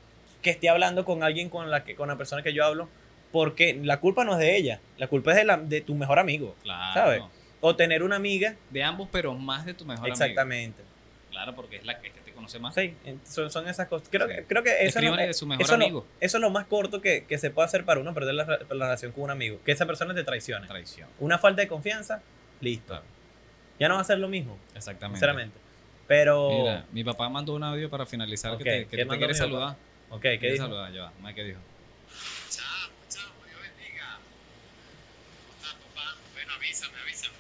que 0.43 0.51
esté 0.51 0.69
hablando 0.69 1.05
con 1.05 1.23
alguien 1.23 1.49
con 1.51 1.71
la, 1.71 1.85
que, 1.85 1.95
con 1.95 2.09
la 2.09 2.17
persona 2.17 2.43
que 2.43 2.53
yo 2.53 2.65
hablo, 2.65 2.89
porque 3.33 3.79
la 3.83 4.01
culpa 4.01 4.25
no 4.25 4.33
es 4.33 4.39
de 4.39 4.57
ella, 4.57 4.81
la 4.99 5.07
culpa 5.09 5.31
es 5.33 5.37
de, 5.39 5.45
la, 5.45 5.57
de 5.57 5.81
tu 5.81 5.95
mejor 5.95 6.19
amigo. 6.19 6.57
Claro. 6.63 6.95
¿sabes? 6.95 7.23
O 7.61 7.77
tener 7.77 8.03
una 8.03 8.17
amiga. 8.17 8.57
De 8.71 8.83
ambos, 8.83 9.09
pero 9.13 9.35
más 9.35 9.67
de 9.67 9.75
tu 9.75 9.85
mejor 9.85 10.05
amigo. 10.07 10.15
Exactamente. 10.15 10.83
Claro, 11.31 11.55
porque 11.55 11.77
es 11.77 11.85
la 11.85 12.01
que, 12.01 12.11
te 12.11 12.33
conoce 12.33 12.59
más. 12.59 12.75
Sí, 12.75 12.95
son, 13.25 13.51
son 13.51 13.69
esas 13.69 13.87
cosas. 13.87 14.09
Creo, 14.11 14.27
Sí. 14.29 14.35
que, 14.35 14.45
creo 14.45 14.63
que 14.63 14.71
eso, 14.71 14.81
es 14.81 14.95
lo- 14.95 15.01
Escríbale 15.01 15.27
de 15.27 15.35
su 15.35 15.47
mejor 15.47 15.63
eso 15.63 15.73
es 15.75 15.79
lo- 15.79 15.85
amigo. 15.85 16.07
eso 16.21 16.37
es 16.39 16.41
lo 16.41 16.51
más 16.51 16.67
corto 16.67 17.01
que, 17.01 17.25
que 17.25 17.37
se 17.39 17.51
puede 17.51 17.67
hacer 17.67 17.85
para 17.85 18.01
uno 18.01 18.13
perder 18.15 18.35
la, 18.35 18.45
re- 18.45 18.59
la 18.71 18.87
relación 18.87 19.13
con 19.13 19.25
un 19.25 19.31
amigo. 19.31 19.61
Que 19.65 19.73
esa 19.73 19.87
persona 19.87 20.15
te 20.15 20.25
traicione. 20.25 20.67
Traición. 20.67 21.09
Una 21.21 21.39
falta 21.39 21.61
de 21.63 21.69
confianza, 21.69 22.23
listo. 22.61 22.87
Claro. 22.89 23.05
Ya 23.79 23.89
no 23.89 23.95
va 23.97 24.01
a 24.01 24.05
ser 24.05 24.19
lo 24.19 24.29
mismo, 24.29 24.59
Exactamente. 24.75 25.17
sinceramente. 25.19 25.57
Pero. 26.09 26.49
Mira, 26.51 26.85
mi 26.93 27.05
papá 27.05 27.29
mandó 27.29 27.55
un 27.55 27.63
audio 27.63 27.89
para 27.91 28.05
finalizar 28.07 28.53
Ok, 28.53 28.59
que 28.59 28.65
te, 28.65 28.71
¿qué 28.87 28.97
que 28.97 29.05
te 29.07 29.19
quiere 29.19 29.35
saludar. 29.35 29.77
ok, 30.09 30.21
¿qué 30.23 30.39
dijo? 30.53 30.65
saludar, 30.65 30.93
ya 30.93 31.03
va. 31.23 31.33
¿qué 31.35 31.45
dijo? 31.45 31.61
Chao, 32.51 32.91
chao, 33.09 33.31
Dios 33.47 33.61
bendiga. 33.63 34.19
Ah, 35.63 35.75
papá, 35.95 36.17
bueno, 36.35 36.53
avísame, 36.57 36.95
avísame. 37.03 37.35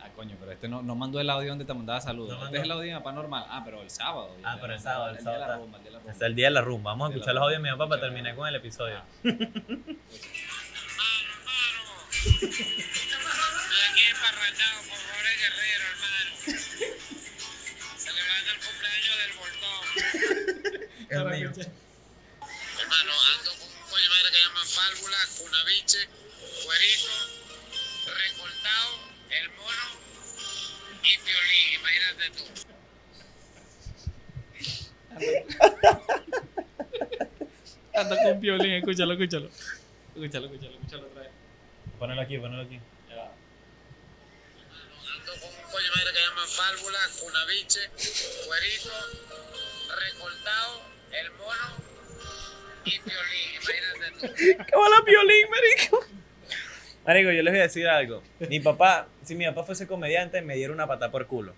Ah, 0.00 0.08
coño, 0.14 0.36
pero 0.38 0.47
este 0.58 0.66
no, 0.66 0.82
no 0.82 0.96
mandó 0.96 1.20
el 1.20 1.30
audio 1.30 1.50
donde 1.50 1.64
te 1.64 1.72
mandaba 1.72 2.00
saludos. 2.00 2.30
No 2.30 2.34
este 2.34 2.44
mandó. 2.46 2.58
es 2.58 2.64
el 2.64 2.70
audio 2.72 2.82
de 2.82 2.88
mi 2.88 2.98
papá 2.98 3.12
normal. 3.12 3.46
Ah, 3.48 3.62
pero 3.64 3.80
el 3.80 3.88
sábado. 3.90 4.34
Ah, 4.42 4.58
pero 4.60 4.74
el 4.74 4.80
sábado, 4.80 5.10
El 5.10 5.18
el 5.18 5.22
día 5.22 5.32
de 5.32 5.38
la 5.38 5.46
sábado 5.46 5.62
rumba, 5.62 5.76
el 5.78 5.82
día 5.84 5.90
de 5.90 5.92
la 5.92 5.98
rumba. 6.00 6.12
Es 6.12 6.20
el 6.20 6.34
día 6.34 6.46
de 6.46 6.50
la 6.50 6.60
rumba. 6.62 6.90
Vamos 6.90 7.06
a 7.06 7.12
escuchar 7.14 7.34
los 7.34 7.42
audios 7.44 7.62
de 7.62 7.70
mi 7.70 7.70
papá 7.78 7.88
para 7.88 8.00
terminar 8.00 8.34
con 8.34 8.48
el 8.48 8.54
episodio. 8.56 8.96
Hermano, 9.22 9.38
hermano. 11.30 11.82
Estoy 12.18 13.78
aquí 13.86 14.02
emparrachado 14.10 14.78
con 14.82 14.98
Jorge 14.98 15.34
Guerrero, 15.38 15.84
hermano. 15.94 16.30
Celebrando 17.96 18.50
el 18.50 18.58
cumpleaños 18.58 19.14
del 19.22 19.30
mío. 21.38 21.52
Hermano, 22.82 23.12
ando 23.38 23.50
con 23.62 23.68
un 23.78 23.82
coño 23.90 24.08
madre 24.10 24.28
que 24.32 24.40
llaman 24.42 24.66
válvula, 24.74 25.18
cunaviche, 25.38 26.02
cuerito, 26.66 27.14
recortado, 28.10 28.90
el 29.30 29.46
mono 29.50 29.97
y 31.08 31.16
violín. 31.24 31.68
Imagínate 31.80 32.30
tú. 32.36 32.44
Anda 37.94 38.22
con 38.22 38.40
violín, 38.40 38.72
escúchalo, 38.74 39.12
escúchalo. 39.14 39.48
Escúchalo, 40.14 40.46
escúchalo, 40.46 40.74
escúchalo 40.74 41.06
otra 41.06 41.22
vez. 41.22 41.30
Ponelo 41.98 42.20
aquí, 42.20 42.38
ponelo 42.38 42.62
aquí. 42.62 42.80
Ya 43.08 43.16
va. 43.16 43.32
Ando 45.14 45.32
con 45.40 45.48
un 45.48 45.70
coño 45.72 45.90
madre 45.96 46.12
que 46.12 46.20
llaman 46.20 46.48
válvula, 46.56 46.98
cunaviche, 47.20 47.90
cuerito, 48.46 48.92
recortado, 49.98 50.82
el 51.12 51.30
mono 51.32 51.76
y 52.84 52.98
violín. 53.00 53.48
Imagínate 53.62 54.10
tú. 54.20 54.26
¡Qué 54.64 54.76
bola 54.76 55.00
violín, 55.00 55.46
marico! 55.50 56.17
Marico, 57.08 57.32
yo 57.32 57.42
les 57.42 57.52
voy 57.54 57.60
a 57.60 57.62
decir 57.62 57.88
algo. 57.88 58.22
Mi 58.50 58.60
papá, 58.60 59.08
si 59.22 59.34
mi 59.34 59.46
papá 59.46 59.64
fuese 59.64 59.86
comediante, 59.86 60.42
me 60.42 60.54
diera 60.56 60.74
una 60.74 60.86
pata 60.86 61.10
por 61.10 61.26
culo. 61.26 61.54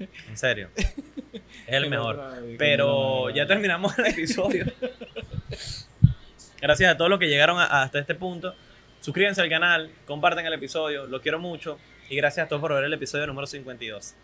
En 0.00 0.36
serio. 0.38 0.70
Es 0.76 1.42
el 1.66 1.90
mejor. 1.90 2.18
Pero 2.58 3.28
ya 3.28 3.46
terminamos 3.46 3.98
el 3.98 4.06
episodio. 4.06 4.64
Gracias 6.62 6.90
a 6.90 6.96
todos 6.96 7.10
los 7.10 7.18
que 7.18 7.26
llegaron 7.28 7.58
a- 7.58 7.82
hasta 7.82 7.98
este 7.98 8.14
punto. 8.14 8.54
Suscríbanse 9.02 9.42
al 9.42 9.50
canal, 9.50 9.90
compartan 10.06 10.46
el 10.46 10.54
episodio, 10.54 11.06
lo 11.06 11.20
quiero 11.20 11.38
mucho. 11.38 11.78
Y 12.08 12.16
gracias 12.16 12.46
a 12.46 12.48
todos 12.48 12.62
por 12.62 12.72
ver 12.72 12.84
el 12.84 12.92
episodio 12.94 13.26
número 13.26 13.46
52. 13.46 14.14